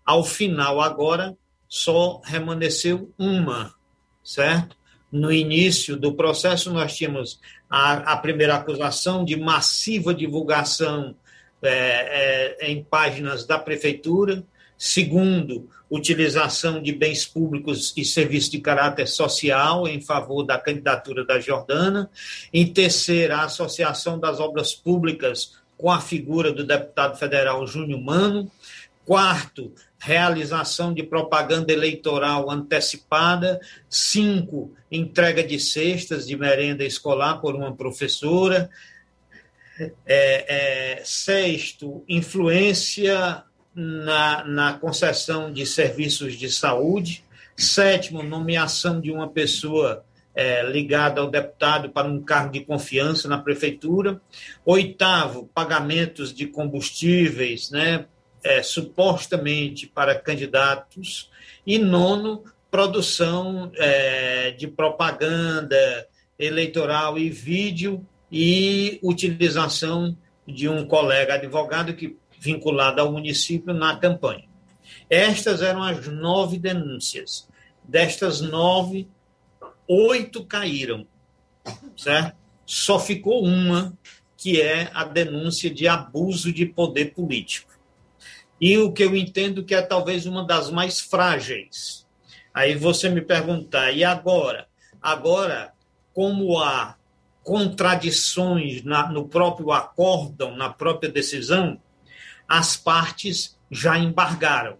ao 0.05 0.25
final, 0.25 0.81
agora, 0.81 1.37
só 1.69 2.21
remanesceu 2.25 3.13
uma, 3.19 3.75
certo? 4.23 4.77
No 5.11 5.33
início 5.33 5.97
do 5.97 6.13
processo, 6.15 6.73
nós 6.73 6.97
tínhamos 6.97 7.41
a, 7.71 8.13
a 8.13 8.17
primeira 8.17 8.57
acusação 8.57 9.25
de 9.25 9.37
massiva 9.37 10.13
divulgação 10.13 11.15
é, 11.63 12.59
é, 12.61 12.71
em 12.71 12.83
páginas 12.85 13.47
da 13.47 13.59
prefeitura. 13.59 14.45
Segundo, 14.77 15.71
utilização 15.95 16.83
de 16.83 16.93
bens 16.93 17.25
públicos 17.25 17.93
e 17.97 18.05
serviços 18.05 18.51
de 18.51 18.59
caráter 18.59 19.07
social 19.07 19.87
em 19.87 20.01
favor 20.01 20.43
da 20.43 20.59
candidatura 20.59 21.25
da 21.25 21.39
Jordana. 21.39 22.11
Em 22.53 22.67
terceira, 22.67 23.37
a 23.37 23.45
associação 23.45 24.19
das 24.19 24.41
obras 24.41 24.75
públicas 24.75 25.53
com 25.79 25.91
a 25.91 26.01
figura 26.01 26.53
do 26.53 26.65
deputado 26.65 27.17
federal 27.17 27.65
Júnior 27.67 28.01
Mano. 28.01 28.51
Quarto, 29.07 29.73
realização 29.99 30.93
de 30.93 31.03
propaganda 31.05 31.73
eleitoral 31.73 32.51
antecipada. 32.51 33.61
Cinco, 33.89 34.75
entrega 34.91 35.45
de 35.45 35.61
cestas 35.61 36.27
de 36.27 36.37
merenda 36.37 36.85
escolar 36.85 37.41
por 37.41 37.55
uma 37.55 37.73
professora. 37.73 38.69
É, 39.79 40.97
é, 40.97 41.03
sexto, 41.05 42.05
influência 42.09 43.45
na, 43.75 44.45
na 44.45 44.73
concessão 44.75 45.53
de 45.53 45.67
serviços 45.67 46.35
de 46.35 46.51
saúde. 46.51 47.25
Sétimo, 47.57 48.23
nomeação 48.23 49.01
de 49.01 49.11
uma 49.11 49.29
pessoa 49.29 50.05
é, 50.35 50.63
ligada 50.69 51.21
ao 51.21 51.31
deputado 51.31 51.91
para 51.91 52.09
um 52.09 52.21
cargo 52.21 52.53
de 52.53 52.61
confiança 52.61 53.29
na 53.29 53.39
prefeitura. 53.39 54.21
Oitavo, 54.65 55.49
pagamentos 55.55 56.35
de 56.35 56.47
combustíveis, 56.47 57.71
né, 57.71 58.07
é, 58.43 58.63
supostamente 58.63 59.87
para 59.87 60.19
candidatos, 60.19 61.31
e 61.67 61.79
nono, 61.79 62.45
produção 62.71 63.71
é, 63.77 64.51
de 64.51 64.67
propaganda 64.67 66.07
eleitoral 66.39 67.17
e 67.17 67.31
vídeo 67.31 68.05
e 68.31 68.99
utilização 69.03 70.17
de 70.47 70.69
um 70.69 70.85
colega 70.85 71.35
advogado 71.35 71.95
que 71.95 72.17
vinculado 72.45 73.01
ao 73.01 73.11
município 73.11 73.73
na 73.73 73.97
campanha. 73.97 74.45
Estas 75.09 75.63
eram 75.63 75.83
as 75.83 76.07
nove 76.07 76.59
denúncias. 76.59 77.49
Destas 77.83 78.41
nove, 78.41 79.09
oito 79.89 80.45
caíram, 80.45 81.07
certo? 81.97 82.37
Só 82.67 82.99
ficou 82.99 83.45
uma, 83.45 83.97
que 84.37 84.61
é 84.61 84.91
a 84.95 85.05
denúncia 85.05 85.71
de 85.71 85.89
abuso 85.89 86.53
de 86.53 86.67
poder 86.67 87.13
político 87.15 87.75
e 88.61 88.79
o 88.79 88.93
que 88.93 89.03
eu 89.03 89.15
entendo 89.15 89.65
que 89.65 89.75
é 89.75 89.83
talvez 89.83 90.27
uma 90.27 90.45
das 90.45 90.71
mais 90.71 91.01
frágeis. 91.01 92.07
Aí 92.53 92.75
você 92.75 93.09
me 93.09 93.21
perguntar, 93.21 93.93
e 93.93 94.05
agora? 94.05 94.67
Agora, 95.03 95.73
como 96.15 96.59
há 96.59 96.97
contradições 97.43 98.83
na, 98.83 99.11
no 99.11 99.29
próprio 99.29 99.71
acórdão, 99.71 100.57
na 100.57 100.71
própria 100.71 101.11
decisão, 101.11 101.79
as 102.49 102.77
partes 102.77 103.59
já 103.71 103.99
embargaram, 103.99 104.77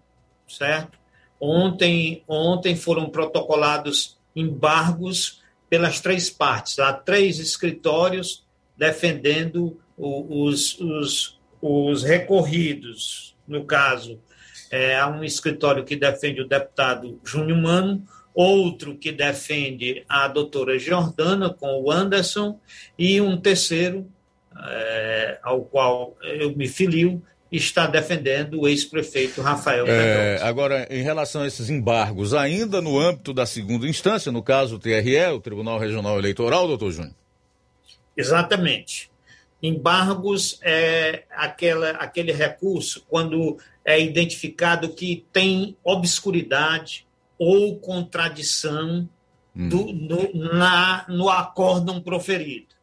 certo? 0.49 0.99
Ontem, 1.41 2.23
ontem 2.29 2.77
foram 2.77 3.11
protocolados 3.11 4.17
embargos 4.35 5.43
pelas 5.69 6.01
três 6.01 6.31
partes. 6.31 6.79
Há 6.79 6.93
três 6.93 7.39
escritórios 7.39 8.45
defendendo 8.77 9.81
os, 9.97 10.79
os, 10.81 11.41
os 11.61 12.03
recorridos, 12.03 13.37
no 13.47 13.65
caso, 13.65 14.21
é, 14.71 14.97
há 14.99 15.09
um 15.09 15.23
escritório 15.23 15.85
que 15.85 15.97
defende 15.97 16.41
o 16.41 16.49
deputado 16.49 17.21
Júnior 17.25 17.61
Mano, 17.61 18.07
outro 18.35 18.97
que 18.97 19.13
defende 19.13 20.05
a 20.09 20.27
doutora 20.27 20.79
Jordana 20.79 21.51
com 21.51 21.81
o 21.81 21.91
Anderson, 21.91 22.59
e 22.99 23.21
um 23.21 23.37
terceiro, 23.37 24.11
é, 24.67 25.39
ao 25.43 25.63
qual 25.63 26.17
eu 26.23 26.57
me 26.57 26.67
filio, 26.67 27.23
está 27.57 27.87
defendendo 27.87 28.61
o 28.61 28.69
ex-prefeito 28.69 29.41
Rafael 29.41 29.87
é, 29.87 30.39
Agora, 30.43 30.87
em 30.91 31.03
relação 31.03 31.43
a 31.43 31.47
esses 31.47 31.71
embargos, 31.71 32.35
ainda 32.35 32.81
no 32.81 32.99
âmbito 32.99 33.33
da 33.33 33.47
segunda 33.47 33.87
instância, 33.87 34.33
no 34.33 34.43
caso 34.43 34.77
o 34.77 34.79
TRE, 34.79 35.27
o 35.33 35.41
Tribunal 35.41 35.79
Regional 35.79 36.19
Eleitoral, 36.19 36.67
doutor 36.67 36.91
Júnior? 36.91 37.15
Exatamente. 38.17 39.11
Embargos 39.63 40.59
é 40.63 41.25
aquela, 41.31 41.91
aquele 41.91 42.33
recurso 42.33 43.05
quando 43.09 43.57
é 43.85 44.01
identificado 44.01 44.89
que 44.89 45.25
tem 45.33 45.77
obscuridade 45.85 47.07
ou 47.39 47.79
contradição 47.79 49.09
hum. 49.57 49.69
do, 49.69 49.93
no, 49.93 50.53
na, 50.55 51.05
no 51.09 51.29
acórdão 51.29 52.01
proferido. 52.01 52.74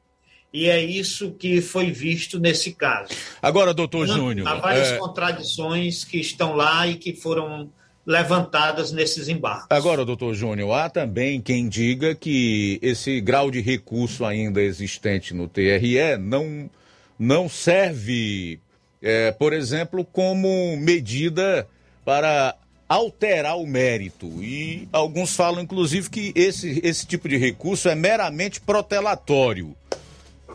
E 0.53 0.69
é 0.69 0.83
isso 0.83 1.31
que 1.31 1.61
foi 1.61 1.91
visto 1.91 2.39
nesse 2.39 2.73
caso. 2.73 3.13
Agora, 3.41 3.73
doutor 3.73 4.05
Júnior. 4.05 4.47
Há 4.47 4.55
várias 4.55 4.89
é... 4.89 4.97
contradições 4.97 6.03
que 6.03 6.17
estão 6.17 6.55
lá 6.55 6.85
e 6.87 6.95
que 6.95 7.13
foram 7.13 7.69
levantadas 8.05 8.91
nesses 8.91 9.27
embargos. 9.27 9.67
Agora, 9.69 10.03
doutor 10.03 10.33
Júnior, 10.33 10.73
há 10.73 10.89
também 10.89 11.39
quem 11.39 11.69
diga 11.69 12.13
que 12.15 12.79
esse 12.81 13.21
grau 13.21 13.49
de 13.49 13.61
recurso 13.61 14.25
ainda 14.25 14.61
existente 14.61 15.33
no 15.33 15.47
TRE 15.47 16.17
não, 16.19 16.69
não 17.17 17.47
serve, 17.47 18.59
é, 19.01 19.31
por 19.31 19.53
exemplo, 19.53 20.03
como 20.03 20.75
medida 20.77 21.67
para 22.03 22.55
alterar 22.89 23.57
o 23.57 23.65
mérito. 23.65 24.27
E 24.43 24.89
alguns 24.91 25.33
falam, 25.35 25.61
inclusive, 25.61 26.09
que 26.09 26.33
esse, 26.35 26.81
esse 26.83 27.05
tipo 27.05 27.29
de 27.29 27.37
recurso 27.37 27.87
é 27.87 27.95
meramente 27.95 28.59
protelatório. 28.59 29.75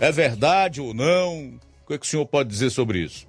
É 0.00 0.12
verdade 0.12 0.80
ou 0.80 0.92
não? 0.92 1.58
O 1.84 1.88
que, 1.88 1.94
é 1.94 1.98
que 1.98 2.06
o 2.06 2.08
senhor 2.08 2.26
pode 2.26 2.48
dizer 2.48 2.70
sobre 2.70 3.00
isso? 3.00 3.26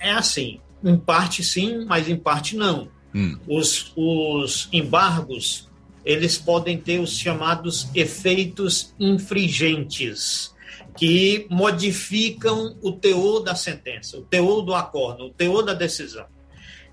É 0.00 0.10
assim, 0.10 0.60
em 0.82 0.96
parte 0.96 1.42
sim, 1.42 1.84
mas 1.84 2.08
em 2.08 2.16
parte 2.16 2.56
não. 2.56 2.88
Hum. 3.14 3.38
Os, 3.46 3.92
os 3.96 4.68
embargos, 4.72 5.68
eles 6.04 6.38
podem 6.38 6.78
ter 6.78 7.00
os 7.00 7.18
chamados 7.18 7.88
efeitos 7.94 8.94
infringentes, 8.98 10.54
que 10.96 11.46
modificam 11.48 12.76
o 12.82 12.92
teor 12.92 13.40
da 13.40 13.54
sentença, 13.54 14.18
o 14.18 14.22
teor 14.22 14.62
do 14.62 14.74
acordo, 14.74 15.26
o 15.26 15.30
teor 15.30 15.62
da 15.62 15.74
decisão. 15.74 16.26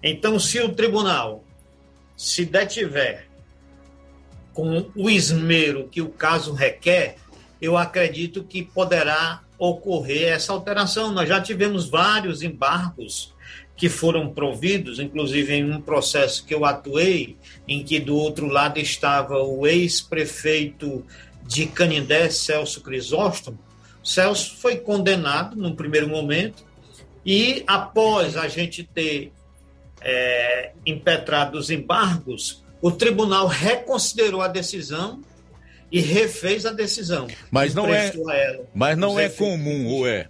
Então, 0.02 0.40
se 0.40 0.60
o 0.60 0.70
tribunal 0.70 1.44
se 2.16 2.46
detiver 2.46 3.28
com 4.54 4.90
o 4.96 5.10
esmero 5.10 5.90
que 5.90 6.02
o 6.02 6.10
caso 6.10 6.54
requer, 6.54 7.18
eu 7.62 7.78
acredito 7.78 8.44
que 8.44 8.64
poderá 8.64 9.42
ocorrer 9.58 10.34
essa 10.34 10.54
alteração. 10.54 11.12
Nós 11.12 11.28
já 11.28 11.42
tivemos 11.42 11.90
vários 11.90 12.42
embargos 12.42 13.34
que 13.76 13.90
foram 13.90 14.34
providos, 14.34 15.00
inclusive 15.00 15.54
em 15.54 15.72
um 15.72 15.82
processo 15.82 16.46
que 16.46 16.54
eu 16.54 16.64
atuei, 16.64 17.38
em 17.68 17.84
que 17.84 18.00
do 18.00 18.16
outro 18.16 18.48
lado 18.48 18.80
estava 18.80 19.38
o 19.42 19.68
ex-prefeito 19.68 21.06
de 21.44 21.66
Canindé, 21.66 22.30
Celso 22.30 22.82
Crisóstomo. 22.82 23.60
Celso 24.04 24.56
foi 24.58 24.78
condenado 24.78 25.56
num 25.56 25.76
primeiro 25.76 26.08
momento 26.08 26.64
e 27.26 27.64
após 27.68 28.38
a 28.38 28.48
gente 28.48 28.84
ter 28.84 29.32
é, 30.02 30.72
impetrado 30.86 31.58
os 31.58 31.70
embargos, 31.70 32.64
o 32.82 32.92
tribunal 32.92 33.48
reconsiderou 33.48 34.42
a 34.42 34.48
decisão 34.48 35.22
e 35.96 36.02
refez 36.02 36.66
a 36.66 36.74
decisão. 36.74 37.26
Mas 37.50 37.74
não 37.74 37.88
é, 37.88 38.12
mas 38.74 38.98
não 38.98 39.18
é 39.18 39.30
comum, 39.30 39.88
ou 39.88 40.06
é? 40.06 40.28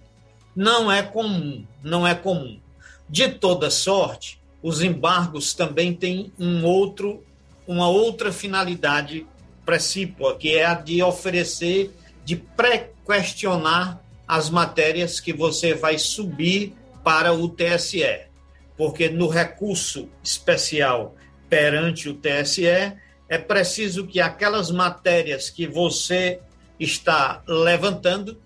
Não 0.55 0.91
é 0.91 1.01
comum, 1.01 1.65
não 1.81 2.05
é 2.05 2.13
comum. 2.13 2.59
De 3.09 3.29
toda 3.29 3.71
sorte, 3.71 4.39
os 4.61 4.83
embargos 4.83 5.55
também 5.55 5.91
têm 5.91 6.31
um 6.37 6.63
outro 6.63 7.23
uma 7.65 7.89
outra 7.89 8.31
finalidade 8.31 9.25
precípua, 9.65 10.37
que 10.37 10.55
é 10.55 10.65
a 10.65 10.75
de 10.75 11.01
oferecer, 11.01 11.91
de 12.23 12.35
pré-questionar 12.35 13.99
as 14.27 14.51
matérias 14.51 15.19
que 15.19 15.33
você 15.33 15.73
vai 15.73 15.97
subir 15.97 16.75
para 17.03 17.33
o 17.33 17.49
TSE. 17.49 18.19
Porque 18.77 19.09
no 19.09 19.27
recurso 19.27 20.07
especial 20.23 21.15
perante 21.49 22.07
o 22.07 22.13
TSE, 22.13 22.93
é 23.27 23.37
preciso 23.37 24.05
que 24.05 24.19
aquelas 24.19 24.69
matérias 24.71 25.49
que 25.49 25.67
você 25.67 26.39
está 26.79 27.41
levantando 27.47 28.37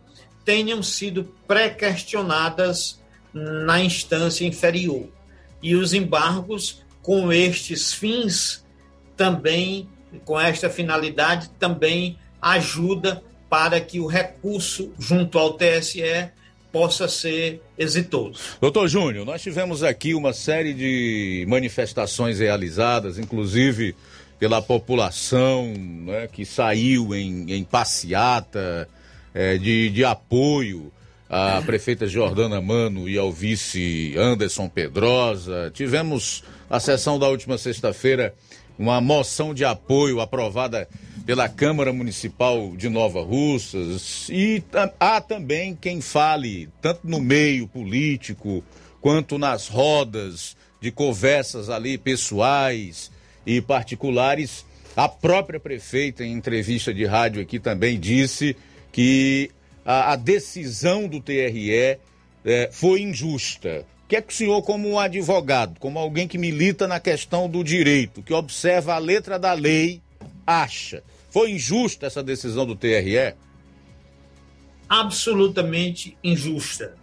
tenham 0.45 0.81
sido 0.81 1.25
pré-questionadas 1.47 2.99
na 3.33 3.83
instância 3.83 4.45
inferior. 4.45 5.07
E 5.61 5.75
os 5.75 5.93
embargos, 5.93 6.81
com 7.01 7.31
estes 7.31 7.93
fins, 7.93 8.65
também, 9.15 9.89
com 10.25 10.39
esta 10.39 10.69
finalidade, 10.69 11.49
também 11.59 12.17
ajuda 12.41 13.21
para 13.49 13.81
que 13.81 13.99
o 13.99 14.07
recurso 14.07 14.93
junto 14.97 15.37
ao 15.37 15.53
TSE 15.53 16.31
possa 16.71 17.07
ser 17.07 17.61
exitoso. 17.77 18.39
Doutor 18.61 18.87
Júnior, 18.87 19.25
nós 19.25 19.41
tivemos 19.41 19.83
aqui 19.83 20.13
uma 20.13 20.33
série 20.33 20.73
de 20.73 21.45
manifestações 21.47 22.39
realizadas, 22.39 23.17
inclusive 23.17 23.95
pela 24.39 24.61
população 24.61 25.73
né, 25.75 26.27
que 26.31 26.45
saiu 26.45 27.13
em, 27.13 27.51
em 27.51 27.63
passeata 27.63 28.87
é, 29.33 29.57
de, 29.57 29.89
de 29.89 30.05
apoio 30.05 30.91
à 31.29 31.61
prefeita 31.61 32.07
Jordana 32.07 32.61
Mano 32.61 33.07
e 33.07 33.17
ao 33.17 33.31
vice 33.31 34.15
Anderson 34.17 34.69
Pedrosa. 34.69 35.69
Tivemos 35.73 36.43
a 36.69 36.79
sessão 36.79 37.19
da 37.19 37.27
última 37.27 37.57
sexta-feira 37.57 38.33
uma 38.77 39.01
moção 39.01 39.53
de 39.53 39.65
apoio 39.65 40.21
aprovada 40.21 40.87
pela 41.25 41.49
Câmara 41.49 41.91
Municipal 41.91 42.75
de 42.77 42.87
Nova 42.87 43.21
Russas 43.21 44.29
e 44.29 44.63
há 44.97 45.19
também 45.19 45.75
quem 45.75 45.99
fale, 45.99 46.69
tanto 46.81 47.01
no 47.03 47.19
meio 47.19 47.67
político 47.67 48.63
quanto 49.01 49.37
nas 49.37 49.67
rodas 49.67 50.55
de 50.79 50.91
conversas 50.91 51.69
ali 51.69 51.97
pessoais 51.97 53.11
e 53.55 53.61
particulares. 53.61 54.65
A 54.95 55.07
própria 55.07 55.59
prefeita, 55.59 56.23
em 56.23 56.33
entrevista 56.33 56.93
de 56.93 57.05
rádio 57.05 57.41
aqui, 57.41 57.59
também 57.59 57.99
disse 57.99 58.55
que 58.91 59.49
a, 59.85 60.13
a 60.13 60.15
decisão 60.15 61.07
do 61.07 61.21
TRE 61.21 61.97
é, 62.45 62.69
foi 62.71 63.01
injusta 63.01 63.85
que 64.09 64.15
é 64.15 64.21
que 64.23 64.33
o 64.33 64.35
senhor, 64.35 64.63
como 64.63 64.89
um 64.89 64.97
advogado, 64.97 65.79
como 65.79 65.99
alguém 65.99 66.27
que 66.27 66.35
milita 66.35 66.87
na 66.87 66.99
questão 66.99 67.47
do 67.47 67.63
direito, 67.63 68.23
que 68.23 68.33
observa 68.33 68.95
a 68.95 68.97
letra 68.97 69.37
da 69.37 69.53
lei, 69.53 70.01
acha? 70.47 71.03
Foi 71.29 71.51
injusta 71.51 72.07
essa 72.07 72.23
decisão 72.23 72.65
do 72.65 72.75
TRE? 72.75 73.35
Absolutamente 74.89 76.17
injusta, 76.23 76.95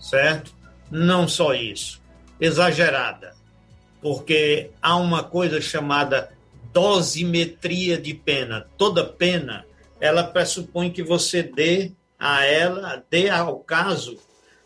certo? 0.00 0.52
Não 0.90 1.28
só 1.28 1.54
isso, 1.54 2.02
exagerada, 2.40 3.36
porque 4.04 4.70
há 4.82 4.96
uma 4.96 5.24
coisa 5.24 5.62
chamada 5.62 6.30
dosimetria 6.74 7.96
de 7.96 8.12
pena. 8.12 8.68
Toda 8.76 9.02
pena, 9.02 9.64
ela 9.98 10.22
pressupõe 10.22 10.90
que 10.90 11.02
você 11.02 11.42
dê 11.42 11.90
a 12.18 12.44
ela, 12.44 13.02
dê 13.08 13.30
ao 13.30 13.60
caso 13.60 14.18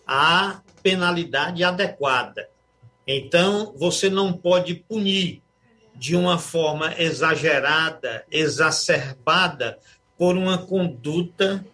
a 0.05 0.61
penalidade 0.83 1.63
adequada. 1.63 2.49
Então, 3.07 3.73
você 3.77 4.11
não 4.11 4.33
pode 4.33 4.75
punir 4.75 5.41
de 5.95 6.17
uma 6.17 6.37
forma 6.37 7.01
exagerada, 7.01 8.25
exacerbada, 8.33 9.79
por 10.19 10.37
uma 10.37 10.59
conduta 10.59 11.65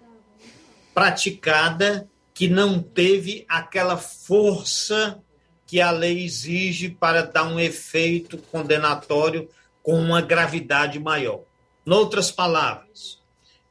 praticada 0.93 2.07
que 2.35 2.47
não 2.47 2.83
teve 2.83 3.47
aquela 3.49 3.97
força 3.97 5.19
que 5.67 5.81
a 5.81 5.91
lei 5.91 6.25
exige 6.25 6.89
para 6.89 7.23
dar 7.23 7.45
um 7.45 7.59
efeito 7.59 8.39
condenatório 8.39 9.49
com 9.83 9.99
uma 9.99 10.21
gravidade 10.21 10.99
maior. 10.99 11.41
Noutras 11.85 12.31
palavras, 12.31 13.19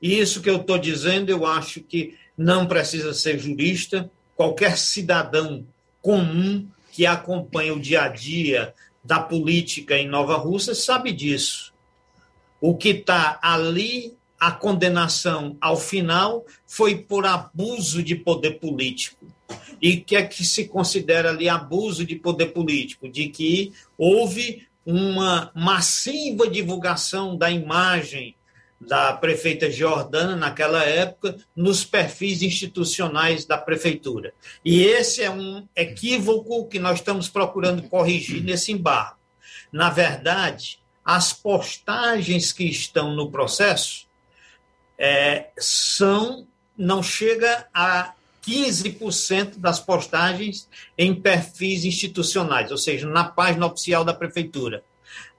isso 0.02 0.42
que 0.42 0.50
eu 0.50 0.58
estou 0.58 0.78
dizendo, 0.78 1.30
eu 1.30 1.46
acho 1.46 1.82
que 1.82 2.18
não 2.38 2.66
precisa 2.66 3.14
ser 3.14 3.40
jurista, 3.40 4.10
qualquer 4.36 4.78
cidadão 4.78 5.66
comum 6.02 6.68
que 6.92 7.06
acompanha 7.06 7.74
o 7.74 7.80
dia 7.80 8.04
a 8.04 8.08
dia 8.08 8.74
da 9.04 9.20
política 9.20 9.98
em 9.98 10.08
Nova 10.08 10.38
Rússia 10.38 10.76
sabe 10.76 11.12
disso. 11.12 11.74
O 12.62 12.76
que 12.76 12.90
está 12.90 13.40
ali, 13.42 14.16
a 14.40 14.52
condenação 14.52 15.58
ao 15.60 15.76
final, 15.76 16.46
foi 16.66 16.98
por 16.98 17.26
abuso 17.26 18.02
de 18.04 18.16
poder 18.16 18.60
político. 18.60 19.26
E 19.84 19.98
que 19.98 20.16
é 20.16 20.24
que 20.24 20.46
se 20.46 20.70
considera 20.70 21.30
ali 21.30 21.50
abuso 21.50 22.06
de 22.06 22.16
poder 22.16 22.54
político? 22.54 23.10
De 23.10 23.28
que 23.28 23.74
houve 23.98 24.66
uma 24.86 25.52
massiva 25.54 26.50
divulgação 26.50 27.36
da 27.36 27.52
imagem 27.52 28.34
da 28.80 29.12
prefeita 29.12 29.70
Jordana, 29.70 30.38
naquela 30.38 30.86
época, 30.86 31.38
nos 31.54 31.84
perfis 31.84 32.42
institucionais 32.42 33.44
da 33.44 33.58
prefeitura. 33.58 34.34
E 34.64 34.84
esse 34.84 35.22
é 35.22 35.30
um 35.30 35.68
equívoco 35.76 36.66
que 36.70 36.80
nós 36.80 37.00
estamos 37.00 37.28
procurando 37.28 37.84
corrigir 37.90 38.42
nesse 38.42 38.72
embargo. 38.72 39.18
Na 39.70 39.90
verdade, 39.90 40.80
as 41.04 41.34
postagens 41.34 42.54
que 42.54 42.64
estão 42.64 43.14
no 43.14 43.30
processo 43.30 44.08
é, 44.98 45.50
são 45.58 46.48
não 46.78 47.04
chega 47.04 47.68
a 47.74 48.14
15% 48.46 49.58
das 49.58 49.80
postagens 49.80 50.68
em 50.98 51.16
perfis 51.16 51.86
institucionais, 51.86 52.72
ou 52.72 52.78
seja, 52.78 53.08
na 53.08 53.24
página 53.24 53.66
oficial 53.66 54.04
da 54.04 54.14
prefeitura. 54.14 54.84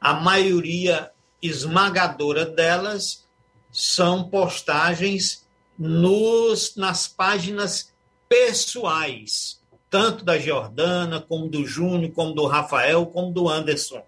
A 0.00 0.14
maioria 0.14 1.11
esmagadora 1.42 2.46
delas 2.46 3.24
são 3.70 4.28
postagens 4.28 5.44
nos, 5.78 6.76
nas 6.76 7.07
páginas 7.07 7.92
pessoais, 8.28 9.61
tanto 9.90 10.24
da 10.24 10.38
Jordana, 10.38 11.20
como 11.20 11.48
do 11.48 11.66
Júnior, 11.66 12.12
como 12.12 12.32
do 12.32 12.46
Rafael, 12.46 13.07
como 13.07 13.32
do 13.32 13.48
Anderson. 13.48 14.02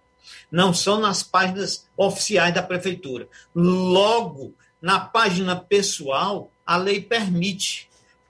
Não 0.51 0.73
são 0.73 1.01
nas 1.01 1.23
páginas 1.23 1.87
oficiais 1.97 2.55
da 2.55 2.63
prefeitura. 2.63 3.29
Logo, 3.55 4.55
na 4.81 5.01
página 5.01 5.57
pessoal, 5.57 6.51
a 6.65 6.77
lei 6.77 7.01
permite. 7.01 7.86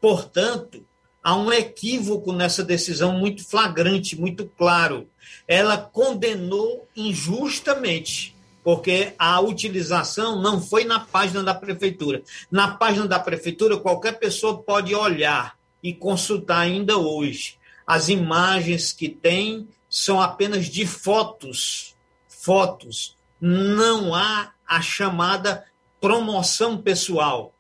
Portanto, 0.07 0.87
há 1.20 1.35
um 1.35 1.53
equívoco 1.53 2.33
nessa 2.33 2.62
decisão 2.62 3.19
muito 3.19 3.45
flagrante, 3.45 4.15
muito 4.15 4.47
claro. 4.57 5.09
Ela 5.49 5.77
condenou 5.77 6.87
injustamente 6.95 8.33
porque 8.62 9.15
a 9.19 9.41
utilização 9.41 10.41
não 10.41 10.62
foi 10.62 10.85
na 10.85 11.01
página 11.01 11.43
da 11.43 11.53
prefeitura. 11.53 12.23
Na 12.49 12.77
página 12.77 13.09
da 13.09 13.19
prefeitura, 13.19 13.78
qualquer 13.78 14.12
pessoa 14.12 14.62
pode 14.62 14.95
olhar 14.95 15.59
e 15.83 15.93
consultar 15.93 16.61
ainda 16.61 16.97
hoje. 16.97 17.59
As 17.85 18.09
imagens 18.09 18.93
que 18.93 19.09
tem 19.09 19.66
são 19.91 20.20
apenas 20.20 20.66
de 20.66 20.87
fotos. 20.87 21.97
Fotos. 22.28 23.16
Não 23.41 24.15
há 24.15 24.53
a 24.65 24.81
chamada 24.81 25.65
promoção 26.01 26.78
pessoal, 26.78 27.53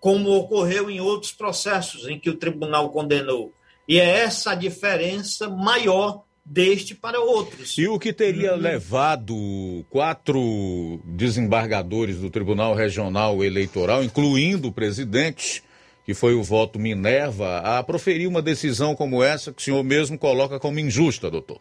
como 0.00 0.30
ocorreu 0.30 0.90
em 0.90 1.00
outros 1.00 1.30
processos 1.30 2.08
em 2.08 2.18
que 2.18 2.30
o 2.30 2.36
tribunal 2.36 2.88
condenou. 2.90 3.52
E 3.86 4.00
é 4.00 4.20
essa 4.20 4.52
a 4.52 4.54
diferença 4.54 5.48
maior 5.48 6.24
deste 6.44 6.94
para 6.94 7.20
outros. 7.20 7.76
E 7.76 7.86
o 7.86 7.98
que 7.98 8.12
teria 8.12 8.54
uhum. 8.54 8.60
levado 8.60 9.84
quatro 9.90 11.00
desembargadores 11.04 12.16
do 12.16 12.30
Tribunal 12.30 12.74
Regional 12.74 13.44
Eleitoral, 13.44 14.02
incluindo 14.02 14.68
o 14.68 14.72
presidente, 14.72 15.62
que 16.04 16.14
foi 16.14 16.34
o 16.34 16.42
voto 16.42 16.78
Minerva, 16.78 17.58
a 17.58 17.82
proferir 17.82 18.26
uma 18.26 18.42
decisão 18.42 18.96
como 18.96 19.22
essa 19.22 19.52
que 19.52 19.60
o 19.60 19.64
senhor 19.64 19.84
mesmo 19.84 20.18
coloca 20.18 20.58
como 20.58 20.80
injusta, 20.80 21.30
doutor? 21.30 21.60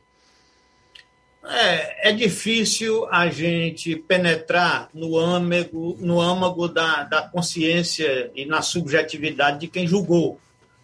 É, 1.51 2.09
é 2.09 2.11
difícil 2.11 3.07
a 3.11 3.27
gente 3.29 3.95
penetrar 3.95 4.87
no 4.93 5.17
âmago, 5.17 5.97
no 5.99 6.21
âmago 6.21 6.67
da, 6.67 7.03
da 7.03 7.21
consciência 7.23 8.29
e 8.35 8.45
na 8.45 8.61
subjetividade 8.61 9.61
de 9.61 9.67
quem 9.67 9.87
julgou. 9.87 10.39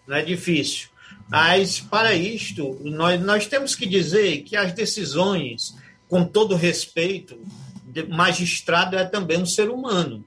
Não 0.08 0.16
é 0.16 0.24
difícil. 0.24 0.90
Mas, 1.30 1.80
para 1.80 2.14
isto, 2.14 2.80
nós, 2.84 3.22
nós 3.22 3.48
temos 3.48 3.76
que 3.76 3.86
dizer 3.86 4.42
que 4.44 4.56
as 4.56 4.74
decisões, 4.74 5.76
com 6.08 6.24
todo 6.24 6.56
respeito, 6.56 7.40
magistrado 8.10 8.98
é 8.98 9.06
também 9.06 9.38
um 9.38 9.46
ser 9.46 9.70
humano. 9.70 10.24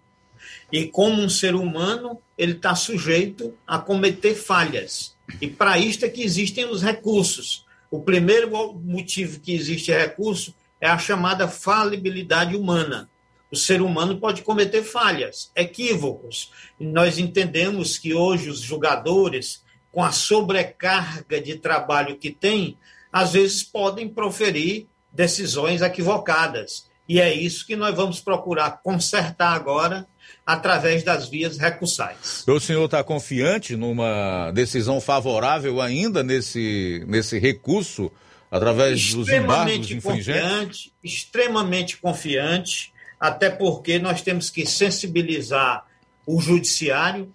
E, 0.71 0.87
como 0.87 1.21
um 1.21 1.29
ser 1.29 1.55
humano, 1.55 2.21
ele 2.37 2.53
está 2.53 2.75
sujeito 2.75 3.55
a 3.67 3.79
cometer 3.79 4.35
falhas. 4.35 5.17
E, 5.41 5.49
para 5.49 5.79
isto, 5.79 6.05
é 6.05 6.09
que 6.09 6.23
existem 6.23 6.65
os 6.65 6.83
recursos. 6.83 7.65
O 7.91 8.01
primeiro 8.03 8.51
motivo 8.75 9.41
que 9.41 9.55
existe 9.55 9.91
recurso 9.91 10.55
é 10.81 10.89
a 10.89 10.99
chamada 10.99 11.49
falibilidade 11.49 12.55
humana. 12.57 13.09
O 13.51 13.57
ser 13.57 13.81
humano 13.81 14.19
pode 14.19 14.43
cometer 14.43 14.83
falhas, 14.83 15.51
equívocos. 15.57 16.53
E 16.79 16.85
nós 16.85 17.19
entendemos 17.19 17.97
que 17.97 18.13
hoje 18.15 18.51
os 18.51 18.61
julgadores, 18.61 19.65
com 19.91 20.05
a 20.05 20.13
sobrecarga 20.13 21.41
de 21.41 21.57
trabalho 21.57 22.19
que 22.19 22.31
têm, 22.31 22.77
às 23.11 23.33
vezes 23.33 23.63
podem 23.63 24.09
proferir 24.09 24.87
decisões 25.11 25.81
equivocadas. 25.81 26.89
E 27.09 27.21
é 27.21 27.33
isso 27.33 27.67
que 27.67 27.75
nós 27.75 27.95
vamos 27.97 28.21
procurar 28.21 28.83
consertar 28.83 29.55
agora 29.55 30.07
através 30.49 31.03
das 31.03 31.29
vias 31.29 31.59
recursais. 31.59 32.43
O 32.49 32.59
senhor 32.59 32.87
está 32.87 33.05
confiante 33.05 33.77
numa 33.77 34.51
decisão 34.53 34.99
favorável 34.99 35.79
ainda 35.79 36.23
nesse, 36.23 37.05
nesse 37.07 37.39
recurso 37.39 38.11
através 38.51 39.13
dos 39.13 39.29
embargos 39.29 39.91
infringentes? 39.91 40.41
Confiante, 40.49 40.93
extremamente 41.05 41.99
confiante, 41.99 42.95
até 43.21 43.51
porque 43.51 43.99
nós 43.99 44.23
temos 44.23 44.49
que 44.49 44.65
sensibilizar 44.65 45.85
o 46.25 46.41
judiciário, 46.41 47.31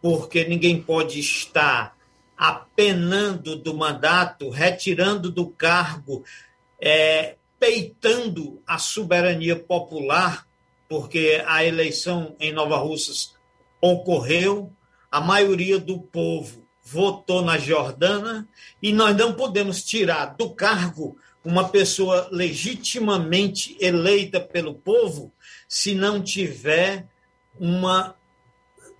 porque 0.00 0.44
ninguém 0.44 0.80
pode 0.80 1.18
estar 1.18 1.96
apenando 2.36 3.56
do 3.56 3.74
mandato, 3.74 4.48
retirando 4.48 5.32
do 5.32 5.48
cargo, 5.48 6.22
é, 6.80 7.34
peitando 7.58 8.62
a 8.64 8.78
soberania 8.78 9.56
popular, 9.56 10.47
porque 10.88 11.42
a 11.46 11.64
eleição 11.64 12.34
em 12.40 12.52
Nova 12.52 12.78
Russas 12.78 13.34
ocorreu, 13.80 14.72
a 15.10 15.20
maioria 15.20 15.78
do 15.78 16.00
povo 16.00 16.66
votou 16.82 17.42
na 17.42 17.58
Jordana 17.58 18.48
e 18.82 18.92
nós 18.92 19.14
não 19.16 19.34
podemos 19.34 19.84
tirar 19.84 20.36
do 20.36 20.50
cargo 20.50 21.18
uma 21.44 21.68
pessoa 21.68 22.28
legitimamente 22.32 23.76
eleita 23.80 24.40
pelo 24.40 24.74
povo 24.74 25.32
se 25.68 25.94
não 25.94 26.22
tiver 26.22 27.06
uma, 27.60 28.14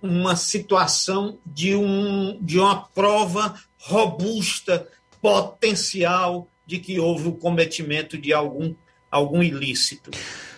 uma 0.01 0.35
situação 0.35 1.39
de, 1.45 1.75
um, 1.75 2.37
de 2.41 2.59
uma 2.59 2.83
prova 2.87 3.59
robusta, 3.77 4.87
potencial 5.21 6.47
de 6.65 6.79
que 6.79 6.99
houve 6.99 7.27
o 7.27 7.35
cometimento 7.35 8.17
de 8.17 8.31
algum, 8.31 8.75
algum 9.09 9.41
ilícito. 9.41 10.11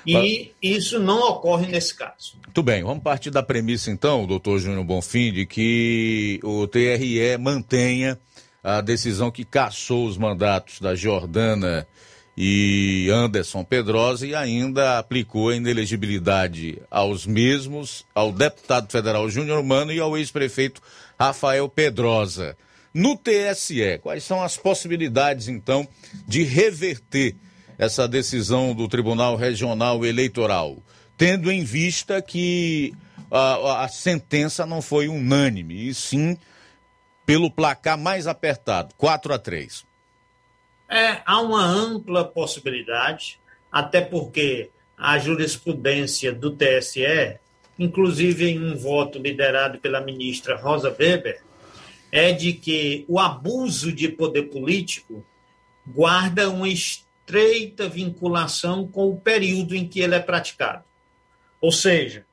E 0.05 0.51
isso 0.61 0.99
não 0.99 1.29
ocorre 1.29 1.67
nesse 1.67 1.95
caso. 1.95 2.35
Muito 2.45 2.63
bem, 2.63 2.83
vamos 2.83 3.03
partir 3.03 3.29
da 3.29 3.43
premissa 3.43 3.91
então, 3.91 4.25
doutor 4.25 4.59
Júnior 4.59 4.83
Bonfim, 4.83 5.31
de 5.31 5.45
que 5.45 6.39
o 6.43 6.67
TRE 6.67 7.37
mantenha 7.39 8.19
a 8.63 8.81
decisão 8.81 9.31
que 9.31 9.45
cassou 9.45 10.05
os 10.05 10.17
mandatos 10.17 10.79
da 10.79 10.95
Jordana 10.95 11.87
e 12.37 13.09
Anderson 13.11 13.63
Pedrosa 13.63 14.25
e 14.25 14.33
ainda 14.33 14.97
aplicou 14.97 15.49
a 15.49 15.55
inelegibilidade 15.55 16.81
aos 16.89 17.25
mesmos, 17.25 18.05
ao 18.13 18.31
deputado 18.31 18.91
federal 18.91 19.29
Júnior 19.29 19.63
Mano 19.63 19.91
e 19.91 19.99
ao 19.99 20.17
ex-prefeito 20.17 20.81
Rafael 21.19 21.67
Pedrosa. 21.69 22.55
No 22.93 23.15
TSE, 23.15 23.99
quais 24.01 24.23
são 24.23 24.43
as 24.43 24.57
possibilidades, 24.57 25.47
então, 25.47 25.87
de 26.27 26.43
reverter 26.43 27.35
essa 27.81 28.07
decisão 28.07 28.75
do 28.75 28.87
Tribunal 28.87 29.35
Regional 29.35 30.05
Eleitoral, 30.05 30.77
tendo 31.17 31.51
em 31.51 31.63
vista 31.63 32.21
que 32.21 32.93
a, 33.31 33.85
a 33.85 33.87
sentença 33.87 34.67
não 34.67 34.83
foi 34.83 35.07
unânime, 35.07 35.87
e 35.87 35.93
sim 35.95 36.37
pelo 37.25 37.49
placar 37.49 37.97
mais 37.97 38.27
apertado, 38.27 38.93
4 38.95 39.33
a 39.33 39.39
3? 39.39 39.83
É, 40.87 41.21
há 41.25 41.41
uma 41.41 41.65
ampla 41.65 42.23
possibilidade, 42.23 43.39
até 43.71 43.99
porque 43.99 44.69
a 44.95 45.17
jurisprudência 45.17 46.31
do 46.31 46.51
TSE, 46.51 47.39
inclusive 47.79 48.47
em 48.47 48.63
um 48.63 48.77
voto 48.77 49.17
liderado 49.17 49.79
pela 49.79 50.01
ministra 50.01 50.55
Rosa 50.55 50.95
Weber, 50.99 51.41
é 52.11 52.31
de 52.31 52.53
que 52.53 53.05
o 53.07 53.17
abuso 53.17 53.91
de 53.91 54.07
poder 54.07 54.43
político 54.49 55.25
guarda 55.87 56.47
uma 56.47 56.69
estreita 57.21 57.87
vinculação 57.87 58.87
com 58.87 59.09
o 59.09 59.19
período 59.19 59.75
em 59.75 59.87
que 59.87 60.01
ele 60.01 60.15
é 60.15 60.19
praticado. 60.19 60.83
Ou 61.61 61.71
seja, 61.71 62.25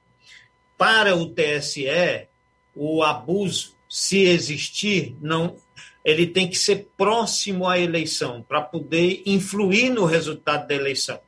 para 0.76 1.14
o 1.14 1.26
TSE, 1.26 2.28
o 2.74 3.02
abuso, 3.02 3.76
se 3.88 4.22
existir, 4.22 5.16
não, 5.20 5.56
ele 6.04 6.26
tem 6.26 6.48
que 6.48 6.56
ser 6.56 6.88
próximo 6.96 7.66
à 7.66 7.78
eleição 7.78 8.42
para 8.42 8.60
poder 8.60 9.22
influir 9.26 9.90
no 9.90 10.04
resultado 10.04 10.66
da 10.66 10.74
eleição. 10.74 11.20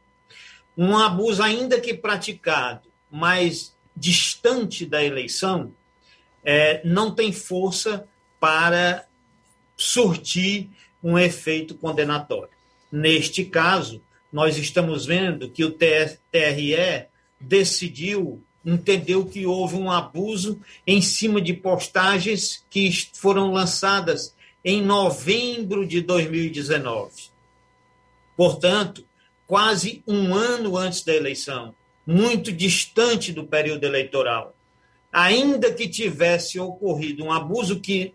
Um 0.76 0.96
abuso, 0.96 1.42
ainda 1.42 1.80
que 1.80 1.94
praticado, 1.94 2.88
mas 3.10 3.76
distante 3.94 4.86
da 4.86 5.02
eleição, 5.02 5.74
é, 6.42 6.80
não 6.84 7.14
tem 7.14 7.32
força 7.32 8.08
para 8.38 9.06
surtir 9.76 10.70
um 11.02 11.18
efeito 11.18 11.74
condenatório. 11.74 12.59
Neste 12.90 13.44
caso, 13.44 14.02
nós 14.32 14.56
estamos 14.58 15.06
vendo 15.06 15.50
que 15.50 15.64
o 15.64 15.72
TRE 15.72 17.06
decidiu, 17.40 18.42
entendeu 18.64 19.24
que 19.24 19.46
houve 19.46 19.76
um 19.76 19.90
abuso 19.90 20.60
em 20.86 21.00
cima 21.00 21.40
de 21.40 21.54
postagens 21.54 22.64
que 22.68 22.90
foram 23.14 23.52
lançadas 23.52 24.34
em 24.64 24.82
novembro 24.82 25.86
de 25.86 26.00
2019. 26.00 27.30
Portanto, 28.36 29.04
quase 29.46 30.02
um 30.06 30.34
ano 30.34 30.76
antes 30.76 31.02
da 31.02 31.14
eleição, 31.14 31.74
muito 32.06 32.52
distante 32.52 33.32
do 33.32 33.44
período 33.44 33.84
eleitoral. 33.84 34.54
Ainda 35.12 35.72
que 35.72 35.88
tivesse 35.88 36.58
ocorrido 36.58 37.24
um 37.24 37.32
abuso 37.32 37.80
que 37.80 38.14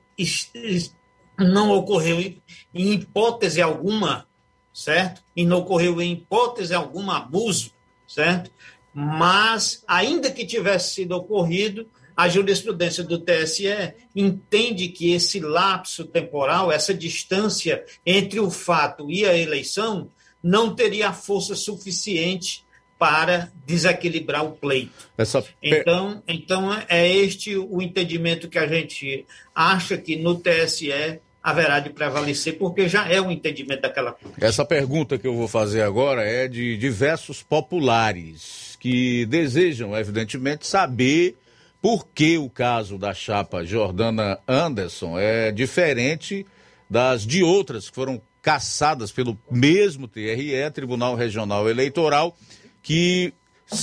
não 1.37 1.71
ocorreu 1.71 2.19
em 2.19 2.93
hipótese 2.93 3.61
alguma, 3.61 4.27
certo? 4.75 5.23
E 5.33 5.45
não 5.45 5.59
ocorreu 5.59 6.01
em 6.01 6.11
hipótese 6.11 6.73
alguma 6.73 7.17
abuso, 7.17 7.71
certo? 8.05 8.51
Mas, 8.93 9.83
ainda 9.87 10.29
que 10.29 10.45
tivesse 10.45 10.95
sido 10.95 11.13
ocorrido, 11.13 11.87
a 12.15 12.27
jurisprudência 12.27 13.03
do 13.03 13.19
TSE 13.19 13.93
entende 14.13 14.89
que 14.89 15.13
esse 15.13 15.39
lapso 15.39 16.05
temporal, 16.05 16.71
essa 16.71 16.93
distância 16.93 17.85
entre 18.05 18.39
o 18.39 18.51
fato 18.51 19.09
e 19.09 19.25
a 19.25 19.35
eleição, 19.35 20.11
não 20.43 20.75
teria 20.75 21.11
força 21.13 21.55
suficiente 21.55 22.65
para 22.99 23.51
desequilibrar 23.65 24.45
o 24.45 24.51
pleito. 24.51 25.09
Essa... 25.17 25.43
Então, 25.61 26.23
então, 26.27 26.73
é 26.87 27.09
este 27.09 27.55
o 27.57 27.81
entendimento 27.81 28.49
que 28.49 28.59
a 28.59 28.67
gente 28.67 29.25
acha 29.53 29.97
que 29.97 30.15
no 30.15 30.35
TSE 30.35 31.19
haverá 31.45 31.79
de 31.79 31.91
prevalecer, 31.91 32.57
porque 32.57 32.89
já 32.89 33.07
é 33.07 33.21
o 33.21 33.29
entendimento 33.29 33.81
daquela 33.81 34.13
coisa. 34.13 34.35
Essa 34.41 34.65
pergunta 34.65 35.15
que 35.15 35.27
eu 35.27 35.35
vou 35.35 35.47
fazer 35.47 35.83
agora 35.83 36.23
é 36.23 36.47
de 36.47 36.75
diversos 36.75 37.43
populares 37.43 38.75
que 38.79 39.27
desejam, 39.27 39.95
evidentemente, 39.95 40.65
saber 40.65 41.37
por 41.79 42.07
que 42.07 42.39
o 42.39 42.49
caso 42.49 42.97
da 42.97 43.13
chapa 43.13 43.63
Jordana 43.63 44.39
Anderson 44.47 45.19
é 45.19 45.51
diferente 45.51 46.43
das 46.89 47.21
de 47.21 47.43
outras 47.43 47.91
que 47.91 47.95
foram 47.95 48.19
caçadas 48.41 49.11
pelo 49.11 49.37
mesmo 49.51 50.07
TRE, 50.07 50.71
Tribunal 50.73 51.13
Regional 51.13 51.69
Eleitoral, 51.69 52.35
que 52.81 53.31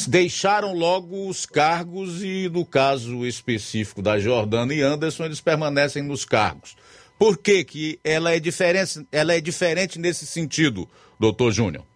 deixaram 0.08 0.74
logo 0.74 1.28
os 1.28 1.46
cargos 1.46 2.24
e, 2.24 2.48
no 2.52 2.66
caso 2.66 3.24
específico 3.24 4.02
da 4.02 4.18
Jordana 4.18 4.74
e 4.74 4.82
Anderson, 4.82 5.26
eles 5.26 5.40
permanecem 5.40 6.02
nos 6.02 6.24
cargos. 6.24 6.76
Por 7.22 7.38
que, 7.38 7.62
que 7.62 8.00
ela, 8.02 8.34
é 8.34 8.40
diferente, 8.40 9.06
ela 9.12 9.32
é 9.32 9.40
diferente 9.40 9.96
nesse 9.96 10.26
sentido, 10.26 10.90
doutor 11.20 11.52
Júnior? 11.52 11.86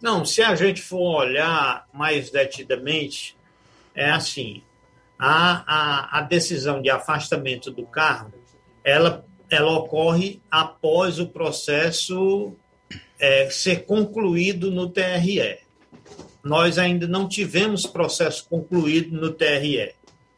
Não, 0.00 0.24
se 0.24 0.40
a 0.40 0.54
gente 0.54 0.80
for 0.80 1.24
olhar 1.24 1.84
mais 1.92 2.30
detidamente, 2.30 3.36
é 3.92 4.08
assim, 4.08 4.62
a, 5.18 5.64
a, 5.66 6.18
a 6.18 6.20
decisão 6.20 6.80
de 6.80 6.88
afastamento 6.90 7.72
do 7.72 7.84
cargo, 7.84 8.38
ela, 8.84 9.26
ela 9.50 9.72
ocorre 9.72 10.40
após 10.48 11.18
o 11.18 11.26
processo 11.26 12.52
é, 13.18 13.50
ser 13.50 13.84
concluído 13.84 14.70
no 14.70 14.88
TRE 14.88 15.58
nós 16.44 16.78
ainda 16.78 17.08
não 17.08 17.28
tivemos 17.28 17.84
processo 17.84 18.48
concluído 18.48 19.20
no 19.20 19.32
TRE. 19.32 19.92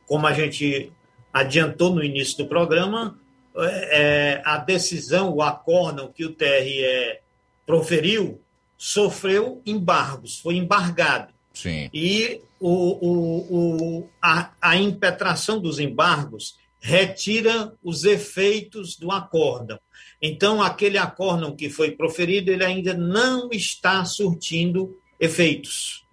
Como 0.06 0.26
a 0.26 0.32
gente 0.32 0.90
adiantou 1.30 1.94
no 1.94 2.02
início 2.02 2.38
do 2.38 2.46
programa, 2.46 3.18
é, 3.56 4.42
a 4.44 4.58
decisão, 4.58 5.32
o 5.32 5.42
acórdão 5.42 6.12
que 6.12 6.24
o 6.24 6.32
TRE 6.32 7.18
proferiu, 7.66 8.40
sofreu 8.76 9.62
embargos, 9.64 10.38
foi 10.38 10.56
embargado. 10.56 11.32
Sim. 11.52 11.88
E 11.92 12.40
o, 12.58 12.68
o, 12.68 13.98
o, 14.00 14.10
a, 14.20 14.50
a 14.60 14.76
impetração 14.76 15.60
dos 15.60 15.78
embargos 15.78 16.56
retira 16.80 17.72
os 17.82 18.04
efeitos 18.04 18.96
do 18.96 19.10
acórdão. 19.10 19.78
Então, 20.20 20.62
aquele 20.62 20.98
acórdão 20.98 21.54
que 21.56 21.70
foi 21.70 21.92
proferido, 21.92 22.50
ele 22.50 22.64
ainda 22.64 22.92
não 22.94 23.48
está 23.50 24.04
surtindo 24.04 24.98
efeitos, 25.18 26.04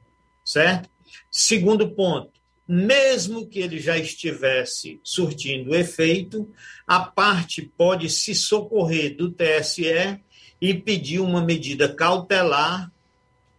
certo? 0.45 0.89
Segundo 1.29 1.89
ponto, 1.91 2.40
mesmo 2.73 3.45
que 3.45 3.59
ele 3.59 3.81
já 3.81 3.97
estivesse 3.97 4.97
surtindo 5.03 5.75
efeito, 5.75 6.49
a 6.87 7.01
parte 7.01 7.61
pode 7.61 8.09
se 8.09 8.33
socorrer 8.33 9.17
do 9.17 9.29
TSE 9.29 10.17
e 10.61 10.73
pedir 10.73 11.19
uma 11.19 11.43
medida 11.43 11.93
cautelar 11.93 12.89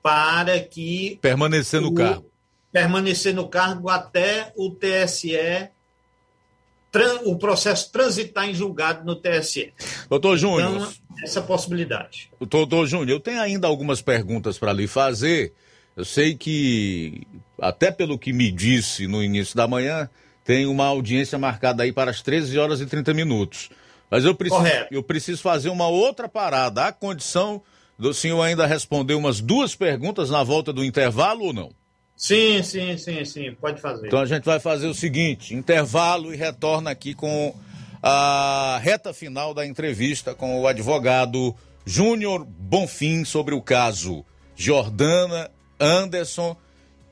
para 0.02 0.59
que 0.60 1.18
permanecer 1.20 1.82
no 1.82 1.89
o, 1.89 1.94
cargo, 1.94 2.24
permanecer 2.72 3.34
no 3.34 3.47
cargo 3.48 3.90
até 3.90 4.51
o 4.56 4.70
TSE 4.70 5.68
o 7.24 7.36
processo 7.36 7.93
transitar 7.93 8.48
em 8.48 8.55
julgado 8.55 9.05
no 9.05 9.14
TSE. 9.14 9.74
Doutor 10.09 10.39
Júnior. 10.39 10.70
Então, 10.70 10.93
essa 11.22 11.43
possibilidade. 11.43 12.30
Doutor 12.40 12.86
Júnior, 12.86 13.10
eu 13.10 13.20
tenho 13.20 13.43
ainda 13.43 13.66
algumas 13.66 14.01
perguntas 14.01 14.59
para 14.59 14.72
lhe 14.72 14.86
fazer. 14.86 15.52
Eu 15.94 16.05
sei 16.05 16.34
que, 16.34 17.26
até 17.62 17.93
pelo 17.93 18.18
que 18.18 18.32
me 18.32 18.51
disse 18.51 19.06
no 19.06 19.22
início 19.22 19.55
da 19.55 19.68
manhã, 19.68 20.10
tem 20.44 20.66
uma 20.66 20.86
audiência 20.86 21.39
marcada 21.39 21.84
aí 21.84 21.93
para 21.93 22.10
as 22.10 22.20
13 22.20 22.59
horas 22.59 22.80
e 22.80 22.86
30 22.86 23.14
minutos. 23.14 23.70
Mas 24.10 24.24
eu 24.24 24.34
preciso, 24.34 24.64
eu 24.90 25.01
preciso 25.01 25.40
fazer 25.40 25.68
uma 25.68 25.86
outra 25.86 26.28
parada. 26.28 26.86
Há 26.86 26.93
condição 26.93 27.62
do 27.97 28.12
senhor 28.12 28.43
ainda 28.43 28.66
responder 28.66 29.14
umas 29.14 29.40
duas 29.40 29.76
perguntas 29.76 30.28
na 30.28 30.43
volta 30.43 30.72
do 30.72 30.84
intervalo 30.84 31.44
ou 31.44 31.52
não? 31.52 31.70
Sim, 32.16 32.64
sim, 32.64 32.98
sim, 32.98 33.24
sim, 33.24 33.55
pode 33.55 33.80
fazer. 33.80 34.09
Então 34.09 34.18
a 34.18 34.26
gente 34.26 34.43
vai 34.43 34.59
fazer 34.59 34.89
o 34.89 34.94
seguinte: 34.94 35.55
intervalo 35.55 36.34
e 36.34 36.36
retorna 36.36 36.90
aqui 36.90 37.14
com 37.14 37.55
a 38.02 38.80
reta 38.82 39.14
final 39.14 39.55
da 39.55 39.64
entrevista 39.64 40.34
com 40.34 40.60
o 40.60 40.66
advogado 40.66 41.55
Júnior 41.86 42.44
Bonfim 42.44 43.24
sobre 43.24 43.55
o 43.55 43.62
caso 43.62 44.24
Jordana 44.56 45.48
Anderson, 45.78 46.56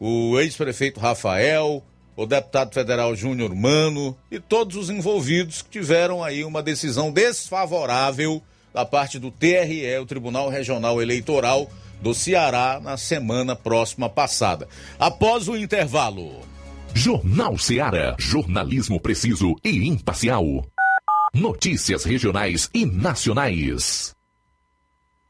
o 0.00 0.40
ex-prefeito 0.40 0.98
Rafael, 0.98 1.84
o 2.16 2.24
deputado 2.24 2.72
federal 2.72 3.14
Júnior 3.14 3.54
Mano 3.54 4.16
e 4.30 4.40
todos 4.40 4.76
os 4.76 4.88
envolvidos 4.88 5.60
que 5.60 5.68
tiveram 5.68 6.24
aí 6.24 6.42
uma 6.42 6.62
decisão 6.62 7.12
desfavorável 7.12 8.42
da 8.72 8.86
parte 8.86 9.18
do 9.18 9.30
TRE, 9.30 9.98
o 10.00 10.06
Tribunal 10.06 10.48
Regional 10.48 11.02
Eleitoral 11.02 11.70
do 12.00 12.14
Ceará, 12.14 12.80
na 12.82 12.96
semana 12.96 13.54
próxima 13.54 14.08
passada. 14.08 14.66
Após 14.98 15.48
o 15.48 15.56
intervalo. 15.56 16.40
Jornal 16.94 17.58
Ceará, 17.58 18.16
jornalismo 18.18 18.98
preciso 18.98 19.54
e 19.62 19.86
imparcial. 19.86 20.44
Notícias 21.34 22.04
regionais 22.04 22.70
e 22.72 22.86
nacionais. 22.86 24.14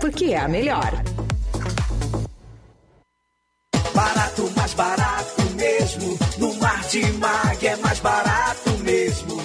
porque 0.00 0.26
é 0.26 0.38
a 0.38 0.48
melhor. 0.48 1.02
Barato, 3.94 4.50
mais 4.56 4.74
barato 4.74 5.42
mesmo. 5.54 6.18
No 6.38 6.54
Martimag 6.54 7.66
é 7.66 7.76
mais 7.76 8.00
barato 8.00 8.70
mesmo. 8.82 9.40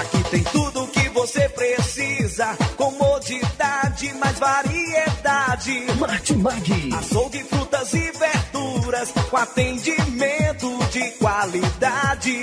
Aqui 0.00 0.30
tem 0.30 0.44
tudo 0.44 0.84
o 0.84 0.88
que 0.88 1.08
você 1.10 1.48
precisa. 1.48 2.56
Comodidade, 2.76 4.14
mais 4.14 4.38
variedade. 4.38 5.86
Martimag. 5.98 6.94
Açougue, 6.94 7.44
frutas 7.44 7.94
e 7.94 8.12
verduras. 8.12 9.12
Com 9.30 9.36
atendimento 9.36 10.78
de 10.90 11.10
qualidade. 11.12 12.42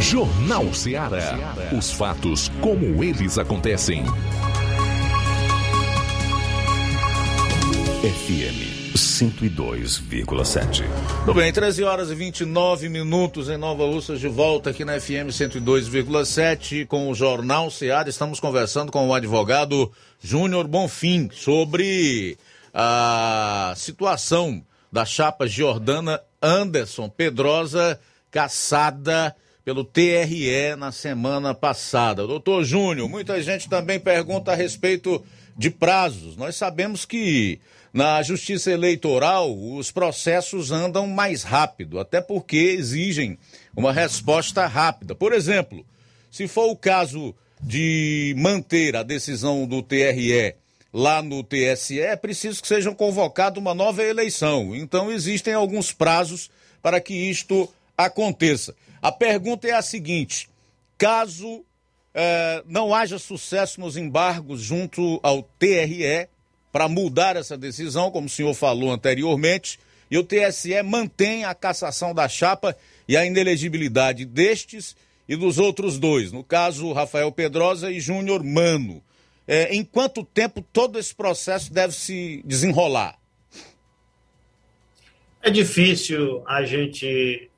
Jornal 0.01 0.73
Ceará. 0.73 1.55
Os 1.77 1.93
fatos 1.93 2.51
como 2.63 3.05
eles 3.05 3.37
acontecem. 3.37 4.07
FM 8.01 8.97
102,7. 8.97 10.85
Tudo 11.27 11.35
bem, 11.35 11.53
13 11.53 11.85
horas 11.85 12.11
e 12.11 12.15
29 12.15 12.89
minutos 12.89 13.51
em 13.51 13.59
Nova 13.59 13.85
Russas, 13.85 14.19
de 14.19 14.29
volta 14.29 14.71
aqui 14.71 14.83
na 14.83 14.99
FM 14.99 15.29
102,7 15.29 16.87
com 16.87 17.11
o 17.11 17.15
Jornal 17.15 17.71
Ceará. 17.71 18.09
Estamos 18.09 18.41
conversando 18.41 18.91
com 18.91 19.07
o 19.09 19.15
advogado 19.15 19.93
Júnior 20.23 20.67
Bonfim 20.67 21.29
sobre 21.35 22.39
a 22.73 23.75
situação 23.77 24.65
da 24.91 25.05
chapa 25.05 25.47
Jordana 25.47 26.19
Anderson 26.43 27.09
Pedrosa 27.09 27.99
caçada 28.31 29.35
pelo 29.65 29.85
TRE 29.85 30.77
na 30.79 30.91
semana 30.93 31.55
passada. 31.55 32.27
Doutor 32.27 32.65
Júnior, 32.65 33.09
muita 33.09 33.43
gente 33.43 33.69
também 33.69 34.01
pergunta 34.01 34.53
a 34.53 34.55
respeito 34.55 35.23
de 35.57 35.71
prazos. 35.71 36.37
Nós 36.37 36.57
sabemos 36.57 37.05
que 37.05 37.61
na 37.93 38.23
justiça 38.23 38.71
eleitoral 38.71 39.55
os 39.55 39.91
processos 39.91 40.71
andam 40.71 41.07
mais 41.07 41.43
rápido, 41.43 41.99
até 41.99 42.21
porque 42.21 42.57
exigem 42.57 43.39
uma 43.77 43.93
resposta 43.93 44.67
rápida. 44.67 45.15
Por 45.15 45.33
exemplo, 45.33 45.85
se 46.31 46.47
for 46.47 46.71
o 46.71 46.77
caso 46.77 47.35
de 47.61 48.35
manter 48.39 48.95
a 48.95 49.03
decisão 49.03 49.67
do 49.67 49.83
TRE 49.83 50.55
lá 50.93 51.23
no 51.23 51.43
TSE, 51.43 52.01
é 52.01 52.17
preciso 52.17 52.63
que 52.63 52.69
sejam 52.69 52.95
convocada 52.95 53.61
uma 53.61 53.75
nova 53.75 54.03
eleição. 54.03 54.75
Então 54.75 55.11
existem 55.11 55.55
alguns 55.55 55.93
prazos 55.93 56.51
para 56.83 57.01
que 57.01 57.15
isto 57.15 57.69
aconteça. 57.97 58.75
A 59.03 59.13
pergunta 59.13 59.69
é 59.69 59.73
a 59.73 59.83
seguinte: 59.83 60.49
caso 60.97 61.65
eh, 62.15 62.63
não 62.67 62.95
haja 62.95 63.19
sucesso 63.19 63.81
nos 63.81 63.97
embargos 63.97 64.61
junto 64.61 65.21
ao 65.23 65.43
TRE 65.43 66.29
para 66.73 66.89
mudar 66.89 67.37
essa 67.37 67.57
decisão, 67.57 68.11
como 68.11 68.27
o 68.27 68.31
senhor 68.31 68.55
falou 68.55 68.91
anteriormente, 68.91 69.79
e 70.11 70.17
o 70.17 70.25
TSE 70.25 70.83
mantém 70.83 71.45
a 71.45 71.55
cassação 71.55 72.15
da 72.15 72.29
chapa 72.29 72.77
e 73.07 73.17
a 73.17 73.25
inelegibilidade 73.25 74.25
destes 74.25 74.97
e 75.29 75.37
dos 75.37 75.59
outros 75.59 75.99
dois, 75.99 76.33
no 76.33 76.43
caso 76.43 76.93
Rafael 76.93 77.31
Pedrosa 77.31 77.91
e 77.91 78.01
Júnior 78.01 78.43
Mano. 78.43 79.03
É, 79.51 79.75
em 79.75 79.83
quanto 79.83 80.23
tempo 80.23 80.61
todo 80.61 80.99
esse 80.99 81.15
processo 81.15 81.73
deve 81.73 81.95
se 81.95 82.43
desenrolar? 82.45 83.19
É 85.41 85.49
difícil 85.49 86.45
a 86.47 86.63
gente 86.67 87.51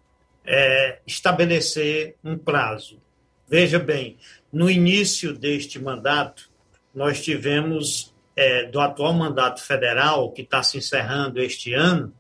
é, 0.47 1.01
estabelecer 1.05 2.15
um 2.23 2.39
prazo. 2.39 3.01
Veja 3.49 3.81
bem, 3.81 4.17
no 4.53 4.71
início 4.71 5.37
deste 5.37 5.81
mandato, 5.81 6.49
nós 6.95 7.21
tivemos, 7.25 8.15
é, 8.37 8.67
do 8.67 8.79
atual 8.79 9.13
mandato 9.13 9.61
federal, 9.61 10.31
que 10.31 10.43
está 10.43 10.63
se 10.63 10.79
encerrando 10.79 11.41
este 11.41 11.75
ano, 11.75 12.15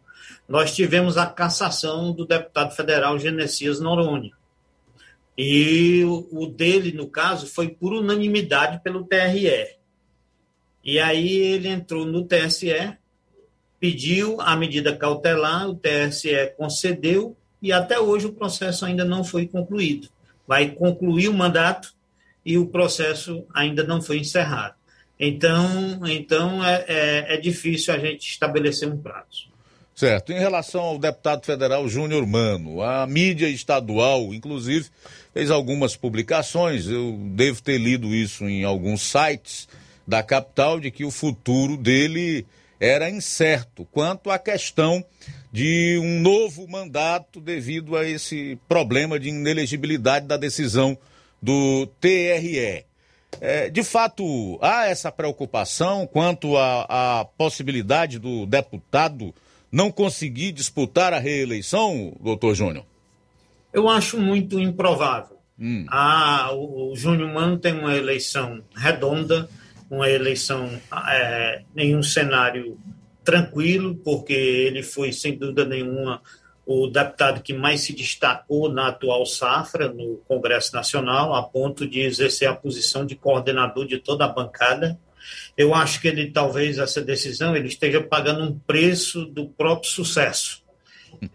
nós 0.48 0.74
tivemos 0.74 1.16
a 1.16 1.26
cassação 1.26 2.12
do 2.12 2.26
deputado 2.26 2.74
federal 2.74 3.16
Genesias 3.20 3.78
Noronha. 3.78 4.32
E 5.43 6.05
o, 6.05 6.47
dele, 6.49 6.93
no 6.93 7.09
caso, 7.09 7.47
foi 7.47 7.71
por 7.71 7.95
unanimidade 7.95 8.83
pelo 8.83 9.05
TRE. 9.05 9.79
E 10.85 11.01
aí 11.01 11.35
ele 11.35 11.67
entrou 11.67 12.05
no 12.05 12.27
TSE, 12.27 12.99
pediu 13.79 14.39
a 14.43 14.55
medida 14.55 14.95
cautelar, 14.95 15.67
o 15.67 15.75
TSE 15.75 16.53
concedeu 16.59 17.35
e 17.62 17.73
até 17.73 17.99
hoje 17.99 18.27
o 18.27 18.35
processo 18.35 18.85
ainda 18.85 19.03
não 19.03 19.25
foi 19.25 19.47
concluído. 19.47 20.11
Vai 20.47 20.73
concluir 20.73 21.29
o 21.29 21.35
mandato 21.35 21.95
e 22.45 22.59
o 22.59 22.67
processo 22.67 23.47
ainda 23.55 23.83
não 23.83 24.03
foi 24.03 24.19
encerrado. 24.19 24.75
Então, 25.19 26.07
então 26.07 26.62
é, 26.62 26.85
é, 26.87 27.35
é 27.35 27.37
difícil 27.39 27.95
a 27.95 27.99
gente 27.99 28.29
estabelecer 28.29 28.87
um 28.93 28.99
prazo. 28.99 29.49
Certo. 29.95 30.33
Em 30.33 30.39
relação 30.39 30.81
ao 30.81 30.99
deputado 30.99 31.45
federal 31.45 31.87
Júnior 31.89 32.27
Mano, 32.27 32.83
a 32.83 33.07
mídia 33.07 33.49
estadual, 33.49 34.33
inclusive, 34.33 34.89
fez 35.35 35.51
algumas 35.51 35.95
publicações, 35.95 36.87
eu 36.87 37.19
devo 37.35 37.62
ter 37.62 37.79
lido 37.79 38.15
isso 38.15 38.49
em 38.49 38.65
alguns 38.65 39.03
sites 39.03 39.69
da 40.07 40.23
capital, 40.23 40.81
de 40.81 40.91
que 40.91 41.05
o 41.05 41.11
futuro 41.11 41.77
dele 41.77 42.47
era 42.81 43.11
incerto 43.11 43.87
quanto 43.93 44.31
à 44.31 44.39
questão 44.39 45.05
de 45.53 45.99
um 46.03 46.21
novo 46.21 46.67
mandato 46.67 47.41
devido 47.41 47.97
a 47.97 48.09
esse 48.09 48.59
problema 48.67 49.21
de 49.21 49.29
inelegibilidade 49.29 50.27
da 50.27 50.37
decisão 50.37 50.97
do 51.43 51.87
TRE. 52.01 52.85
É, 53.41 53.71
de 53.71 53.83
fato, 53.83 54.59
há 54.61 54.87
essa 54.87 55.12
preocupação 55.12 56.07
quanto 56.07 56.57
à, 56.57 57.21
à 57.21 57.25
possibilidade 57.25 58.19
do 58.19 58.47
deputado 58.47 59.35
não 59.70 59.90
conseguir 59.90 60.52
disputar 60.52 61.12
a 61.12 61.18
reeleição, 61.18 62.16
doutor 62.20 62.55
Júnior? 62.55 62.84
Eu 63.72 63.88
acho 63.88 64.18
muito 64.18 64.59
improvável. 64.59 65.38
Hum. 65.59 65.86
Ah, 65.88 66.51
o, 66.52 66.92
o 66.92 66.97
Júnior 66.97 67.32
Mano 67.32 67.59
tem 67.59 67.72
uma 67.74 67.94
eleição 67.94 68.62
redonda, 68.74 69.48
uma 69.90 70.09
eleição 70.09 70.70
é, 71.09 71.62
em 71.76 71.94
um 71.94 72.02
cenário 72.02 72.78
tranquilo, 73.24 73.94
porque 73.97 74.32
ele 74.32 74.82
foi, 74.82 75.12
sem 75.12 75.36
dúvida 75.36 75.64
nenhuma, 75.64 76.22
o 76.64 76.86
deputado 76.86 77.42
que 77.42 77.52
mais 77.52 77.80
se 77.80 77.92
destacou 77.92 78.72
na 78.72 78.88
atual 78.88 79.26
safra 79.26 79.88
no 79.88 80.18
Congresso 80.28 80.74
Nacional, 80.74 81.34
a 81.34 81.42
ponto 81.42 81.86
de 81.86 82.01
exercer 82.01 82.48
a 82.48 82.55
posição 82.55 83.05
de 83.05 83.16
coordenador 83.16 83.86
de 83.86 83.98
toda 83.98 84.24
a 84.24 84.28
bancada. 84.28 84.98
Eu 85.57 85.74
acho 85.74 86.01
que 86.01 86.09
ele, 86.09 86.31
talvez, 86.31 86.78
essa 86.78 87.01
decisão, 87.01 87.57
ele 87.57 87.69
esteja 87.69 88.01
pagando 88.01 88.43
um 88.43 88.59
preço 88.59 89.24
do 89.27 89.48
próprio 89.48 89.90
sucesso. 89.90 90.62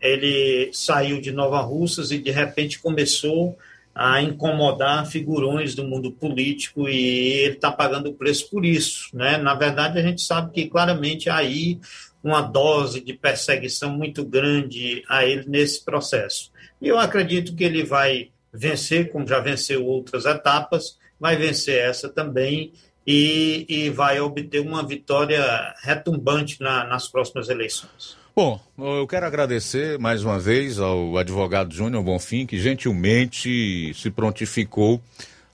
Ele 0.01 0.69
saiu 0.73 1.21
de 1.21 1.31
Nova 1.31 1.61
Russas 1.61 2.11
e, 2.11 2.17
de 2.17 2.31
repente, 2.31 2.79
começou 2.79 3.57
a 3.95 4.21
incomodar 4.21 5.07
figurões 5.07 5.73
do 5.73 5.85
mundo 5.85 6.11
político 6.11 6.89
e 6.89 7.31
ele 7.43 7.55
está 7.55 7.71
pagando 7.71 8.09
o 8.09 8.13
preço 8.13 8.49
por 8.49 8.65
isso. 8.65 9.15
Né? 9.15 9.37
Na 9.37 9.55
verdade, 9.55 9.97
a 9.97 10.01
gente 10.01 10.21
sabe 10.21 10.51
que 10.51 10.69
claramente 10.69 11.29
aí 11.29 11.79
uma 12.21 12.41
dose 12.41 12.99
de 12.99 13.13
perseguição 13.13 13.95
muito 13.95 14.25
grande 14.25 15.03
a 15.07 15.25
ele 15.25 15.47
nesse 15.47 15.85
processo. 15.85 16.51
E 16.81 16.87
eu 16.89 16.99
acredito 16.99 17.55
que 17.55 17.63
ele 17.63 17.83
vai 17.83 18.31
vencer, 18.51 19.11
como 19.11 19.27
já 19.27 19.39
venceu 19.39 19.85
outras 19.85 20.25
etapas, 20.25 20.97
vai 21.19 21.37
vencer 21.37 21.77
essa 21.77 22.09
também 22.09 22.73
e, 23.05 23.65
e 23.69 23.89
vai 23.89 24.19
obter 24.19 24.61
uma 24.61 24.85
vitória 24.85 25.43
retumbante 25.83 26.59
na, 26.59 26.83
nas 26.85 27.07
próximas 27.07 27.49
eleições. 27.49 28.17
Bom, 28.35 28.59
eu 28.77 29.07
quero 29.07 29.25
agradecer 29.25 29.97
mais 29.97 30.23
uma 30.23 30.37
vez 30.37 30.77
ao 30.79 31.17
advogado 31.17 31.73
Júnior 31.73 32.03
Bonfim, 32.03 32.45
que 32.45 32.59
gentilmente 32.59 33.93
se 33.93 34.11
prontificou 34.11 35.01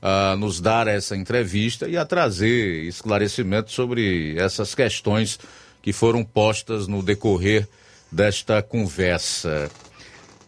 a 0.02 0.36
nos 0.36 0.60
dar 0.60 0.88
essa 0.88 1.16
entrevista 1.16 1.88
e 1.88 1.96
a 1.96 2.04
trazer 2.04 2.86
esclarecimentos 2.86 3.74
sobre 3.74 4.36
essas 4.36 4.74
questões 4.74 5.38
que 5.82 5.94
foram 5.94 6.24
postas 6.24 6.88
no 6.88 7.04
decorrer 7.04 7.68
desta 8.12 8.64
conversa. 8.64 9.70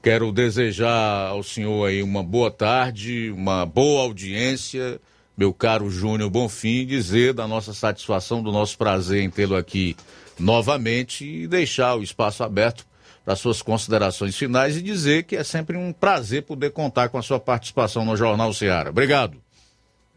Quero 0.02 0.32
desejar 0.32 1.28
ao 1.28 1.44
senhor 1.44 1.88
aí 1.88 2.02
uma 2.02 2.24
boa 2.24 2.50
tarde, 2.50 3.32
uma 3.32 3.64
boa 3.64 4.02
audiência, 4.02 5.00
meu 5.38 5.54
caro 5.54 5.90
Júnior 5.90 6.30
Bonfim, 6.30 6.86
dizer 6.86 7.34
da 7.34 7.48
nossa 7.48 7.74
satisfação, 7.74 8.42
do 8.42 8.52
nosso 8.52 8.78
prazer 8.78 9.22
em 9.22 9.30
tê-lo 9.30 9.56
aqui 9.56 9.96
novamente 10.40 11.26
e 11.26 11.48
deixar 11.48 11.96
o 11.96 12.04
espaço 12.04 12.44
aberto 12.44 12.86
para 13.26 13.36
suas 13.36 13.62
considerações 13.62 14.38
finais 14.38 14.76
e 14.76 14.82
dizer 14.82 15.24
que 15.24 15.36
é 15.36 15.44
sempre 15.44 15.78
um 15.78 15.94
prazer 15.94 16.44
poder 16.44 16.72
contar 16.72 17.10
com 17.10 17.18
a 17.18 17.22
sua 17.22 17.40
participação 17.40 18.06
no 18.06 18.18
Jornal 18.18 18.54
Ceará. 18.54 18.90
Obrigado. 18.90 19.42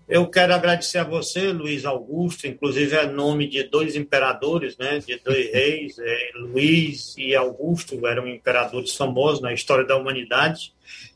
Eu 0.09 0.29
quero 0.29 0.55
agradecer 0.55 0.99
a 0.99 1.05
você, 1.05 1.53
Luiz 1.53 1.85
Augusto, 1.85 2.47
inclusive 2.47 2.95
é 2.95 3.07
nome 3.07 3.49
de 3.49 3.65
dois 3.65 3.97
imperadores, 3.97 4.77
né, 4.77 5.01
de 5.01 5.19
dois 5.19 5.51
reis, 5.53 5.99
é, 5.99 6.31
Luiz 6.37 7.17
e 7.19 7.35
Augusto 7.35 8.07
eram 8.07 8.29
imperadores 8.29 8.95
famosos 8.95 9.41
na 9.41 9.53
história 9.53 9.85
da 9.85 9.97
humanidade, 9.97 10.73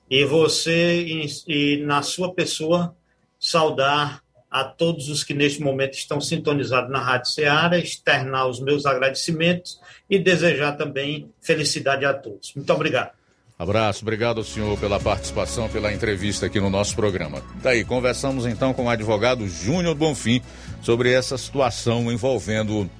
e 0.09 0.25
você, 0.25 1.03
e, 1.03 1.27
e 1.47 1.77
na 1.85 2.03
sua 2.03 2.35
pessoa, 2.35 2.97
saudar 3.41 4.23
a 4.51 4.65
todos 4.65 5.09
os 5.09 5.25
que 5.25 5.33
neste 5.33 5.63
momento 5.63 5.95
estão 5.95 6.21
sintonizados 6.21 6.91
na 6.91 6.99
Rádio 6.99 7.31
Ceará, 7.31 7.79
externar 7.79 8.47
os 8.47 8.61
meus 8.61 8.85
agradecimentos 8.85 9.81
e 10.09 10.19
desejar 10.19 10.73
também 10.73 11.31
felicidade 11.41 12.05
a 12.05 12.13
todos. 12.13 12.53
Muito 12.55 12.73
obrigado. 12.73 13.13
Abraço, 13.57 14.03
obrigado 14.03 14.43
senhor 14.43 14.79
pela 14.79 14.99
participação, 14.99 15.69
pela 15.69 15.93
entrevista 15.93 16.47
aqui 16.47 16.59
no 16.59 16.71
nosso 16.71 16.97
programa. 16.97 17.43
Daí, 17.63 17.85
conversamos 17.85 18.47
então 18.47 18.73
com 18.73 18.87
o 18.87 18.89
advogado 18.89 19.47
Júnior 19.47 19.95
Bonfim 19.95 20.43
sobre 20.83 21.13
essa 21.13 21.37
situação 21.37 22.11
envolvendo 22.11 22.91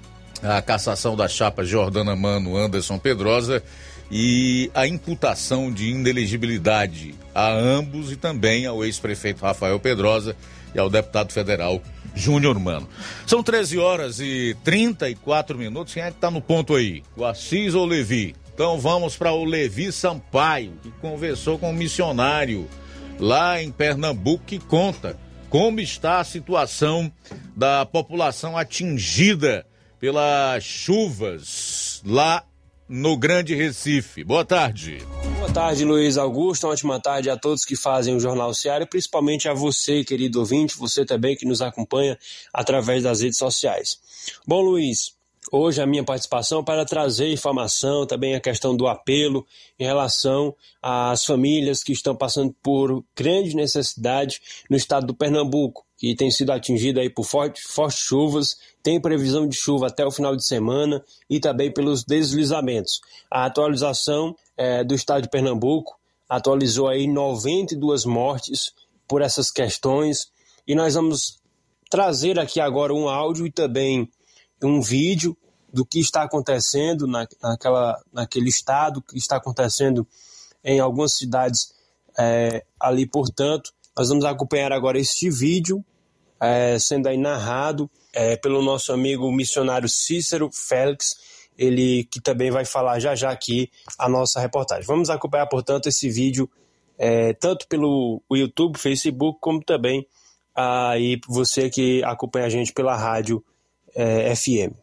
a 0.43 0.61
cassação 0.63 1.17
da 1.17 1.27
chapa 1.29 1.65
Jordana 1.65 2.15
Mano 2.15 2.57
Anderson 2.57 2.99
Pedrosa 2.99 3.63
e 4.11 4.71
a 4.75 4.87
imputação 4.87 5.73
de 5.73 5.91
inelegibilidade 5.91 7.15
a 7.35 7.53
ambos 7.53 8.11
e 8.11 8.17
também 8.17 8.67
ao 8.67 8.85
ex-prefeito 8.85 9.43
Rafael 9.43 9.79
Pedrosa 9.79 10.37
e 10.75 10.79
ao 10.79 10.91
deputado 10.91 11.33
federal 11.33 11.81
Júnior 12.15 12.59
Mano. 12.59 12.89
São 13.27 13.43
13 13.43 13.79
horas 13.79 14.19
e 14.21 14.57
34 14.65 15.57
minutos. 15.57 15.95
Quem 15.95 16.03
é 16.03 16.11
que 16.11 16.17
está 16.17 16.31
no 16.31 16.41
ponto 16.41 16.75
aí? 16.75 17.03
O 17.17 17.25
Assis 17.25 17.75
ou 17.75 17.85
o 17.85 17.87
Levi? 17.87 18.35
Então 18.53 18.79
vamos 18.79 19.17
para 19.17 19.33
o 19.33 19.45
Levi 19.45 19.93
Sampaio, 19.93 20.73
que 20.83 20.91
conversou 21.01 21.59
com 21.59 21.71
um 21.71 21.75
missionário 21.75 22.69
lá 23.19 23.63
em 23.63 23.71
Pernambuco 23.71 24.45
que 24.45 24.59
conta 24.59 25.17
como 25.49 25.81
está 25.81 26.21
a 26.21 26.25
situação 26.25 27.11
da 27.57 27.85
população 27.85 28.57
atingida 28.57 29.67
pelas 29.99 30.63
chuvas 30.65 32.03
lá 32.05 32.45
no 32.91 33.17
Grande 33.17 33.55
Recife. 33.55 34.25
Boa 34.25 34.45
tarde. 34.45 34.99
Boa 35.39 35.53
tarde, 35.53 35.85
Luiz 35.85 36.19
Augusto. 36.19 36.67
Uma 36.67 36.73
ótima 36.73 37.01
tarde 37.01 37.31
a 37.31 37.37
todos 37.37 37.65
que 37.65 37.77
fazem 37.77 38.17
o 38.17 38.19
Jornal 38.19 38.53
Seara 38.53 38.85
principalmente 38.85 39.49
a 39.49 39.55
você, 39.55 40.03
querido 40.03 40.41
ouvinte, 40.41 40.77
você 40.77 41.05
também 41.05 41.37
que 41.37 41.47
nos 41.47 41.63
acompanha 41.63 42.19
através 42.53 43.05
das 43.05 43.21
redes 43.21 43.39
sociais. 43.39 44.01
Bom, 44.45 44.61
Luiz, 44.61 45.15
hoje 45.53 45.81
a 45.81 45.87
minha 45.87 46.03
participação 46.03 46.65
para 46.65 46.85
trazer 46.85 47.33
informação, 47.33 48.05
também 48.07 48.35
a 48.35 48.41
questão 48.41 48.77
do 48.77 48.89
apelo 48.89 49.47
em 49.79 49.85
relação 49.85 50.53
às 50.83 51.25
famílias 51.25 51.85
que 51.85 51.93
estão 51.93 52.17
passando 52.17 52.53
por 52.61 53.05
grande 53.15 53.55
necessidade 53.55 54.41
no 54.69 54.77
estado 54.77 55.07
do 55.07 55.15
Pernambuco, 55.15 55.87
que 55.97 56.17
tem 56.17 56.29
sido 56.29 56.51
atingida 56.51 57.01
aí 57.01 57.09
por 57.09 57.25
fortes 57.25 57.63
chuvas, 57.91 58.59
tem 58.83 59.01
previsão 59.01 59.47
de 59.47 59.57
chuva 59.57 59.89
até 59.89 60.05
o 60.05 60.11
final 60.11 60.35
de 60.35 60.47
semana 60.47 61.03
e 61.29 61.39
também 61.39 61.73
pelos 61.73 62.05
deslizamentos. 62.05 63.01
A 63.31 63.45
atualização 63.45 64.35
é, 64.57 64.83
do 64.83 64.95
estado 64.95 65.23
de 65.23 65.29
Pernambuco 65.29 65.99
atualizou 66.29 66.89
aí 66.89 67.07
92 67.07 68.05
mortes 68.05 68.73
por 69.07 69.23
essas 69.23 69.51
questões 69.51 70.31
e 70.67 70.75
nós 70.75 70.95
vamos 70.95 71.41
trazer 71.91 72.39
aqui 72.39 72.61
agora 72.61 72.95
um 72.95 73.09
áudio 73.09 73.47
e 73.47 73.51
também 73.51 74.09
um 74.63 74.81
vídeo 74.81 75.37
do 75.73 75.85
que 75.85 76.01
está 76.01 76.23
acontecendo 76.23 77.07
na, 77.07 77.27
naquela, 77.43 78.01
naquele 78.13 78.49
estado, 78.49 79.03
que 79.03 79.19
está 79.19 79.37
acontecendo 79.37 80.07
em 80.65 80.81
algumas 80.81 81.15
cidades 81.15 81.73
é, 82.19 82.65
ali, 82.79 83.07
portanto. 83.07 83.73
Nós 83.97 84.09
vamos 84.09 84.25
acompanhar 84.25 84.73
agora 84.73 84.99
este 84.99 85.29
vídeo, 85.31 85.85
é, 86.41 86.79
sendo 86.79 87.09
aí 87.09 87.17
narrado 87.17 87.91
é, 88.13 88.37
pelo 88.37 88.63
nosso 88.63 88.93
amigo 88.93 89.31
missionário 89.31 89.89
Cícero 89.89 90.51
Félix, 90.53 91.15
ele 91.57 92.05
que 92.05 92.21
também 92.21 92.51
vai 92.51 92.65
falar 92.65 92.99
já 92.99 93.15
já 93.15 93.31
aqui 93.31 93.71
a 93.99 94.09
nossa 94.09 94.41
reportagem. 94.41 94.87
Vamos 94.87 95.11
acompanhar, 95.11 95.47
portanto, 95.47 95.89
esse 95.89 96.09
vídeo 96.11 96.49
é, 96.99 97.33
tanto 97.33 97.67
pelo 97.67 98.23
YouTube, 98.31 98.79
Facebook, 98.79 99.39
como 99.41 99.63
também 99.65 100.07
aí 100.55 101.19
você 101.27 101.71
que 101.71 102.05
acompanha 102.05 102.47
a 102.47 102.51
gente 102.51 102.73
pela 102.73 102.95
rádio 102.95 103.43
é, 103.95 104.35
FM. 104.35 104.75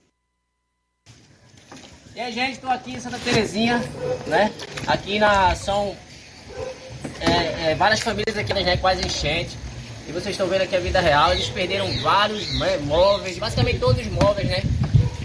E 2.16 2.20
aí, 2.20 2.32
gente, 2.32 2.54
estou 2.54 2.72
aqui 2.72 2.94
em 2.94 3.00
Santa 3.00 3.20
Terezinha, 3.20 3.78
né? 4.26 4.52
Aqui 4.88 5.20
na 5.20 5.54
são 5.56 5.96
é, 7.20 7.72
é, 7.72 7.76
várias 7.76 8.00
famílias 8.00 8.36
aqui, 8.36 8.52
né? 8.54 8.78
Quase 8.78 9.06
enchente. 9.06 9.56
E 10.08 10.12
vocês 10.12 10.34
estão 10.34 10.48
vendo 10.48 10.62
aqui 10.62 10.76
a 10.76 10.80
vida 10.80 11.02
real. 11.02 11.34
Eles 11.34 11.50
perderam 11.50 11.92
vários 12.02 12.48
móveis, 12.86 13.38
basicamente 13.38 13.80
todos 13.80 14.06
os 14.06 14.12
móveis, 14.12 14.48
né? 14.48 14.64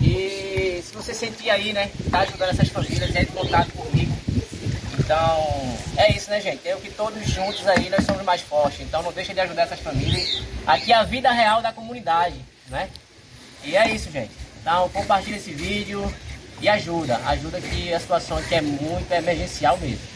E 0.01 0.83
se 0.85 0.93
você 0.95 1.15
sentir 1.15 1.51
aí, 1.51 1.73
né? 1.73 1.91
Tá 2.11 2.21
ajudando 2.21 2.51
essas 2.51 2.69
famílias, 2.69 3.11
entre 3.11 3.23
em 3.23 3.27
contato 3.27 3.71
comigo. 3.73 4.13
Então, 4.99 5.77
é 5.97 6.13
isso, 6.13 6.31
né, 6.31 6.41
gente? 6.41 6.67
Eu 6.67 6.79
que 6.79 6.91
todos 6.91 7.25
juntos 7.27 7.67
aí 7.69 7.89
nós 7.91 8.05
somos 8.05 8.23
mais 8.25 8.41
fortes. 8.41 8.81
Então, 8.81 9.03
não 9.03 9.13
deixem 9.13 9.35
de 9.35 9.41
ajudar 9.41 9.63
essas 9.63 9.81
famílias. 9.81 10.43
Aqui 10.67 10.93
é 10.93 10.97
a 10.97 11.05
vida 11.05 11.31
real 11.31 11.63
da 11.63 11.73
comunidade, 11.73 12.37
né? 12.69 12.89
E 13.65 13.77
é 13.77 13.89
isso, 13.95 14.11
gente. 14.11 14.31
Então 14.61 14.89
compartilha 14.91 15.37
esse 15.37 15.53
vídeo 15.53 16.13
e 16.61 16.69
ajuda. 16.69 17.17
Ajuda 17.27 17.61
que 17.61 17.93
a 17.93 17.99
situação 17.99 18.37
aqui 18.39 18.55
é 18.55 18.61
muito 18.61 19.11
emergencial 19.13 19.77
mesmo. 19.79 20.12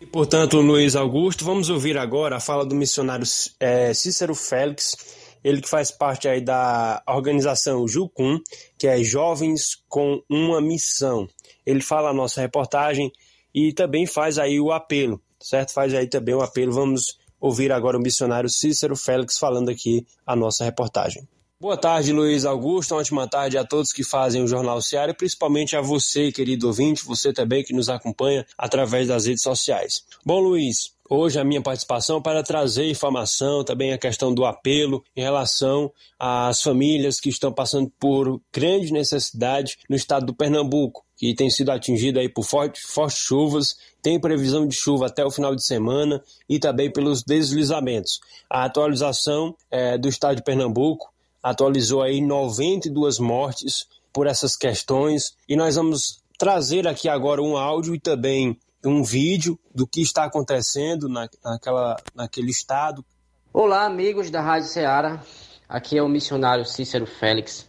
E, 0.00 0.06
portanto, 0.06 0.58
Luiz 0.62 0.96
Augusto, 0.96 1.44
vamos 1.44 1.68
ouvir 1.68 1.98
agora 1.98 2.36
a 2.36 2.40
fala 2.40 2.64
do 2.64 2.74
missionário 2.74 3.26
é, 3.60 3.92
Cícero 3.92 4.34
Félix, 4.34 4.96
ele 5.44 5.60
que 5.60 5.68
faz 5.68 5.90
parte 5.90 6.26
aí 6.26 6.40
da 6.40 7.02
organização 7.06 7.86
Jucum, 7.86 8.38
que 8.78 8.86
é 8.86 9.04
Jovens 9.04 9.76
com 9.90 10.22
uma 10.28 10.58
Missão. 10.58 11.28
Ele 11.66 11.82
fala 11.82 12.08
a 12.08 12.14
nossa 12.14 12.40
reportagem 12.40 13.12
e 13.54 13.74
também 13.74 14.06
faz 14.06 14.38
aí 14.38 14.58
o 14.58 14.72
apelo, 14.72 15.20
certo? 15.38 15.74
Faz 15.74 15.92
aí 15.92 16.06
também 16.06 16.34
o 16.34 16.40
apelo. 16.40 16.72
Vamos 16.72 17.18
ouvir 17.38 17.70
agora 17.70 17.98
o 17.98 18.00
missionário 18.00 18.48
Cícero 18.48 18.96
Félix 18.96 19.38
falando 19.38 19.68
aqui 19.68 20.06
a 20.26 20.34
nossa 20.34 20.64
reportagem. 20.64 21.28
Boa 21.62 21.76
tarde, 21.76 22.10
Luiz 22.10 22.46
Augusto. 22.46 22.94
Uma 22.94 23.02
ótima 23.02 23.28
tarde 23.28 23.58
a 23.58 23.64
todos 23.66 23.92
que 23.92 24.02
fazem 24.02 24.42
o 24.42 24.48
Jornal 24.48 24.80
Seara 24.80 25.10
e 25.10 25.14
principalmente 25.14 25.76
a 25.76 25.82
você, 25.82 26.32
querido 26.32 26.68
ouvinte, 26.68 27.04
você 27.04 27.34
também 27.34 27.62
que 27.62 27.74
nos 27.74 27.90
acompanha 27.90 28.46
através 28.56 29.08
das 29.08 29.26
redes 29.26 29.42
sociais. 29.42 30.02
Bom, 30.24 30.40
Luiz, 30.40 30.94
hoje 31.06 31.38
a 31.38 31.44
minha 31.44 31.60
participação 31.60 32.16
é 32.16 32.22
para 32.22 32.42
trazer 32.42 32.88
informação, 32.88 33.62
também 33.62 33.92
a 33.92 33.98
questão 33.98 34.32
do 34.32 34.46
apelo 34.46 35.04
em 35.14 35.20
relação 35.20 35.92
às 36.18 36.62
famílias 36.62 37.20
que 37.20 37.28
estão 37.28 37.52
passando 37.52 37.92
por 38.00 38.40
grande 38.50 38.90
necessidade 38.90 39.76
no 39.86 39.96
estado 39.96 40.24
do 40.24 40.34
Pernambuco, 40.34 41.04
que 41.14 41.34
tem 41.34 41.50
sido 41.50 41.68
atingida 41.72 42.20
aí 42.20 42.28
por 42.30 42.44
fortes, 42.44 42.84
chuvas, 43.10 43.76
tem 44.00 44.18
previsão 44.18 44.66
de 44.66 44.74
chuva 44.74 45.08
até 45.08 45.26
o 45.26 45.30
final 45.30 45.54
de 45.54 45.62
semana 45.62 46.22
e 46.48 46.58
também 46.58 46.90
pelos 46.90 47.22
deslizamentos. 47.22 48.18
A 48.48 48.64
atualização 48.64 49.54
é, 49.70 49.98
do 49.98 50.08
estado 50.08 50.36
de 50.36 50.42
Pernambuco 50.42 51.10
atualizou 51.42 52.02
aí 52.02 52.20
92 52.20 53.18
mortes 53.18 53.86
por 54.12 54.26
essas 54.26 54.56
questões 54.56 55.36
e 55.48 55.56
nós 55.56 55.76
vamos 55.76 56.22
trazer 56.38 56.86
aqui 56.86 57.08
agora 57.08 57.42
um 57.42 57.56
áudio 57.56 57.94
e 57.94 58.00
também 58.00 58.58
um 58.84 59.02
vídeo 59.02 59.58
do 59.74 59.86
que 59.86 60.00
está 60.00 60.24
acontecendo 60.24 61.08
na, 61.08 61.28
naquela, 61.44 61.96
naquele 62.14 62.50
estado. 62.50 63.04
Olá, 63.52 63.84
amigos 63.84 64.30
da 64.30 64.40
Rádio 64.40 64.68
Ceará. 64.68 65.22
Aqui 65.68 65.98
é 65.98 66.02
o 66.02 66.08
missionário 66.08 66.64
Cícero 66.64 67.06
Félix, 67.06 67.68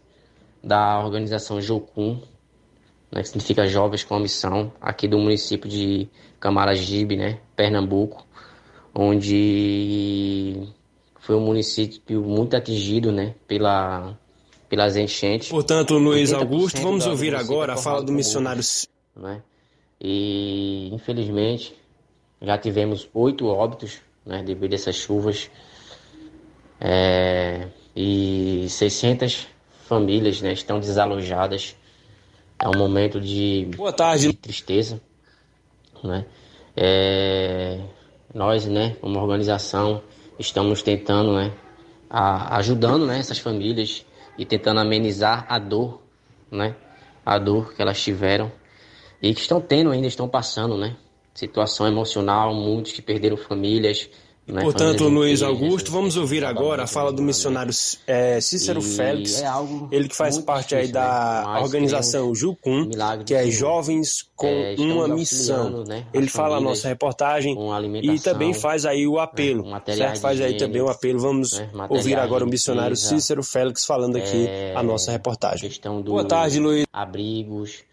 da 0.64 1.00
organização 1.04 1.62
Jocum, 1.62 2.22
né, 3.12 3.22
que 3.22 3.28
significa 3.28 3.68
Jovens 3.68 4.04
com 4.04 4.16
a 4.16 4.20
Missão, 4.20 4.72
aqui 4.80 5.08
do 5.08 5.18
município 5.18 5.70
de 5.70 6.10
Camaragibe, 6.40 7.18
né, 7.18 7.40
Pernambuco, 7.56 8.26
onde 8.96 10.68
foi 11.32 11.38
um 11.38 11.46
município 11.46 12.22
muito 12.22 12.58
atingido, 12.58 13.10
né, 13.10 13.34
pela, 13.48 14.20
pelas 14.68 14.98
enchentes. 14.98 15.48
Portanto, 15.48 15.98
Luiz 15.98 16.34
Augusto, 16.34 16.82
vamos 16.82 17.08
ouvir 17.08 17.34
agora 17.34 17.72
a 17.72 17.78
fala 17.78 18.04
do 18.04 18.12
missionário. 18.12 18.62
Né? 19.16 19.42
E, 20.02 20.90
infelizmente, 20.92 21.74
já 22.42 22.58
tivemos 22.58 23.08
oito 23.14 23.48
óbitos, 23.48 24.00
né, 24.26 24.44
devido 24.44 24.74
a 24.74 24.76
essas 24.76 24.98
chuvas. 24.98 25.50
É, 26.82 27.70
e 27.96 28.66
600 28.68 29.48
famílias, 29.86 30.42
né, 30.42 30.52
estão 30.52 30.82
desalojadas. 30.82 31.78
É 32.60 32.68
um 32.68 32.78
momento 32.78 33.22
de, 33.22 33.70
Boa 33.78 33.94
tarde. 33.94 34.28
de 34.28 34.34
tristeza, 34.34 35.00
né? 36.04 36.26
É, 36.76 37.80
nós, 38.34 38.66
né, 38.66 38.98
como 39.00 39.18
organização, 39.18 40.04
estamos 40.40 40.82
tentando, 40.82 41.36
né, 41.36 41.52
a, 42.10 42.58
ajudando, 42.58 43.06
né, 43.06 43.20
essas 43.20 43.40
famílias 43.40 44.06
e 44.38 44.46
tentando 44.46 44.80
amenizar 44.80 45.46
a 45.48 45.60
dor, 45.60 46.02
né, 46.50 46.76
a 47.26 47.38
dor 47.38 47.74
que 47.74 47.82
elas 47.82 48.02
tiveram 48.02 48.52
e 49.22 49.34
que 49.34 49.42
estão 49.42 49.62
tendo 49.62 49.92
ainda, 49.92 50.08
estão 50.08 50.28
passando, 50.28 50.78
né, 50.78 50.96
situação 51.34 51.88
emocional, 51.88 52.54
muitos 52.54 52.92
que 52.92 53.02
perderam 53.02 53.38
famílias, 53.38 54.10
Portanto, 54.60 55.08
Luiz 55.08 55.42
Augusto, 55.42 55.92
vamos 55.92 56.18
ouvir 56.18 56.44
agora 56.44 56.84
a 56.84 56.88
fala 56.88 57.12
do 57.14 57.22
missionário 57.22 57.72
é, 58.06 58.42
Cícero 58.42 58.82
Félix, 58.82 59.42
é 59.42 59.48
ele 59.92 60.10
que 60.10 60.16
faz 60.16 60.38
parte 60.40 60.76
aí 60.76 60.90
da 60.90 61.44
né? 61.56 61.60
Organização 61.62 62.36
Jucum, 62.36 62.90
que 63.26 63.34
é. 63.34 63.50
Jovens 63.50 64.30
com 64.36 64.48
É, 64.48 64.76
uma 64.78 65.08
missão. 65.08 65.84
né, 65.86 66.06
Ele 66.14 66.28
fala 66.28 66.58
a 66.58 66.62
nossa 66.62 66.88
reportagem 66.88 67.56
e 68.04 68.20
também 68.20 68.54
faz 68.54 68.86
aí 68.86 69.08
o 69.08 69.20
apelo, 69.20 69.64
né, 69.70 69.82
certo? 69.96 70.20
Faz 70.20 70.42
aí 70.42 70.58
também 70.58 70.82
o 70.82 70.90
apelo. 70.90 71.20
Vamos 71.20 71.54
né, 71.54 71.70
ouvir 71.90 72.16
agora 72.16 72.44
o 72.44 72.48
missionário 72.48 72.96
Cícero 72.96 73.44
Félix 73.44 73.86
falando 73.86 74.18
aqui 74.18 74.48
é, 74.48 74.74
a 74.76 74.84
nossa 74.84 75.12
reportagem. 75.12 75.72
Boa 76.04 76.26
tarde, 76.26 76.60
Luiz. 76.60 76.86
abrigos. 76.92 77.84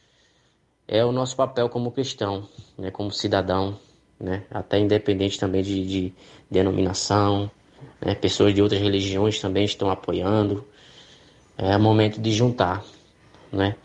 É 0.90 1.04
o 1.04 1.12
nosso 1.12 1.36
papel 1.36 1.68
como 1.68 1.92
cristão, 1.92 2.48
né, 2.78 2.90
como 2.90 3.12
cidadão, 3.12 3.78
né, 4.20 4.42
até 4.50 4.78
independente 4.78 5.38
também 5.38 5.62
de, 5.62 5.86
de 5.86 6.12
denominação. 6.50 7.50
Né, 8.04 8.14
pessoas 8.14 8.54
de 8.54 8.62
outras 8.62 8.80
religiões 8.80 9.40
também 9.40 9.64
estão 9.64 9.90
apoiando. 9.90 10.64
É 11.56 11.76
momento 11.76 12.20
de 12.20 12.32
juntar, 12.32 12.84
né? 13.52 13.76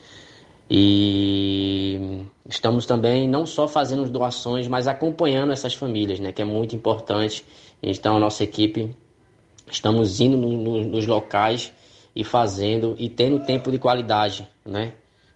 E 0.70 2.26
estamos 2.50 2.86
também 2.86 3.28
não 3.28 3.46
só 3.46 3.68
fazendo 3.68 4.10
doações, 4.10 4.68
mas 4.68 4.88
acompanhando 4.88 5.54
essas 5.54 5.74
famílias, 5.74 6.20
né, 6.20 6.32
que 6.32 6.42
é 6.42 6.46
muito 6.46 6.76
importante. 6.76 7.46
Então, 7.82 8.18
a 8.18 8.20
nossa 8.20 8.44
equipe 8.44 8.96
estamos 9.72 10.20
indo 10.20 10.38
no- 10.38 10.52
no- 10.58 10.84
nos 10.86 11.08
locais 11.08 11.72
e 12.16 12.24
fazendo 12.24 12.96
e 13.00 13.10
tendo 13.10 13.40
tempo 13.46 13.72
de 13.72 13.80
qualidade, 13.80 14.48
né? 14.66 14.94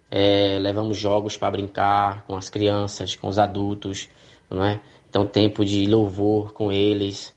É, 0.10 0.58
levamos 0.60 0.98
jogos 0.98 1.36
para 1.36 1.52
brincar 1.52 2.24
com 2.26 2.36
as 2.36 2.50
crianças, 2.50 3.16
com 3.16 3.28
os 3.28 3.38
adultos, 3.38 4.08
não 4.50 4.64
é? 4.64 4.80
Então 5.10 5.26
tempo 5.26 5.64
de 5.64 5.86
louvor 5.86 6.54
com 6.54 6.72
eles, 6.72 7.34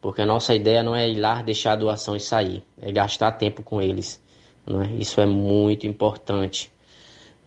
porque 0.00 0.22
a 0.22 0.26
nossa 0.26 0.54
ideia 0.54 0.82
não 0.82 0.94
é 0.94 1.08
ir 1.08 1.18
lá 1.18 1.40
deixar 1.42 1.72
a 1.72 1.76
doação 1.76 2.14
e 2.14 2.20
sair, 2.20 2.62
é 2.80 2.92
gastar 2.92 3.32
tempo 3.32 3.62
com 3.62 3.80
eles, 3.80 4.22
não 4.66 4.82
é? 4.82 4.92
Isso 4.92 5.20
é 5.20 5.26
muito 5.26 5.86
importante, 5.86 6.70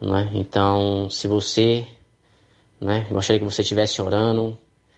não 0.02 0.18
é? 0.18 0.30
Então, 0.34 1.10
se 1.10 1.28
você, 1.28 1.86
né, 2.82 3.06
gostaria 3.12 3.40
que 3.40 3.46
você 3.46 3.62
estivesse 3.62 4.02
orando, 4.02 4.58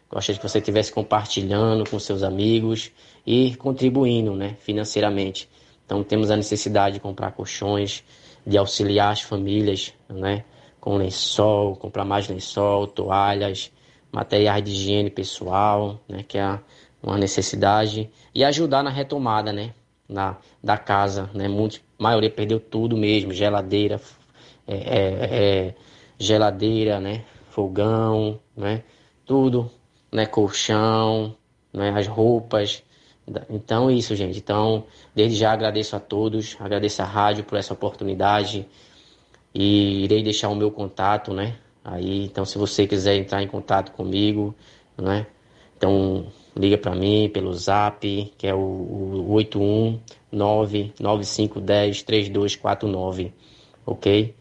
gostaria 0.09 0.39
que 0.39 0.47
você 0.47 0.59
estivesse 0.59 0.91
compartilhando 0.91 1.89
com 1.89 1.99
seus 1.99 2.23
amigos 2.23 2.91
e 3.25 3.55
contribuindo, 3.57 4.33
né, 4.35 4.55
financeiramente. 4.61 5.49
Então 5.85 6.03
temos 6.03 6.31
a 6.31 6.37
necessidade 6.37 6.95
de 6.95 6.99
comprar 6.99 7.31
colchões, 7.31 8.03
de 8.45 8.57
auxiliar 8.57 9.11
as 9.11 9.21
famílias, 9.21 9.93
né, 10.07 10.45
com 10.79 10.95
lençol, 10.95 11.75
comprar 11.75 12.05
mais 12.05 12.27
lençol, 12.27 12.87
toalhas, 12.87 13.71
materiais 14.11 14.63
de 14.63 14.71
higiene 14.71 15.09
pessoal, 15.09 15.99
né, 16.07 16.23
que 16.27 16.37
é 16.37 16.59
uma 17.01 17.17
necessidade 17.17 18.09
e 18.33 18.43
ajudar 18.43 18.83
na 18.83 18.89
retomada, 18.89 19.53
né, 19.53 19.73
na 20.07 20.37
da 20.63 20.77
casa, 20.77 21.29
né, 21.33 21.47
muitos, 21.47 21.81
a 21.99 22.03
maioria 22.03 22.29
perdeu 22.29 22.59
tudo 22.59 22.97
mesmo, 22.97 23.33
geladeira, 23.33 24.01
é, 24.67 24.75
é, 24.75 25.67
é, 25.67 25.75
geladeira, 26.17 26.99
né, 26.99 27.23
fogão, 27.49 28.39
né, 28.55 28.83
tudo, 29.25 29.71
né, 30.11 30.25
colchão, 30.25 31.35
né, 31.73 31.91
as 31.95 32.07
roupas. 32.07 32.83
Então, 33.49 33.91
isso, 33.91 34.15
gente. 34.15 34.39
Então, 34.39 34.85
desde 35.13 35.37
já 35.37 35.51
agradeço 35.51 35.95
a 35.95 35.99
todos, 35.99 36.57
agradeço 36.59 37.01
a 37.03 37.05
rádio 37.05 37.43
por 37.43 37.59
essa 37.59 37.73
oportunidade 37.73 38.67
e 39.53 40.03
irei 40.03 40.23
deixar 40.23 40.49
o 40.49 40.55
meu 40.55 40.71
contato, 40.71 41.33
né? 41.33 41.55
Aí, 41.83 42.23
então, 42.25 42.45
se 42.45 42.57
você 42.57 42.87
quiser 42.87 43.15
entrar 43.15 43.41
em 43.41 43.47
contato 43.47 43.93
comigo, 43.93 44.53
né? 44.97 45.25
Então, 45.77 46.27
liga 46.55 46.77
para 46.77 46.93
mim 46.93 47.29
pelo 47.33 47.53
Zap, 47.53 48.01
que 48.37 48.45
é 48.45 48.53
o, 48.53 48.59
o 48.59 49.33
81995103249, 50.33 53.31
ok? 53.85 54.35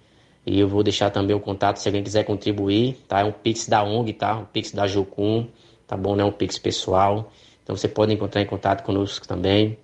E 0.45 0.59
eu 0.59 0.67
vou 0.67 0.83
deixar 0.83 1.11
também 1.11 1.37
o 1.37 1.41
contato 1.41 1.77
se 1.77 1.89
alguém 1.89 2.03
quiser 2.03 2.25
contribuir, 2.25 2.95
tá? 3.07 3.21
É 3.21 3.25
um 3.25 3.33
Pix 3.33 3.69
da 3.69 3.85
ONG, 3.85 4.15
tá? 4.15 4.39
Um 4.39 4.47
Pix 4.47 4.73
da 4.73 4.87
Jocum, 4.87 5.47
tá 5.87 5.95
bom? 5.97 6.17
Não 6.17 6.25
é 6.25 6.29
um 6.29 6.33
Pix 6.33 6.59
pessoal. 6.59 7.31
Então 7.63 7.77
você 7.77 7.87
pode 7.87 8.15
entrar 8.15 8.41
em 8.41 8.47
contato 8.47 8.83
conosco 8.83 9.29
também, 9.29 9.79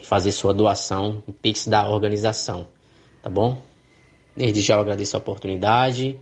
fazer 0.00 0.32
sua 0.32 0.54
doação, 0.54 1.22
um 1.26 1.32
Pix 1.32 1.66
da 1.66 1.90
organização, 1.90 2.68
tá 3.20 3.28
bom? 3.28 3.60
Desde 4.36 4.60
já 4.60 4.76
eu 4.76 4.80
agradeço 4.80 5.16
a 5.16 5.18
oportunidade. 5.18 6.16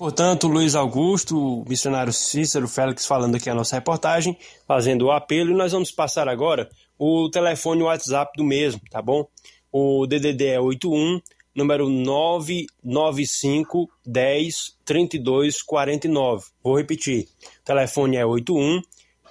Portanto, 0.00 0.48
Luiz 0.48 0.74
Augusto, 0.74 1.60
o 1.60 1.68
missionário 1.68 2.10
Cícero 2.10 2.66
Félix 2.66 3.04
falando 3.04 3.34
aqui 3.34 3.50
a 3.50 3.54
nossa 3.54 3.76
reportagem, 3.76 4.34
fazendo 4.66 5.04
o 5.04 5.10
apelo, 5.10 5.50
e 5.50 5.54
nós 5.54 5.72
vamos 5.72 5.90
passar 5.90 6.26
agora 6.26 6.70
o 6.98 7.28
telefone 7.28 7.82
e 7.82 7.84
o 7.84 7.86
WhatsApp 7.86 8.32
do 8.34 8.42
mesmo, 8.42 8.80
tá 8.90 9.02
bom? 9.02 9.28
O 9.70 10.06
DDD 10.06 10.46
é 10.46 10.58
81 10.58 11.20
número 11.54 11.90
995 11.90 13.90
10 14.06 14.78
32 14.86 15.60
49. 15.60 16.46
Vou 16.64 16.78
repetir. 16.78 17.28
O 17.60 17.64
telefone 17.66 18.16
é 18.16 18.24
81 18.24 18.80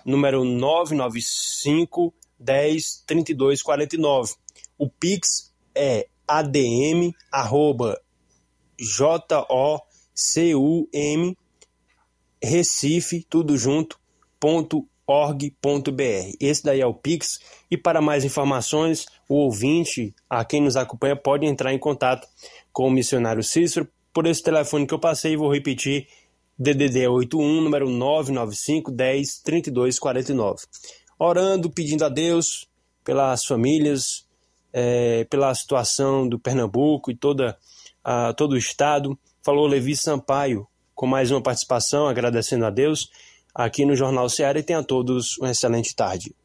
número 0.06 0.46
995 0.46 2.14
10 2.40 3.06
32 3.08 3.64
49. 3.64 4.34
O 4.78 4.88
Pix 4.88 5.52
é 5.74 6.08
adm 6.28 7.12
arroba 7.32 8.00
j-o 8.80 9.89
C-U-M, 10.20 11.38
Recife, 12.44 13.26
tudo 13.30 13.58
junto, 13.58 13.98
ponto 14.40 14.86
org.br. 15.08 16.36
Esse 16.40 16.64
daí 16.64 16.82
é 16.82 16.86
o 16.86 16.94
Pix. 16.94 17.40
E 17.72 17.78
para 17.78 18.02
mais 18.02 18.24
informações, 18.24 19.06
o 19.28 19.36
ouvinte, 19.36 20.14
a 20.30 20.44
quem 20.44 20.62
nos 20.62 20.76
acompanha, 20.76 21.16
pode 21.16 21.46
entrar 21.46 21.74
em 21.74 21.80
contato 21.80 22.28
com 22.72 22.88
o 22.88 22.92
missionário 22.92 23.44
Cícero 23.44 23.88
por 24.14 24.28
esse 24.28 24.44
telefone 24.44 24.86
que 24.86 24.94
eu 24.94 25.00
passei. 25.00 25.36
Vou 25.36 25.52
repetir: 25.52 26.08
DDD 26.58 27.08
81, 27.08 27.62
número 27.62 27.90
995 27.90 28.92
10 28.92 29.40
32 29.42 29.98
49. 29.98 30.66
Orando, 31.18 31.72
pedindo 31.72 32.06
a 32.06 32.10
Deus 32.10 32.68
pelas 33.04 33.44
famílias, 33.46 34.28
é, 34.72 35.24
pela 35.26 35.54
situação 35.56 36.28
do 36.28 36.38
Pernambuco 36.38 37.10
e 37.10 37.16
toda, 37.16 37.58
a, 38.04 38.34
todo 38.34 38.54
o 38.54 38.58
estado. 38.58 39.18
Falou 39.50 39.66
Levi 39.66 39.96
Sampaio, 39.96 40.68
com 40.94 41.08
mais 41.08 41.32
uma 41.32 41.42
participação, 41.42 42.08
agradecendo 42.08 42.68
a 42.68 42.70
Deus 42.70 43.10
aqui 43.52 43.84
no 43.84 43.96
Jornal 43.96 44.30
Ceará 44.30 44.60
e 44.60 44.62
tenha 44.62 44.78
a 44.78 44.84
todos 44.84 45.40
uma 45.40 45.50
excelente 45.50 45.96
tarde. 45.96 46.36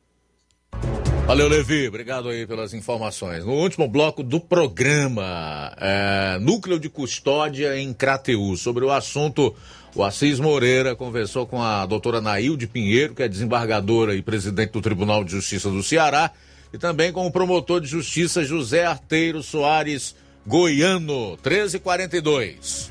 Valeu, 1.26 1.46
Levi. 1.46 1.86
Obrigado 1.86 2.30
aí 2.30 2.46
pelas 2.46 2.72
informações. 2.72 3.44
No 3.44 3.52
último 3.52 3.86
bloco 3.86 4.22
do 4.22 4.40
programa, 4.40 5.70
é, 5.78 6.38
Núcleo 6.40 6.80
de 6.80 6.88
Custódia 6.88 7.78
em 7.78 7.92
Crateú. 7.92 8.56
Sobre 8.56 8.86
o 8.86 8.90
assunto, 8.90 9.54
o 9.94 10.02
Assis 10.02 10.40
Moreira 10.40 10.96
conversou 10.96 11.46
com 11.46 11.60
a 11.60 11.84
doutora 11.84 12.22
Nailde 12.22 12.66
Pinheiro, 12.66 13.14
que 13.14 13.22
é 13.22 13.28
desembargadora 13.28 14.14
e 14.14 14.22
presidente 14.22 14.70
do 14.70 14.80
Tribunal 14.80 15.22
de 15.24 15.32
Justiça 15.32 15.68
do 15.68 15.82
Ceará, 15.82 16.30
e 16.72 16.78
também 16.78 17.12
com 17.12 17.26
o 17.26 17.30
promotor 17.30 17.82
de 17.82 17.86
justiça 17.86 18.42
José 18.42 18.86
Arteiro 18.86 19.42
Soares 19.42 20.16
Goiano, 20.46 21.38
1342. 21.42 22.90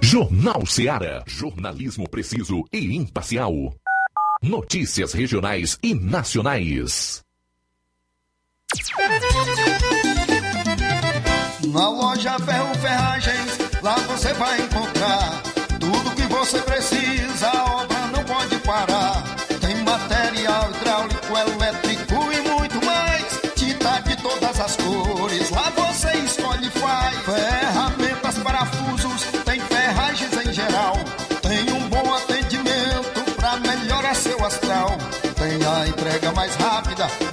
Jornal 0.00 0.64
Ceará. 0.66 1.24
Jornalismo 1.26 2.08
preciso 2.08 2.64
e 2.72 2.96
imparcial. 2.96 3.74
Notícias 4.40 5.12
regionais 5.12 5.78
e 5.82 5.94
nacionais. 5.94 7.22
Na 11.72 11.88
loja 11.88 12.38
Ferro 12.38 12.74
Ferragens, 12.76 13.58
lá 13.82 13.96
você 13.96 14.32
vai 14.34 14.60
encontrar 14.60 15.42
tudo 15.80 16.14
que 16.14 16.22
você 16.22 16.60
precisa, 16.62 17.51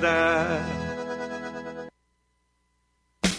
that 0.00 0.85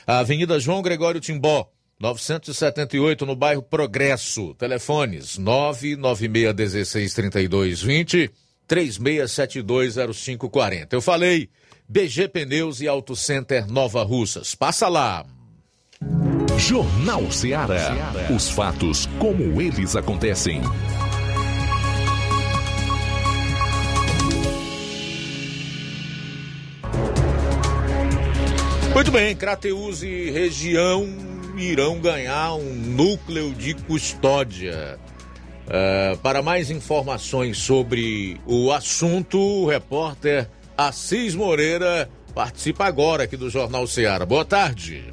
Avenida 0.07 0.61
João 0.61 0.83
Gregório 0.83 1.23
Timbó, 1.23 1.73
978, 2.03 3.25
no 3.25 3.35
bairro 3.37 3.63
Progresso. 3.63 4.55
Telefones 4.57 5.39
996163220, 5.39 8.29
36720540. 8.73 10.89
Eu 10.93 11.03
falei, 11.03 11.51
BG 11.87 12.29
Pneus 12.29 12.81
e 12.81 12.89
Auto 12.89 13.15
Center 13.15 13.71
Nova 13.71 14.03
Russas. 14.03 14.55
Passa 14.55 14.89
lá. 14.89 15.27
Jornal 16.57 17.31
Ceará. 17.31 17.95
Os 18.35 18.49
fatos 18.49 19.05
como 19.19 19.61
eles 19.61 19.95
acontecem. 19.95 20.63
Muito 28.95 29.11
bem, 29.11 29.37
Crateus 29.37 30.03
e 30.03 30.31
região 30.31 31.07
irão 31.59 32.01
ganhar 32.01 32.55
um 32.55 32.73
núcleo 32.75 33.53
de 33.53 33.75
custódia. 33.75 34.99
Uh, 35.67 36.17
para 36.19 36.43
mais 36.43 36.71
informações 36.71 37.59
sobre 37.59 38.41
o 38.47 38.73
assunto, 38.73 39.39
o 39.39 39.67
repórter 39.67 40.49
Assis 40.77 41.35
Moreira 41.35 42.11
participa 42.35 42.85
agora 42.85 43.25
aqui 43.25 43.37
do 43.37 43.49
Jornal 43.49 43.87
Ceará. 43.87 44.27
Boa 44.27 44.45
tarde. 44.45 45.05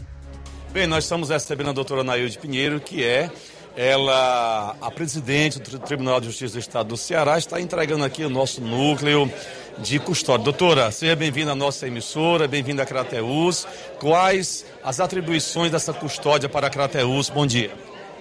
Bem, 0.72 0.88
nós 0.88 1.04
estamos 1.04 1.30
recebendo 1.30 1.70
a 1.70 1.74
doutora 1.74 2.04
Nailde 2.04 2.38
Pinheiro, 2.38 2.80
que 2.80 3.04
é 3.04 3.30
ela, 3.76 4.76
a 4.82 4.92
presidente 4.92 5.60
do 5.60 5.80
Tribunal 5.80 6.20
de 6.20 6.28
Justiça 6.28 6.54
do 6.54 6.60
Estado 6.60 6.90
do 6.90 6.98
Ceará, 6.98 7.38
está 7.38 7.62
entregando 7.62 8.04
aqui 8.04 8.24
o 8.24 8.30
nosso 8.30 8.60
núcleo 8.60 9.32
de 9.78 10.00
custódia. 10.00 10.44
Doutora, 10.44 10.92
seja 10.92 11.16
bem-vinda 11.16 11.52
à 11.52 11.56
nossa 11.56 11.88
emissora, 11.88 12.48
bem-vinda 12.48 12.84
à 12.84 12.86
Crateus. 12.86 13.66
Quais 14.00 14.66
as 14.84 15.00
atribuições 15.00 15.72
dessa 15.72 15.94
custódia 15.94 16.50
para 16.50 16.68
a 16.68 16.70
Crateus? 16.70 17.30
Bom 17.30 17.46
dia. 17.46 17.72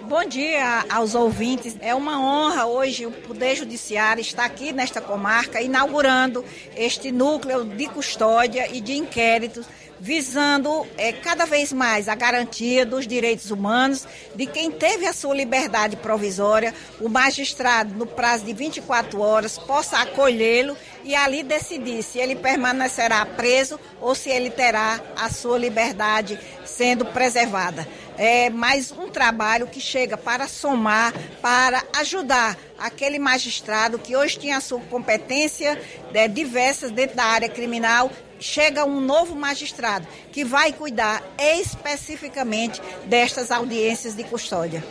Bom 0.09 0.25
dia 0.25 0.87
aos 0.89 1.15
ouvintes. 1.15 1.77
É 1.83 1.95
uma 1.95 2.19
honra 2.19 2.65
hoje 2.65 3.05
o 3.05 3.11
Poder 3.11 3.55
Judiciário 3.55 4.23
estar 4.23 4.47
aqui 4.47 4.73
nesta 4.73 5.03
comarca 5.03 5.61
inaugurando 5.61 6.43
este 6.75 7.13
núcleo 7.13 7.63
de 7.63 7.87
custódia 7.89 8.75
e 8.75 8.81
de 8.81 8.95
inquéritos 8.95 9.67
visando 10.01 10.87
é, 10.97 11.13
cada 11.13 11.45
vez 11.45 11.73
mais 11.73 12.09
a 12.09 12.15
garantia 12.15 12.87
dos 12.87 13.07
direitos 13.07 13.51
humanos 13.51 14.07
de 14.35 14.47
quem 14.47 14.71
teve 14.71 15.07
a 15.07 15.13
sua 15.13 15.35
liberdade 15.35 15.97
provisória, 15.97 16.73
o 17.01 17.09
magistrado, 17.09 17.95
no 17.95 18.07
prazo 18.07 18.45
de 18.45 18.53
24 18.53 19.21
horas, 19.21 19.59
possa 19.59 19.99
acolhê-lo 19.99 20.77
e 21.05 21.15
ali 21.15 21.43
decidir 21.43 22.03
se 22.03 22.19
ele 22.19 22.37
permanecerá 22.37 23.27
preso 23.27 23.79
ou 24.01 24.15
se 24.15 24.31
ele 24.31 24.51
terá 24.51 25.01
a 25.17 25.29
sua 25.29 25.59
liberdade 25.59 26.39
sendo 26.65 27.05
preservada 27.05 27.87
é 28.19 28.51
mais 28.51 28.91
um 28.91 29.09
trabalho 29.09 29.69
que 29.69 29.81
chega 29.81 30.17
para 30.17 30.49
somar, 30.49 31.15
para 31.41 31.83
ajudar 31.97 32.59
aquele 32.77 33.19
magistrado 33.19 33.99
que 33.99 34.17
hoje 34.17 34.39
tinha 34.39 34.57
a 34.57 34.61
sua 34.61 34.81
competência 34.81 35.81
é, 36.13 36.27
diversas 36.27 36.91
dentro 36.91 37.17
da 37.17 37.25
área 37.25 37.49
criminal 37.49 38.11
chega 38.41 38.85
um 38.85 39.01
novo 39.01 39.35
magistrado 39.35 40.07
que 40.33 40.45
vai 40.45 40.73
cuidar 40.73 41.23
especificamente 41.39 42.81
destas 43.07 43.51
audiências 43.51 44.15
de 44.15 44.25
custódia. 44.25 44.85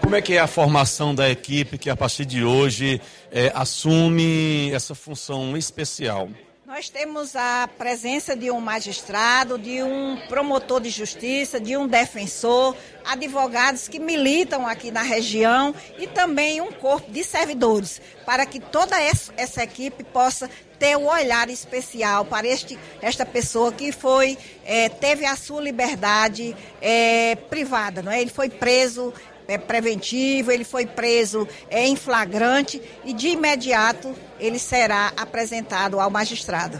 Como 0.00 0.16
é 0.16 0.22
que 0.22 0.34
é 0.34 0.38
a 0.38 0.46
formação 0.46 1.14
da 1.14 1.28
equipe 1.28 1.76
que 1.76 1.90
a 1.90 1.96
partir 1.96 2.24
de 2.24 2.42
hoje 2.42 3.00
é, 3.30 3.52
assume 3.54 4.70
essa 4.72 4.94
função 4.94 5.56
especial? 5.56 6.30
Nós 6.68 6.90
temos 6.90 7.34
a 7.34 7.66
presença 7.78 8.36
de 8.36 8.50
um 8.50 8.60
magistrado, 8.60 9.56
de 9.56 9.82
um 9.82 10.18
promotor 10.28 10.82
de 10.82 10.90
justiça, 10.90 11.58
de 11.58 11.78
um 11.78 11.88
defensor, 11.88 12.76
advogados 13.06 13.88
que 13.88 13.98
militam 13.98 14.66
aqui 14.66 14.90
na 14.90 15.00
região 15.00 15.74
e 15.98 16.06
também 16.06 16.60
um 16.60 16.70
corpo 16.70 17.10
de 17.10 17.24
servidores, 17.24 18.02
para 18.26 18.44
que 18.44 18.60
toda 18.60 19.00
essa 19.00 19.62
equipe 19.62 20.04
possa 20.04 20.50
ter 20.78 20.94
o 20.94 21.00
um 21.00 21.08
olhar 21.08 21.48
especial 21.48 22.26
para 22.26 22.46
este, 22.46 22.78
esta 23.00 23.24
pessoa 23.24 23.72
que 23.72 23.90
foi 23.90 24.36
é, 24.62 24.90
teve 24.90 25.24
a 25.24 25.34
sua 25.36 25.62
liberdade 25.62 26.54
é, 26.82 27.34
privada, 27.34 28.02
não 28.02 28.12
é? 28.12 28.20
Ele 28.20 28.30
foi 28.30 28.50
preso 28.50 29.12
preventivo, 29.56 30.50
ele 30.50 30.64
foi 30.64 30.84
preso 30.84 31.48
é, 31.70 31.86
em 31.86 31.96
flagrante 31.96 32.82
e 33.04 33.14
de 33.14 33.28
imediato 33.28 34.14
ele 34.38 34.58
será 34.58 35.12
apresentado 35.16 35.98
ao 35.98 36.10
magistrado. 36.10 36.78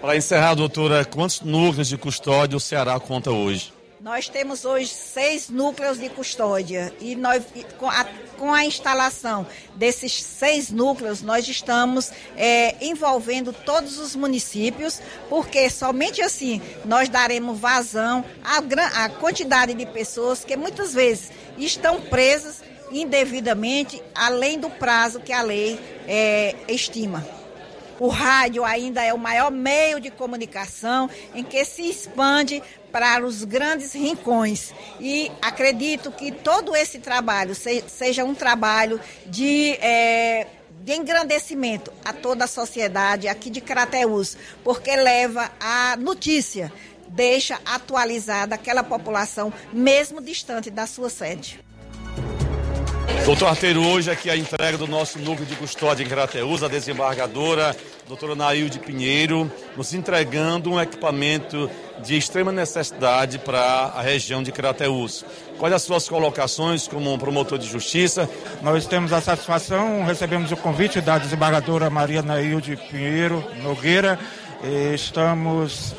Para 0.00 0.16
encerrar, 0.16 0.54
doutora, 0.54 1.04
quantos 1.04 1.40
núcleos 1.40 1.88
de 1.88 1.98
custódia 1.98 2.56
o 2.56 2.60
Ceará 2.60 2.98
conta 3.00 3.30
hoje? 3.30 3.75
Nós 4.00 4.28
temos 4.28 4.66
hoje 4.66 4.88
seis 4.88 5.48
núcleos 5.48 5.98
de 5.98 6.10
custódia 6.10 6.94
e 7.00 7.16
nós, 7.16 7.42
com, 7.78 7.88
a, 7.88 8.04
com 8.36 8.52
a 8.52 8.64
instalação 8.64 9.46
desses 9.74 10.12
seis 10.22 10.70
núcleos, 10.70 11.22
nós 11.22 11.48
estamos 11.48 12.12
é, 12.36 12.76
envolvendo 12.84 13.54
todos 13.54 13.98
os 13.98 14.14
municípios, 14.14 15.00
porque 15.30 15.70
somente 15.70 16.20
assim 16.20 16.60
nós 16.84 17.08
daremos 17.08 17.58
vazão 17.58 18.22
à, 18.44 18.58
à 19.04 19.08
quantidade 19.08 19.72
de 19.72 19.86
pessoas 19.86 20.44
que 20.44 20.56
muitas 20.56 20.92
vezes 20.92 21.30
estão 21.56 21.98
presas 21.98 22.62
indevidamente, 22.92 24.02
além 24.14 24.58
do 24.58 24.68
prazo 24.68 25.20
que 25.20 25.32
a 25.32 25.40
lei 25.40 25.80
é, 26.06 26.54
estima. 26.68 27.26
O 27.98 28.08
rádio 28.08 28.62
ainda 28.62 29.02
é 29.02 29.14
o 29.14 29.18
maior 29.18 29.50
meio 29.50 29.98
de 29.98 30.10
comunicação 30.10 31.08
em 31.34 31.42
que 31.42 31.64
se 31.64 31.88
expande 31.88 32.62
para 32.96 33.26
os 33.26 33.44
grandes 33.44 33.92
rincões. 33.92 34.72
E 34.98 35.30
acredito 35.42 36.10
que 36.10 36.32
todo 36.32 36.74
esse 36.74 36.98
trabalho 36.98 37.54
seja 37.54 38.24
um 38.24 38.34
trabalho 38.34 38.98
de. 39.26 39.72
É, 39.82 40.46
de 40.80 40.92
engrandecimento 40.92 41.92
a 42.04 42.12
toda 42.12 42.44
a 42.44 42.46
sociedade 42.46 43.26
aqui 43.26 43.50
de 43.50 43.60
Crateús, 43.60 44.38
porque 44.62 44.94
leva 44.94 45.50
a 45.58 45.96
notícia, 45.96 46.72
deixa 47.08 47.58
atualizada 47.64 48.54
aquela 48.54 48.84
população, 48.84 49.52
mesmo 49.72 50.22
distante 50.22 50.70
da 50.70 50.86
sua 50.86 51.10
sede. 51.10 51.58
Doutor 53.24 53.48
Arteiro, 53.48 53.84
hoje 53.84 54.12
aqui 54.12 54.30
a 54.30 54.36
entrega 54.36 54.78
do 54.78 54.86
nosso 54.86 55.18
núcleo 55.18 55.44
de 55.44 55.56
custódia 55.56 56.04
em 56.04 56.08
Crateus, 56.08 56.62
a 56.62 56.68
desembargadora, 56.68 57.76
doutora 58.06 58.36
Nailde 58.36 58.78
Pinheiro, 58.78 59.50
nos 59.76 59.92
entregando 59.92 60.70
um 60.70 60.80
equipamento 60.80 61.68
de 62.04 62.16
extrema 62.16 62.52
necessidade 62.52 63.36
para 63.38 63.60
a 63.60 64.00
região 64.00 64.44
de 64.44 64.52
Crateus. 64.52 65.24
Quais 65.58 65.74
as 65.74 65.82
suas 65.82 66.08
colocações 66.08 66.86
como 66.86 67.18
promotor 67.18 67.58
de 67.58 67.66
justiça? 67.66 68.30
Nós 68.62 68.86
temos 68.86 69.12
a 69.12 69.20
satisfação, 69.20 70.04
recebemos 70.04 70.52
o 70.52 70.56
convite 70.56 71.00
da 71.00 71.18
desembargadora 71.18 71.90
Maria 71.90 72.22
Nailde 72.22 72.76
Pinheiro 72.76 73.44
Nogueira, 73.60 74.18
estamos 74.94 75.92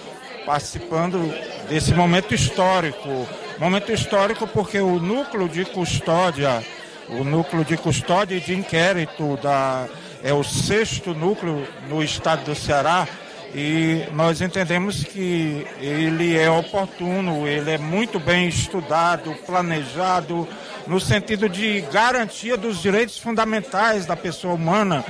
participando 0.45 1.19
desse 1.67 1.93
momento 1.93 2.33
histórico. 2.33 3.27
Momento 3.59 3.91
histórico 3.91 4.47
porque 4.47 4.79
o 4.79 4.97
núcleo 4.97 5.49
de 5.49 5.65
custódia 5.65 6.63
o 7.09 7.23
núcleo 7.23 7.63
de 7.63 7.77
custódia 7.77 8.35
e 8.35 8.41
de 8.41 8.53
inquérito 8.53 9.37
da, 9.41 9.87
é 10.23 10.33
o 10.33 10.43
sexto 10.43 11.13
núcleo 11.13 11.67
no 11.89 12.03
estado 12.03 12.45
do 12.45 12.55
Ceará 12.55 13.07
e 13.53 14.03
nós 14.13 14.41
entendemos 14.41 15.03
que 15.03 15.65
ele 15.79 16.37
é 16.37 16.49
oportuno, 16.49 17.47
ele 17.47 17.71
é 17.71 17.77
muito 17.77 18.19
bem 18.19 18.47
estudado, 18.47 19.33
planejado, 19.45 20.47
no 20.85 20.99
sentido 20.99 21.47
de 21.47 21.81
garantia 21.91 22.57
dos 22.57 22.81
direitos 22.81 23.17
fundamentais 23.17 24.05
da 24.05 24.15
pessoa 24.15 24.53
humana. 24.53 25.03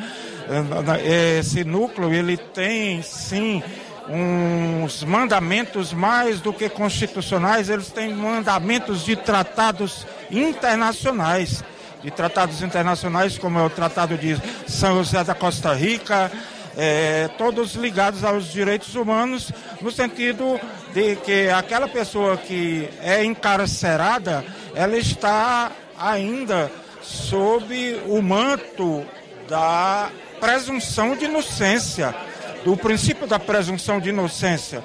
Esse 1.40 1.64
núcleo 1.64 2.14
ele 2.14 2.38
tem 2.38 3.02
sim 3.02 3.62
uns 4.10 5.04
mandamentos 5.04 5.92
mais 5.92 6.40
do 6.40 6.54
que 6.54 6.70
constitucionais, 6.70 7.70
eles 7.70 7.90
têm 7.90 8.14
mandamentos 8.14 9.04
de 9.04 9.16
tratados 9.18 10.08
internacionais 10.32 11.64
de 12.08 12.12
tratados 12.12 12.62
internacionais, 12.62 13.38
como 13.38 13.60
é 13.60 13.64
o 13.64 13.70
Tratado 13.70 14.18
de 14.18 14.42
São 14.66 15.04
José 15.04 15.26
da 15.26 15.36
Costa 15.36 15.74
Rica, 15.74 16.32
é, 16.78 17.30
todos 17.38 17.76
ligados 17.76 18.24
aos 18.24 18.46
direitos 18.46 18.96
humanos, 18.96 19.52
no 19.82 19.92
sentido 19.92 20.58
de 20.94 21.18
que 21.18 21.50
aquela 21.50 21.86
pessoa 21.86 22.38
que 22.38 22.88
é 23.02 23.26
encarcerada, 23.26 24.46
ela 24.74 24.96
está 24.96 25.70
ainda 26.00 26.72
sob 27.02 28.02
o 28.06 28.22
manto 28.22 29.06
da 29.50 30.10
presunção 30.40 31.14
de 31.14 31.26
inocência, 31.26 32.16
do 32.64 32.78
princípio 32.78 33.28
da 33.28 33.38
presunção 33.38 34.00
de 34.00 34.12
inocência. 34.12 34.82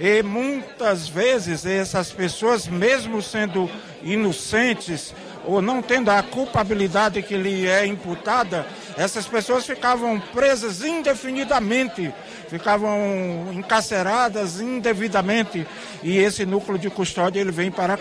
E 0.00 0.24
muitas 0.24 1.06
vezes 1.06 1.64
essas 1.64 2.10
pessoas, 2.10 2.66
mesmo 2.66 3.22
sendo 3.22 3.70
inocentes 4.02 5.14
ou 5.46 5.60
não 5.60 5.82
tendo 5.82 6.10
a 6.10 6.22
culpabilidade 6.22 7.22
que 7.22 7.36
lhe 7.36 7.66
é 7.66 7.86
imputada, 7.86 8.66
essas 8.96 9.26
pessoas 9.26 9.66
ficavam 9.66 10.20
presas 10.32 10.82
indefinidamente, 10.82 12.12
ficavam 12.48 13.50
encarceradas 13.52 14.60
indevidamente. 14.60 15.66
E 16.02 16.16
esse 16.18 16.44
núcleo 16.46 16.78
de 16.78 16.90
custódia 16.90 17.40
ele 17.40 17.52
vem 17.52 17.70
para 17.70 17.98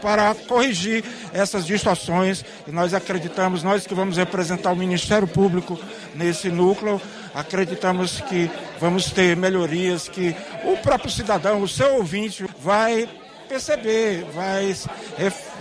para 0.00 0.34
corrigir 0.48 1.04
essas 1.32 1.66
distorções 1.66 2.42
e 2.66 2.72
nós 2.72 2.94
acreditamos, 2.94 3.62
nós 3.62 3.86
que 3.86 3.94
vamos 3.94 4.16
representar 4.16 4.72
o 4.72 4.76
Ministério 4.76 5.28
Público 5.28 5.78
nesse 6.14 6.48
núcleo, 6.48 7.00
acreditamos 7.34 8.20
que 8.22 8.50
vamos 8.80 9.10
ter 9.10 9.36
melhorias, 9.36 10.08
que 10.08 10.34
o 10.64 10.76
próprio 10.78 11.10
cidadão, 11.10 11.60
o 11.60 11.68
seu 11.68 11.96
ouvinte, 11.96 12.46
vai 12.60 13.06
perceber, 13.52 14.24
vai, 14.32 14.74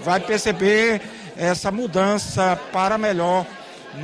vai 0.02 0.20
perceber 0.22 1.02
essa 1.36 1.70
mudança 1.70 2.58
para 2.72 2.98
melhor 2.98 3.46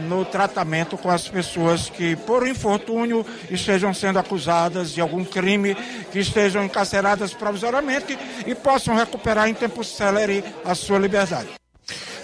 no 0.09 0.25
tratamento 0.25 0.97
com 0.97 1.09
as 1.09 1.29
pessoas 1.29 1.89
que, 1.89 2.13
por 2.17 2.45
infortúnio, 2.45 3.25
estejam 3.49 3.93
sendo 3.93 4.19
acusadas 4.19 4.91
de 4.91 4.99
algum 4.99 5.23
crime, 5.23 5.73
que 6.11 6.19
estejam 6.19 6.65
encarceradas 6.65 7.33
provisoriamente 7.33 8.19
e 8.45 8.53
possam 8.53 8.93
recuperar 8.93 9.47
em 9.47 9.53
tempo 9.53 9.81
célere 9.85 10.43
a 10.65 10.75
sua 10.75 10.99
liberdade. 10.99 11.47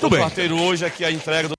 Tudo 0.01 0.17
bem. 0.17 0.19
parteiro 0.19 0.59
hoje 0.59 0.85
aqui 0.85 1.05
a 1.05 1.11
entrega 1.11 1.47
do 1.47 1.55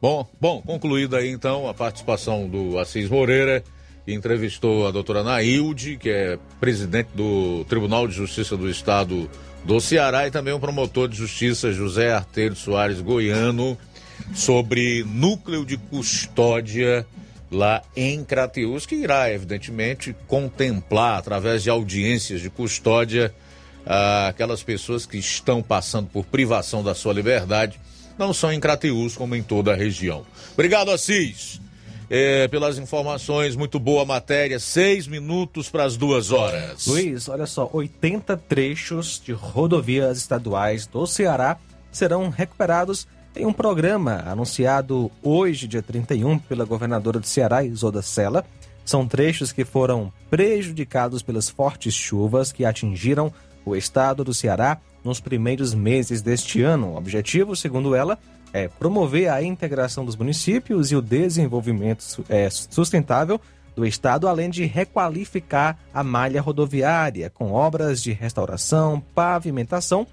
Bom, 0.00 0.28
bom, 0.38 0.60
concluída 0.60 1.16
aí 1.16 1.30
então 1.30 1.66
a 1.66 1.72
participação 1.72 2.46
do 2.46 2.78
Assis 2.78 3.08
Moreira, 3.08 3.64
entrevistou 4.06 4.86
a 4.86 4.90
doutora 4.90 5.22
Nailde, 5.22 5.96
que 5.96 6.10
é 6.10 6.38
presidente 6.60 7.08
do 7.14 7.64
Tribunal 7.68 8.06
de 8.06 8.14
Justiça 8.14 8.56
do 8.56 8.68
Estado 8.68 9.30
do 9.64 9.80
Ceará, 9.80 10.26
e 10.26 10.30
também 10.30 10.52
o 10.52 10.60
promotor 10.60 11.08
de 11.08 11.16
justiça 11.16 11.72
José 11.72 12.12
Arteiro 12.12 12.54
Soares 12.54 13.00
Goiano, 13.00 13.78
sobre 14.34 15.04
núcleo 15.04 15.64
de 15.64 15.76
custódia 15.76 17.06
lá 17.50 17.82
em 17.96 18.22
Crateus, 18.24 18.84
que 18.84 18.94
irá, 18.94 19.32
evidentemente, 19.32 20.14
contemplar, 20.26 21.18
através 21.18 21.62
de 21.62 21.70
audiências 21.70 22.40
de 22.40 22.50
custódia, 22.50 23.34
ah, 23.86 24.28
aquelas 24.28 24.62
pessoas 24.62 25.06
que 25.06 25.16
estão 25.16 25.62
passando 25.62 26.08
por 26.08 26.24
privação 26.26 26.82
da 26.82 26.94
sua 26.94 27.14
liberdade, 27.14 27.80
não 28.18 28.34
só 28.34 28.52
em 28.52 28.60
Crateus, 28.60 29.16
como 29.16 29.34
em 29.34 29.42
toda 29.42 29.72
a 29.72 29.76
região. 29.76 30.26
Obrigado, 30.52 30.90
Assis 30.90 31.63
é, 32.16 32.46
pelas 32.46 32.78
informações. 32.78 33.56
Muito 33.56 33.80
boa 33.80 34.04
matéria. 34.04 34.60
Seis 34.60 35.08
minutos 35.08 35.68
para 35.68 35.82
as 35.82 35.96
duas 35.96 36.30
horas. 36.30 36.86
Luiz, 36.86 37.28
olha 37.28 37.44
só: 37.44 37.68
80 37.72 38.36
trechos 38.36 39.20
de 39.24 39.32
rodovias 39.32 40.18
estaduais 40.18 40.86
do 40.86 41.08
Ceará 41.08 41.58
serão 41.90 42.28
recuperados 42.28 43.08
em 43.34 43.44
um 43.44 43.52
programa 43.52 44.22
anunciado 44.26 45.10
hoje, 45.24 45.66
dia 45.66 45.82
31, 45.82 46.38
pela 46.38 46.64
governadora 46.64 47.18
do 47.18 47.26
Ceará, 47.26 47.64
Isoda 47.64 48.00
Sela. 48.00 48.44
São 48.84 49.08
trechos 49.08 49.50
que 49.50 49.64
foram 49.64 50.12
prejudicados 50.30 51.20
pelas 51.20 51.48
fortes 51.48 51.94
chuvas 51.94 52.52
que 52.52 52.64
atingiram 52.64 53.32
o 53.66 53.74
estado 53.74 54.22
do 54.22 54.32
Ceará 54.32 54.78
nos 55.02 55.18
primeiros 55.18 55.74
meses 55.74 56.22
deste 56.22 56.62
ano. 56.62 56.92
O 56.92 56.96
objetivo, 56.96 57.56
segundo 57.56 57.92
ela, 57.92 58.20
é 58.54 58.68
promover 58.68 59.28
a 59.28 59.42
integração 59.42 60.06
dos 60.06 60.14
municípios 60.14 60.92
e 60.92 60.96
o 60.96 61.02
desenvolvimento 61.02 62.24
é, 62.28 62.48
sustentável 62.48 63.40
do 63.74 63.84
Estado, 63.84 64.28
além 64.28 64.48
de 64.48 64.64
requalificar 64.64 65.76
a 65.92 66.04
malha 66.04 66.40
rodoviária 66.40 67.28
com 67.28 67.50
obras 67.50 68.00
de 68.00 68.12
restauração, 68.12 69.02
pavimentação 69.12 70.06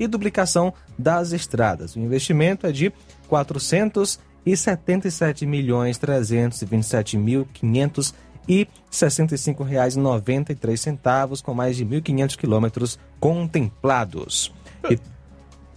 e 0.00 0.06
duplicação 0.06 0.72
das 0.98 1.32
estradas. 1.32 1.94
O 1.94 2.00
investimento 2.00 2.66
é 2.66 2.72
de 2.72 2.90
477 3.28 5.44
milhões 5.44 5.98
327 5.98 7.18
mil 7.18 7.46
500 7.52 8.14
e 8.48 8.60
R$ 8.60 8.68
65,93 8.90 11.42
com 11.42 11.52
mais 11.52 11.76
de 11.76 11.84
1.500 11.84 12.36
quilômetros 12.36 12.98
contemplados. 13.20 14.50
E... 14.90 14.98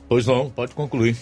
Pois 0.07 0.25
não, 0.25 0.49
pode 0.49 0.73
concluir. 0.73 1.17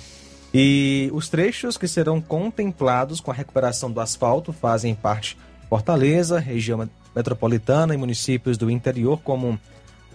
E 0.57 1.10
os 1.11 1.27
trechos 1.27 1.77
que 1.77 1.86
serão 1.86 2.22
contemplados 2.22 3.19
com 3.19 3.30
a 3.30 3.34
recuperação 3.34 3.91
do 3.91 3.99
asfalto 3.99 4.53
fazem 4.53 4.95
parte 4.95 5.38
Fortaleza, 5.68 6.40
região 6.40 6.90
metropolitana 7.14 7.94
e 7.94 7.98
municípios 7.98 8.57
do 8.57 8.72
interior 8.72 9.19
como 9.22 9.60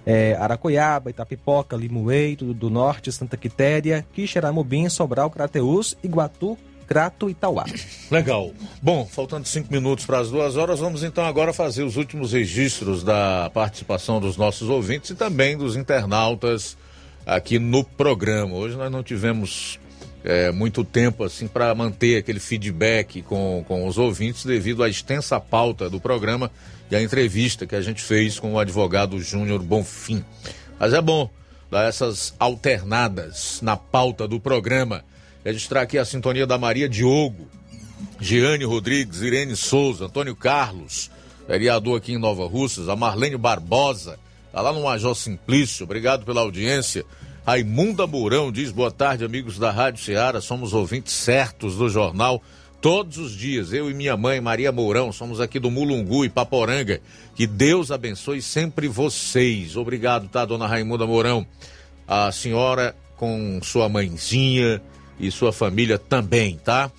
é, 0.06 0.34
Aracoiaba, 0.40 1.10
Itapipoca, 1.10 1.76
Limoeiro 1.76 2.54
do 2.54 2.70
Norte, 2.70 3.12
Santa 3.12 3.36
Quitéria, 3.36 4.06
Quixeramobim, 4.14 4.88
Sobral, 4.88 5.28
Crateús, 5.28 5.94
Iguatu, 6.02 6.56
Crato 6.86 7.28
e 7.28 7.34
Tauá. 7.34 7.66
Legal. 8.10 8.50
Bom, 8.80 9.04
faltando 9.04 9.46
cinco 9.46 9.70
minutos 9.70 10.06
para 10.06 10.20
as 10.20 10.30
duas 10.30 10.56
horas, 10.56 10.80
vamos 10.80 11.04
então 11.04 11.26
agora 11.26 11.52
fazer 11.52 11.82
os 11.82 11.98
últimos 11.98 12.32
registros 12.32 13.04
da 13.04 13.50
participação 13.52 14.18
dos 14.18 14.38
nossos 14.38 14.70
ouvintes 14.70 15.10
e 15.10 15.14
também 15.14 15.58
dos 15.58 15.76
internautas 15.76 16.78
aqui 17.26 17.58
no 17.58 17.84
programa. 17.84 18.54
Hoje 18.54 18.74
nós 18.78 18.90
não 18.90 19.02
tivemos 19.02 19.78
é, 20.24 20.50
muito 20.50 20.84
tempo 20.84 21.24
assim 21.24 21.46
para 21.46 21.74
manter 21.74 22.18
aquele 22.18 22.40
feedback 22.40 23.22
com, 23.22 23.64
com 23.66 23.86
os 23.86 23.98
ouvintes 23.98 24.44
devido 24.44 24.82
à 24.82 24.88
extensa 24.88 25.40
pauta 25.40 25.88
do 25.88 26.00
programa 26.00 26.50
e 26.90 26.96
à 26.96 27.02
entrevista 27.02 27.66
que 27.66 27.74
a 27.74 27.80
gente 27.80 28.02
fez 28.02 28.38
com 28.38 28.54
o 28.54 28.58
advogado 28.58 29.20
Júnior 29.20 29.62
Bonfim. 29.62 30.24
Mas 30.78 30.92
é 30.92 31.00
bom 31.00 31.30
dar 31.70 31.88
essas 31.88 32.34
alternadas 32.38 33.60
na 33.62 33.76
pauta 33.76 34.26
do 34.26 34.40
programa. 34.40 35.04
Registrar 35.44 35.82
aqui 35.82 35.96
a 35.96 36.04
sintonia 36.04 36.46
da 36.46 36.58
Maria 36.58 36.88
Diogo, 36.88 37.48
Giane 38.20 38.64
Rodrigues, 38.64 39.22
Irene 39.22 39.56
Souza, 39.56 40.06
Antônio 40.06 40.34
Carlos, 40.34 41.10
vereador 41.48 41.98
aqui 41.98 42.12
em 42.12 42.18
Nova 42.18 42.46
Russas, 42.46 42.88
a 42.88 42.96
Marlene 42.96 43.36
Barbosa, 43.36 44.18
tá 44.52 44.60
lá 44.60 44.72
no 44.72 44.82
Major 44.82 45.14
Simplício, 45.14 45.84
obrigado 45.84 46.24
pela 46.24 46.42
audiência. 46.42 47.04
Raimunda 47.46 48.06
Mourão 48.06 48.52
diz: 48.52 48.70
boa 48.70 48.90
tarde, 48.90 49.24
amigos 49.24 49.58
da 49.58 49.70
Rádio 49.70 50.04
Ceará. 50.04 50.40
Somos 50.40 50.72
ouvintes 50.72 51.12
certos 51.14 51.76
do 51.76 51.88
jornal 51.88 52.42
todos 52.80 53.18
os 53.18 53.32
dias. 53.32 53.72
Eu 53.72 53.90
e 53.90 53.94
minha 53.94 54.16
mãe, 54.16 54.40
Maria 54.40 54.70
Mourão, 54.70 55.12
somos 55.12 55.40
aqui 55.40 55.58
do 55.58 55.70
Mulungu 55.70 56.24
e 56.24 56.28
Paporanga. 56.28 57.00
Que 57.34 57.46
Deus 57.46 57.90
abençoe 57.90 58.42
sempre 58.42 58.88
vocês. 58.88 59.76
Obrigado, 59.76 60.28
tá, 60.28 60.44
dona 60.44 60.66
Raimunda 60.66 61.06
Mourão? 61.06 61.46
A 62.06 62.30
senhora 62.32 62.94
com 63.16 63.60
sua 63.62 63.88
mãezinha 63.88 64.80
e 65.18 65.30
sua 65.30 65.52
família 65.52 65.98
também, 65.98 66.56
tá? 66.56 66.90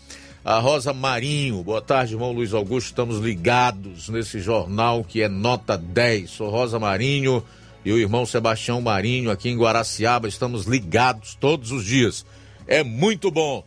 A 0.44 0.58
Rosa 0.60 0.92
Marinho, 0.92 1.64
boa 1.64 1.82
tarde, 1.82 2.14
irmão 2.14 2.32
Luiz 2.32 2.54
Augusto. 2.54 2.88
Estamos 2.88 3.20
ligados 3.20 4.10
nesse 4.10 4.40
jornal 4.40 5.04
que 5.04 5.22
é 5.22 5.30
nota 5.30 5.78
10. 5.78 6.30
Sou 6.32 6.50
Rosa 6.50 6.80
Marinho 6.80 7.44
e 7.84 7.92
o 7.92 7.98
irmão 7.98 8.26
Sebastião 8.26 8.82
Marinho 8.82 9.32
aqui 9.32 9.50
em 9.50 9.58
Guaraciaba. 9.58 10.28
Estamos 10.28 10.66
ligados 10.66 11.36
todos 11.36 11.72
os 11.72 11.86
dias. 11.86 12.26
É 12.68 12.84
muito 12.84 13.32
bom. 13.32 13.64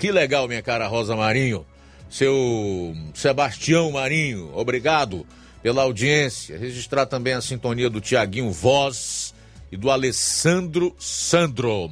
Que 0.00 0.10
legal, 0.10 0.48
minha 0.48 0.62
cara 0.62 0.86
Rosa 0.86 1.14
Marinho. 1.14 1.64
Seu 2.08 2.94
Sebastião 3.12 3.90
Marinho, 3.92 4.50
obrigado 4.54 5.26
pela 5.62 5.82
audiência. 5.82 6.58
Registrar 6.58 7.06
também 7.06 7.32
a 7.32 7.40
sintonia 7.40 7.90
do 7.90 8.00
Tiaguinho 8.00 8.52
Voz 8.52 9.34
e 9.72 9.76
do 9.76 9.90
Alessandro 9.90 10.94
Sandro. 10.98 11.90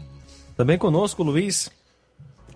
Também 0.57 0.79
conosco, 0.79 1.23
Luiz, 1.23 1.71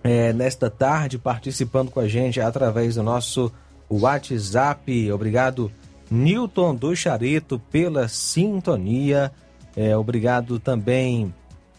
é, 0.03 0.31
nesta 0.31 0.69
tarde, 0.69 1.17
participando 1.17 1.91
com 1.91 1.99
a 1.99 2.07
gente 2.07 2.39
através 2.39 2.95
do 2.95 3.03
nosso 3.03 3.51
WhatsApp. 3.89 5.11
Obrigado 5.11 5.71
Newton 6.09 6.75
do 6.75 6.95
Charito 6.95 7.59
pela 7.71 8.07
sintonia. 8.07 9.31
É, 9.75 9.95
obrigado 9.95 10.59
também 10.59 11.33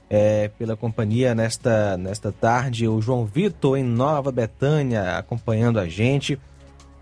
é, 0.09 0.49
pela 0.59 0.77
companhia 0.77 1.35
nesta, 1.35 1.97
nesta 1.97 2.33
tarde. 2.33 2.89
O 2.89 3.01
João 3.01 3.25
Vitor 3.25 3.77
em 3.79 3.85
Nova 3.85 4.33
Betânia 4.33 5.19
acompanhando 5.19 5.79
a 5.79 5.89
gente. 5.89 6.39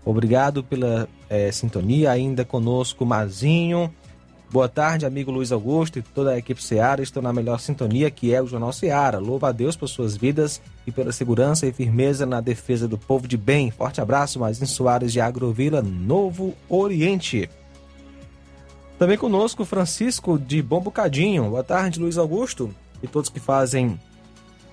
Obrigado 0.03 0.63
pela 0.63 1.07
é, 1.29 1.51
sintonia. 1.51 2.11
Ainda 2.11 2.45
conosco, 2.45 3.05
Mazinho. 3.05 3.93
Boa 4.49 4.69
tarde, 4.69 5.05
amigo 5.05 5.29
Luiz 5.29 5.51
Augusto 5.51 5.99
e 5.99 6.01
toda 6.01 6.31
a 6.31 6.37
equipe 6.37 6.63
Seara. 6.63 7.03
Estou 7.03 7.21
na 7.21 7.33
melhor 7.33 7.59
sintonia 7.59 8.09
que 8.09 8.33
é 8.33 8.41
o 8.41 8.47
Jornal 8.47 8.71
Seara. 8.71 9.19
Louva 9.19 9.49
a 9.49 9.51
Deus 9.51 9.75
por 9.75 9.89
suas 9.89 10.15
vidas 10.15 10.61
e 10.85 10.91
pela 10.91 11.11
segurança 11.11 11.67
e 11.67 11.73
firmeza 11.73 12.25
na 12.25 12.39
defesa 12.39 12.87
do 12.87 12.97
povo 12.97 13.27
de 13.27 13.35
bem. 13.35 13.69
Forte 13.71 13.99
abraço, 13.99 14.39
Mazinho 14.39 14.65
Soares 14.65 15.11
de 15.11 15.19
Agrovila, 15.19 15.81
Novo 15.81 16.55
Oriente. 16.69 17.49
Também 18.97 19.17
conosco 19.17 19.65
Francisco 19.65 20.39
de 20.39 20.61
Bom 20.61 20.79
Bocadinho. 20.79 21.49
Boa 21.49 21.63
tarde, 21.63 21.99
Luiz 21.99 22.17
Augusto 22.17 22.73
e 23.03 23.07
todos 23.07 23.29
que 23.29 23.41
fazem 23.41 23.99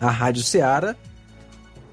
a 0.00 0.08
Rádio 0.08 0.44
Seara. 0.44 0.96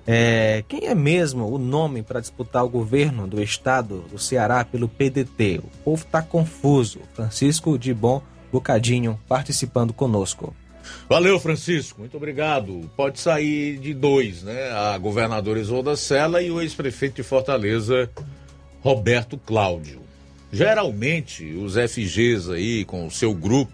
É, 0.06 0.64
quem 0.68 0.88
é 0.88 0.96
mesmo 0.96 1.48
o 1.48 1.58
nome 1.58 2.02
para 2.02 2.20
disputar 2.20 2.66
o 2.66 2.70
governo 2.70 3.28
do 3.28 3.42
estado 3.42 4.04
do 4.12 4.18
Ceará 4.18 4.66
pelo 4.66 4.90
PDT? 4.90 5.62
O 5.64 5.84
povo 5.84 6.04
está 6.04 6.22
confuso. 6.22 7.02
Francisco 7.14 7.78
de 7.78 7.94
Bom 7.94 8.22
Bocadinho 8.52 9.20
participando 9.28 9.94
conosco. 9.94 10.56
Valeu, 11.08 11.40
Francisco. 11.40 12.00
Muito 12.00 12.18
obrigado. 12.18 12.90
Pode 12.98 13.20
sair 13.20 13.78
de 13.78 13.94
dois, 13.94 14.44
né? 14.44 14.72
A 14.72 14.98
governadora 14.98 15.60
Isolda 15.60 15.96
Sela 15.96 16.42
e 16.42 16.50
o 16.50 16.62
ex-prefeito 16.62 17.18
de 17.18 17.24
Fortaleza, 17.24 18.10
Roberto 18.82 19.38
Cláudio. 19.38 20.02
Geralmente, 20.52 21.46
os 21.54 21.76
FGs 21.76 22.52
aí, 22.52 22.84
com 22.84 23.08
o 23.08 23.12
seu 23.12 23.34
grupo, 23.34 23.72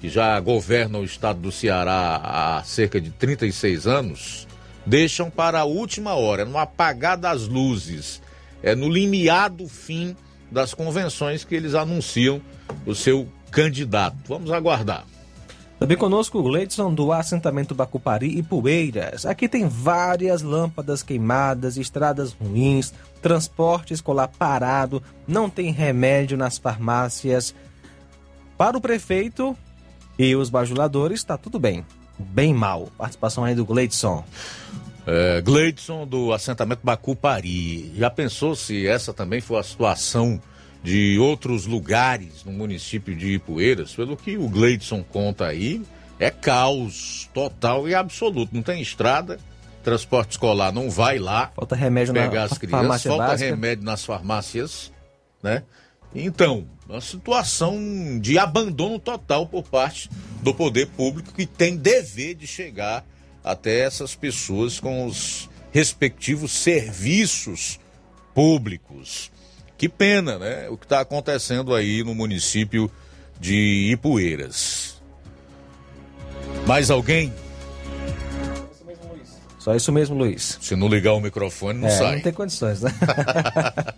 que 0.00 0.08
já 0.08 0.38
governa 0.40 0.98
o 0.98 1.04
estado 1.04 1.40
do 1.40 1.52
Ceará 1.52 2.20
há 2.22 2.62
cerca 2.64 3.00
de 3.00 3.10
36 3.10 3.86
anos, 3.86 4.46
deixam 4.86 5.30
para 5.30 5.60
a 5.60 5.64
última 5.64 6.14
hora, 6.14 6.44
no 6.44 6.58
apagar 6.58 7.16
das 7.16 7.46
luzes, 7.46 8.20
é 8.62 8.74
no 8.74 8.88
limiar 8.88 9.50
do 9.50 9.68
fim 9.68 10.16
das 10.50 10.74
convenções 10.74 11.44
que 11.44 11.54
eles 11.54 11.74
anunciam 11.74 12.40
o 12.86 12.94
seu 12.94 13.28
candidato. 13.50 14.16
Vamos 14.26 14.50
aguardar. 14.50 15.04
Também 15.78 15.96
conosco 15.96 16.38
o 16.38 16.42
Gleidson 16.44 16.94
do 16.94 17.12
assentamento 17.12 17.74
Bacupari 17.74 18.38
e 18.38 18.42
Poeiras. 18.42 19.26
Aqui 19.26 19.48
tem 19.48 19.66
várias 19.66 20.40
lâmpadas 20.40 21.02
queimadas, 21.02 21.76
estradas 21.76 22.32
ruins, 22.32 22.94
transporte 23.20 23.92
escolar 23.92 24.28
parado, 24.28 25.02
não 25.26 25.50
tem 25.50 25.72
remédio 25.72 26.36
nas 26.36 26.56
farmácias. 26.56 27.52
Para 28.56 28.78
o 28.78 28.80
prefeito 28.80 29.56
e 30.16 30.36
os 30.36 30.48
bajuladores, 30.48 31.18
está 31.18 31.36
tudo 31.36 31.58
bem. 31.58 31.84
Bem 32.18 32.54
mal. 32.54 32.90
Participação 32.96 33.44
aí 33.44 33.54
do 33.54 33.64
Gleidson. 33.64 34.24
É, 35.06 35.40
Gleidson 35.40 36.06
do 36.06 36.32
assentamento 36.32 36.80
Bacupari. 36.82 37.92
Já 37.96 38.10
pensou 38.10 38.54
se 38.54 38.86
essa 38.86 39.12
também 39.12 39.40
foi 39.40 39.58
a 39.58 39.62
situação 39.62 40.40
de 40.82 41.18
outros 41.18 41.66
lugares 41.66 42.44
no 42.44 42.52
município 42.52 43.14
de 43.14 43.34
Ipueiras? 43.34 43.94
Pelo 43.94 44.16
que 44.16 44.36
o 44.36 44.48
Gleidson 44.48 45.02
conta 45.02 45.46
aí, 45.46 45.82
é 46.18 46.30
caos 46.30 47.28
total 47.32 47.88
e 47.88 47.94
absoluto. 47.94 48.54
Não 48.54 48.62
tem 48.62 48.80
estrada, 48.80 49.38
transporte 49.82 50.32
escolar 50.32 50.72
não 50.72 50.90
vai 50.90 51.18
lá. 51.18 51.50
Falta 51.54 51.74
remédio 51.74 52.14
pegar 52.14 52.40
na 52.40 52.44
as 52.44 52.58
crianças, 52.58 53.02
falta 53.04 53.26
básica. 53.26 53.50
remédio 53.50 53.84
nas 53.84 54.04
farmácias, 54.04 54.92
né? 55.42 55.62
Então, 56.14 56.66
uma 56.88 57.00
situação 57.00 58.18
de 58.20 58.38
abandono 58.38 58.98
total 58.98 59.46
por 59.46 59.62
parte 59.62 60.10
do 60.42 60.52
poder 60.52 60.86
público 60.88 61.32
que 61.32 61.46
tem 61.46 61.76
dever 61.76 62.34
de 62.34 62.46
chegar 62.46 63.04
até 63.42 63.80
essas 63.80 64.14
pessoas 64.14 64.80
com 64.80 65.06
os 65.06 65.48
respectivos 65.72 66.52
serviços 66.52 67.78
públicos. 68.34 69.30
Que 69.78 69.88
pena, 69.88 70.38
né? 70.38 70.68
O 70.68 70.76
que 70.76 70.84
está 70.84 71.00
acontecendo 71.00 71.74
aí 71.74 72.04
no 72.04 72.14
município 72.14 72.90
de 73.40 73.90
Ipueiras. 73.92 75.02
Mais 76.66 76.90
alguém? 76.90 77.32
Só 79.62 79.76
isso 79.76 79.92
mesmo, 79.92 80.16
Luiz. 80.16 80.58
Se 80.60 80.74
não 80.74 80.88
ligar 80.88 81.12
o 81.12 81.20
microfone, 81.20 81.78
não 81.78 81.86
é, 81.86 81.90
sai. 81.92 82.16
não 82.16 82.22
tem 82.22 82.32
condições, 82.32 82.82
né? 82.82 82.90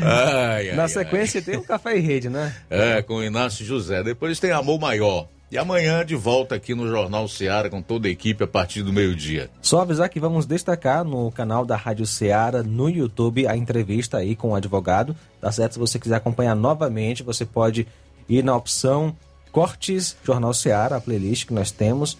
Ai, 0.00 0.70
ai, 0.70 0.76
Na 0.76 0.86
sequência 0.86 1.42
tem 1.42 1.56
o 1.56 1.64
Café 1.64 1.96
e 1.96 2.00
Rede, 2.00 2.28
né? 2.28 2.54
É, 2.70 3.02
com 3.02 3.16
o 3.16 3.24
Inácio 3.24 3.66
José. 3.66 4.04
Depois 4.04 4.38
tem 4.38 4.52
Amor 4.52 4.78
Maior. 4.78 5.26
E 5.50 5.58
amanhã 5.58 6.06
de 6.06 6.14
volta 6.14 6.54
aqui 6.54 6.76
no 6.76 6.88
Jornal 6.88 7.26
Seara 7.26 7.68
com 7.68 7.82
toda 7.82 8.06
a 8.06 8.10
equipe 8.10 8.44
a 8.44 8.46
partir 8.46 8.84
do 8.84 8.92
meio-dia. 8.92 9.50
Só 9.60 9.80
avisar 9.80 10.08
que 10.08 10.20
vamos 10.20 10.46
destacar 10.46 11.04
no 11.04 11.32
canal 11.32 11.66
da 11.66 11.74
Rádio 11.74 12.06
Ceará 12.06 12.62
no 12.62 12.88
YouTube 12.88 13.48
a 13.48 13.56
entrevista 13.56 14.18
aí 14.18 14.36
com 14.36 14.50
o 14.50 14.54
advogado. 14.54 15.16
Tá 15.40 15.50
certo? 15.50 15.72
Se 15.72 15.78
você 15.80 15.98
quiser 15.98 16.16
acompanhar 16.16 16.54
novamente, 16.54 17.24
você 17.24 17.44
pode 17.44 17.84
ir 18.28 18.44
na 18.44 18.54
opção 18.54 19.16
Cortes 19.50 20.16
Jornal 20.24 20.54
Ceará, 20.54 20.96
a 20.96 21.00
playlist 21.00 21.46
que 21.46 21.52
nós 21.54 21.72
temos 21.72 22.16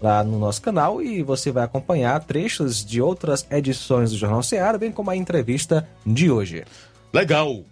lá 0.00 0.24
no 0.24 0.38
nosso 0.38 0.62
canal 0.62 1.02
e 1.02 1.22
você 1.22 1.52
vai 1.52 1.64
acompanhar 1.64 2.24
trechos 2.24 2.84
de 2.84 3.00
outras 3.00 3.46
edições 3.50 4.10
do 4.10 4.16
Jornal 4.16 4.42
Ceará, 4.42 4.78
bem 4.78 4.90
como 4.90 5.10
a 5.10 5.16
entrevista 5.16 5.88
de 6.04 6.30
hoje. 6.30 6.64
Legal. 7.12 7.62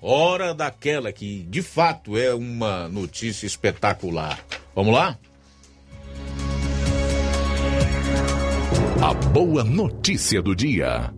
Hora 0.00 0.54
daquela 0.54 1.12
que 1.12 1.42
de 1.44 1.60
fato 1.60 2.16
é 2.16 2.32
uma 2.32 2.88
notícia 2.88 3.46
espetacular. 3.46 4.38
Vamos 4.74 4.94
lá? 4.94 5.18
A 9.02 9.14
boa 9.14 9.64
notícia 9.64 10.40
do 10.40 10.54
dia. 10.54 11.12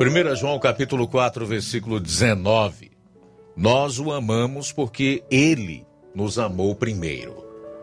1 0.00 0.36
João 0.36 0.58
capítulo 0.58 1.06
4, 1.06 1.44
versículo 1.44 2.00
19. 2.00 2.90
Nós 3.54 3.98
o 3.98 4.10
amamos 4.10 4.72
porque 4.72 5.22
ele 5.30 5.84
nos 6.14 6.38
amou 6.38 6.74
primeiro. 6.74 7.49